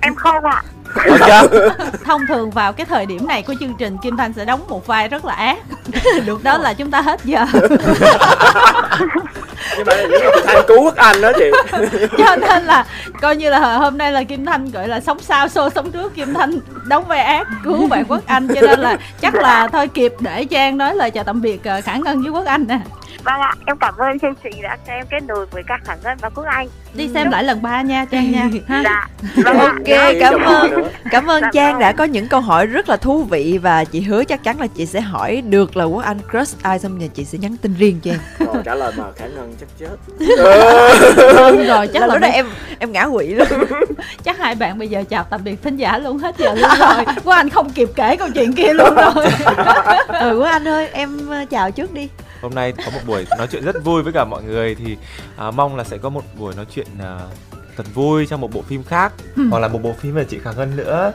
Em 0.00 0.14
không 0.14 0.44
ạ. 0.44 0.62
Ôi 0.94 1.18
chưa 1.26 1.70
thông 2.04 2.26
thường 2.26 2.50
vào 2.50 2.72
cái 2.72 2.86
thời 2.86 3.06
điểm 3.06 3.26
này 3.26 3.42
của 3.42 3.54
chương 3.60 3.74
trình 3.78 3.96
kim 4.02 4.16
thanh 4.16 4.32
sẽ 4.32 4.44
đóng 4.44 4.60
một 4.68 4.86
vai 4.86 5.08
rất 5.08 5.24
là 5.24 5.34
ác. 5.34 5.58
Đúng 6.26 6.42
đó 6.42 6.58
là 6.58 6.74
chúng 6.74 6.90
ta 6.90 7.00
hết 7.00 7.24
giờ. 7.24 7.46
Nhưng 9.76 9.86
mà 9.86 9.94
thanh 10.46 10.64
cứu 10.68 10.82
quốc 10.82 10.96
anh 10.96 11.20
đó 11.20 11.32
chị. 11.38 11.50
Cho 12.18 12.36
nên 12.36 12.64
là 12.64 12.84
coi 13.20 13.36
như 13.36 13.50
là 13.50 13.76
hôm 13.76 13.98
nay 13.98 14.12
là 14.12 14.22
kim 14.22 14.44
thanh 14.44 14.70
gọi 14.70 14.88
là 14.88 15.00
sống 15.00 15.18
sau 15.20 15.48
xô 15.48 15.70
sống 15.70 15.90
trước. 15.90 16.14
Kim 16.14 16.34
thanh 16.34 16.58
đóng 16.86 17.04
vai 17.08 17.20
ác 17.20 17.46
cứu 17.64 17.86
bạn 17.86 18.04
quốc 18.08 18.22
anh. 18.26 18.48
Cho 18.48 18.60
nên 18.60 18.80
là 18.80 18.96
chắc 19.20 19.34
là 19.34 19.68
thôi 19.72 19.88
kịp 19.88 20.14
để 20.20 20.44
trang 20.44 20.78
nói 20.78 20.94
lời 20.94 21.10
chào 21.10 21.24
tạm 21.24 21.40
biệt 21.40 21.64
ờ, 21.64 21.80
khả 21.80 21.96
ngân 21.96 22.22
với 22.22 22.32
quốc 22.32 22.46
anh 22.46 22.64
nè 22.68 22.78
Vâng 23.28 23.40
ạ, 23.40 23.52
em 23.66 23.76
cảm 23.80 23.94
ơn 23.98 24.18
chương 24.18 24.34
trình 24.44 24.62
đã 24.62 24.76
cho 24.86 24.92
em 24.92 25.06
kết 25.10 25.20
nối 25.28 25.46
với 25.46 25.62
các 25.68 25.80
khả 25.84 25.94
ngân 26.04 26.18
và 26.20 26.28
Quốc 26.28 26.44
Anh. 26.46 26.68
đi 26.94 27.08
xem 27.14 27.30
lại 27.30 27.44
lần 27.44 27.62
ba 27.62 27.82
nha 27.82 28.04
trang 28.10 28.32
nha 28.32 28.48
ha 28.68 28.82
Dạ. 28.84 29.08
Vâng 29.44 29.58
ok 29.58 29.84
Đi 29.84 29.94
cảm 30.20 30.32
chồng 30.32 30.42
ơn 30.42 30.70
nữa. 30.70 30.88
cảm 31.10 31.26
ơn 31.26 31.42
Dạ 31.42 31.48
trang 31.52 31.72
vâng. 31.72 31.80
đã 31.80 31.92
có 31.92 32.04
những 32.04 32.28
câu 32.28 32.40
hỏi 32.40 32.66
rất 32.66 32.88
là 32.88 32.96
thú 32.96 33.22
vị 33.22 33.58
và 33.62 33.84
chị 33.84 34.00
hứa 34.00 34.24
chắc 34.24 34.44
chắn 34.44 34.60
là 34.60 34.66
chị 34.66 34.86
sẽ 34.86 35.00
hỏi 35.00 35.42
được 35.48 35.76
là 35.76 35.84
quốc 35.84 36.04
anh 36.04 36.18
crush 36.30 36.62
ai 36.62 36.78
xong 36.78 36.98
rồi 36.98 37.10
chị 37.14 37.24
sẽ 37.24 37.38
nhắn 37.38 37.56
tin 37.62 37.74
riêng 37.78 38.00
cho 38.04 38.10
em 38.10 38.20
Rồi 38.54 38.62
trả 38.64 38.74
lời 38.74 38.92
mà 38.96 39.04
khả 39.16 39.26
ngân 39.26 39.54
chắc 39.60 39.68
chết 39.78 39.96
Vâng, 41.34 41.66
rồi 41.66 41.86
chắc 41.88 42.00
là 42.00 42.06
là 42.06 42.14
lúc 42.14 42.22
đó 42.22 42.28
em 42.28 42.46
em 42.78 42.92
ngã 42.92 43.08
quỵ 43.12 43.26
luôn 43.34 43.48
chắc 44.24 44.38
hai 44.38 44.54
bạn 44.54 44.78
bây 44.78 44.88
giờ 44.88 45.04
chào 45.10 45.24
tạm 45.30 45.44
biệt 45.44 45.62
thính 45.62 45.76
giả 45.76 45.98
luôn 45.98 46.18
hết 46.18 46.34
giờ 46.38 46.54
luôn 46.54 46.70
rồi 46.78 47.04
quốc 47.24 47.34
anh 47.34 47.48
không 47.48 47.70
kịp 47.70 47.88
kể 47.96 48.16
câu 48.16 48.28
chuyện 48.34 48.52
kia 48.52 48.72
luôn 48.72 48.94
rồi 48.94 49.26
ừ 50.20 50.38
quốc 50.38 50.48
anh 50.50 50.68
ơi 50.68 50.88
em 50.92 51.28
ờ, 51.30 51.44
chào 51.50 51.70
trước 51.70 51.92
đi 51.92 52.08
hôm 52.40 52.54
nay 52.54 52.72
có 52.72 52.90
một 52.94 53.00
buổi 53.06 53.26
nói 53.38 53.46
chuyện 53.50 53.64
rất 53.64 53.84
vui 53.84 54.02
với 54.02 54.12
cả 54.12 54.24
mọi 54.24 54.42
người 54.42 54.74
thì 54.74 54.96
à, 55.36 55.50
mong 55.50 55.76
là 55.76 55.84
sẽ 55.84 55.98
có 55.98 56.08
một 56.08 56.22
buổi 56.38 56.54
nói 56.54 56.66
chuyện 56.74 56.86
à, 57.00 57.18
thật 57.78 57.94
vui 57.94 58.26
trong 58.26 58.40
một 58.40 58.50
bộ 58.52 58.62
phim 58.62 58.82
khác. 58.82 59.12
Ừ. 59.36 59.42
hoặc 59.50 59.58
là 59.58 59.68
một 59.68 59.82
bộ 59.82 59.92
phim 59.92 60.14
về 60.14 60.24
chị 60.24 60.38
Khả 60.38 60.52
Ngân 60.52 60.76
nữa. 60.76 61.12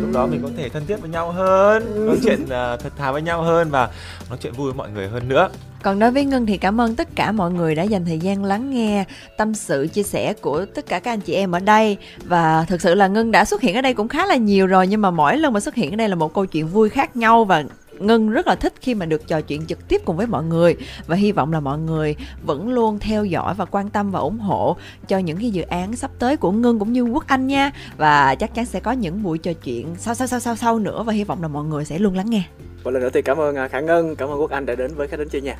Lúc 0.00 0.10
đó 0.12 0.26
mình 0.26 0.42
có 0.42 0.48
thể 0.56 0.68
thân 0.68 0.86
thiết 0.86 0.96
với 1.00 1.10
nhau 1.10 1.32
hơn 1.32 2.06
nói 2.06 2.16
chuyện 2.24 2.42
uh, 2.42 2.80
thật 2.80 2.92
thà 2.96 3.12
với 3.12 3.22
nhau 3.22 3.42
hơn 3.42 3.70
và 3.70 3.90
nói 4.28 4.38
chuyện 4.42 4.52
vui 4.52 4.66
với 4.66 4.78
mọi 4.78 4.90
người 4.90 5.08
hơn 5.08 5.28
nữa. 5.28 5.48
Còn 5.82 5.98
đối 5.98 6.10
với 6.10 6.24
Ngân 6.24 6.46
thì 6.46 6.58
cảm 6.58 6.80
ơn 6.80 6.96
tất 6.96 7.08
cả 7.14 7.32
mọi 7.32 7.50
người 7.50 7.74
đã 7.74 7.82
dành 7.82 8.04
thời 8.04 8.18
gian 8.18 8.44
lắng 8.44 8.70
nghe 8.70 9.04
tâm 9.36 9.54
sự 9.54 9.86
chia 9.86 10.02
sẻ 10.02 10.32
của 10.32 10.64
tất 10.74 10.86
cả 10.86 10.98
các 10.98 11.12
anh 11.12 11.20
chị 11.20 11.34
em 11.34 11.52
ở 11.52 11.60
đây. 11.60 11.96
Và 12.24 12.64
thực 12.68 12.80
sự 12.80 12.94
là 12.94 13.06
Ngân 13.06 13.32
đã 13.32 13.44
xuất 13.44 13.60
hiện 13.60 13.74
ở 13.74 13.80
đây 13.80 13.94
cũng 13.94 14.08
khá 14.08 14.26
là 14.26 14.36
nhiều 14.36 14.66
rồi 14.66 14.86
nhưng 14.86 15.00
mà 15.00 15.10
mỗi 15.10 15.38
lần 15.38 15.52
mà 15.52 15.60
xuất 15.60 15.74
hiện 15.74 15.90
ở 15.92 15.96
đây 15.96 16.08
là 16.08 16.14
một 16.14 16.34
câu 16.34 16.46
chuyện 16.46 16.66
vui 16.66 16.88
khác 16.88 17.16
nhau 17.16 17.44
và 17.44 17.64
Ngân 18.00 18.30
rất 18.30 18.46
là 18.46 18.54
thích 18.54 18.74
khi 18.80 18.94
mà 18.94 19.06
được 19.06 19.28
trò 19.28 19.40
chuyện 19.40 19.66
trực 19.66 19.88
tiếp 19.88 20.02
cùng 20.04 20.16
với 20.16 20.26
mọi 20.26 20.44
người 20.44 20.76
và 21.06 21.16
hy 21.16 21.32
vọng 21.32 21.52
là 21.52 21.60
mọi 21.60 21.78
người 21.78 22.16
vẫn 22.42 22.68
luôn 22.68 22.98
theo 22.98 23.24
dõi 23.24 23.54
và 23.54 23.64
quan 23.64 23.90
tâm 23.90 24.10
và 24.10 24.20
ủng 24.20 24.38
hộ 24.38 24.76
cho 25.08 25.18
những 25.18 25.38
cái 25.38 25.50
dự 25.50 25.62
án 25.62 25.96
sắp 25.96 26.10
tới 26.18 26.36
của 26.36 26.52
Ngân 26.52 26.78
cũng 26.78 26.92
như 26.92 27.02
Quốc 27.02 27.26
Anh 27.26 27.46
nha 27.46 27.70
và 27.96 28.34
chắc 28.34 28.54
chắn 28.54 28.66
sẽ 28.66 28.80
có 28.80 28.92
những 28.92 29.22
buổi 29.22 29.38
trò 29.38 29.52
chuyện 29.52 29.94
sau 29.98 30.14
sau 30.14 30.26
sau 30.26 30.40
sau 30.40 30.56
sau 30.56 30.78
nữa 30.78 31.02
và 31.02 31.12
hy 31.12 31.24
vọng 31.24 31.42
là 31.42 31.48
mọi 31.48 31.64
người 31.64 31.84
sẽ 31.84 31.98
luôn 31.98 32.16
lắng 32.16 32.30
nghe. 32.30 32.42
một 32.84 32.90
lần 32.90 33.02
nữa 33.02 33.10
thì 33.14 33.22
cảm 33.22 33.40
ơn 33.40 33.56
à, 33.56 33.68
Khả 33.68 33.80
Ngân, 33.80 34.16
cảm 34.16 34.28
ơn 34.28 34.40
Quốc 34.40 34.50
Anh 34.50 34.66
đã 34.66 34.74
đến 34.74 34.94
với 34.94 35.08
khách 35.08 35.16
đến 35.16 35.28
chơi 35.28 35.42
nhà 35.42 35.56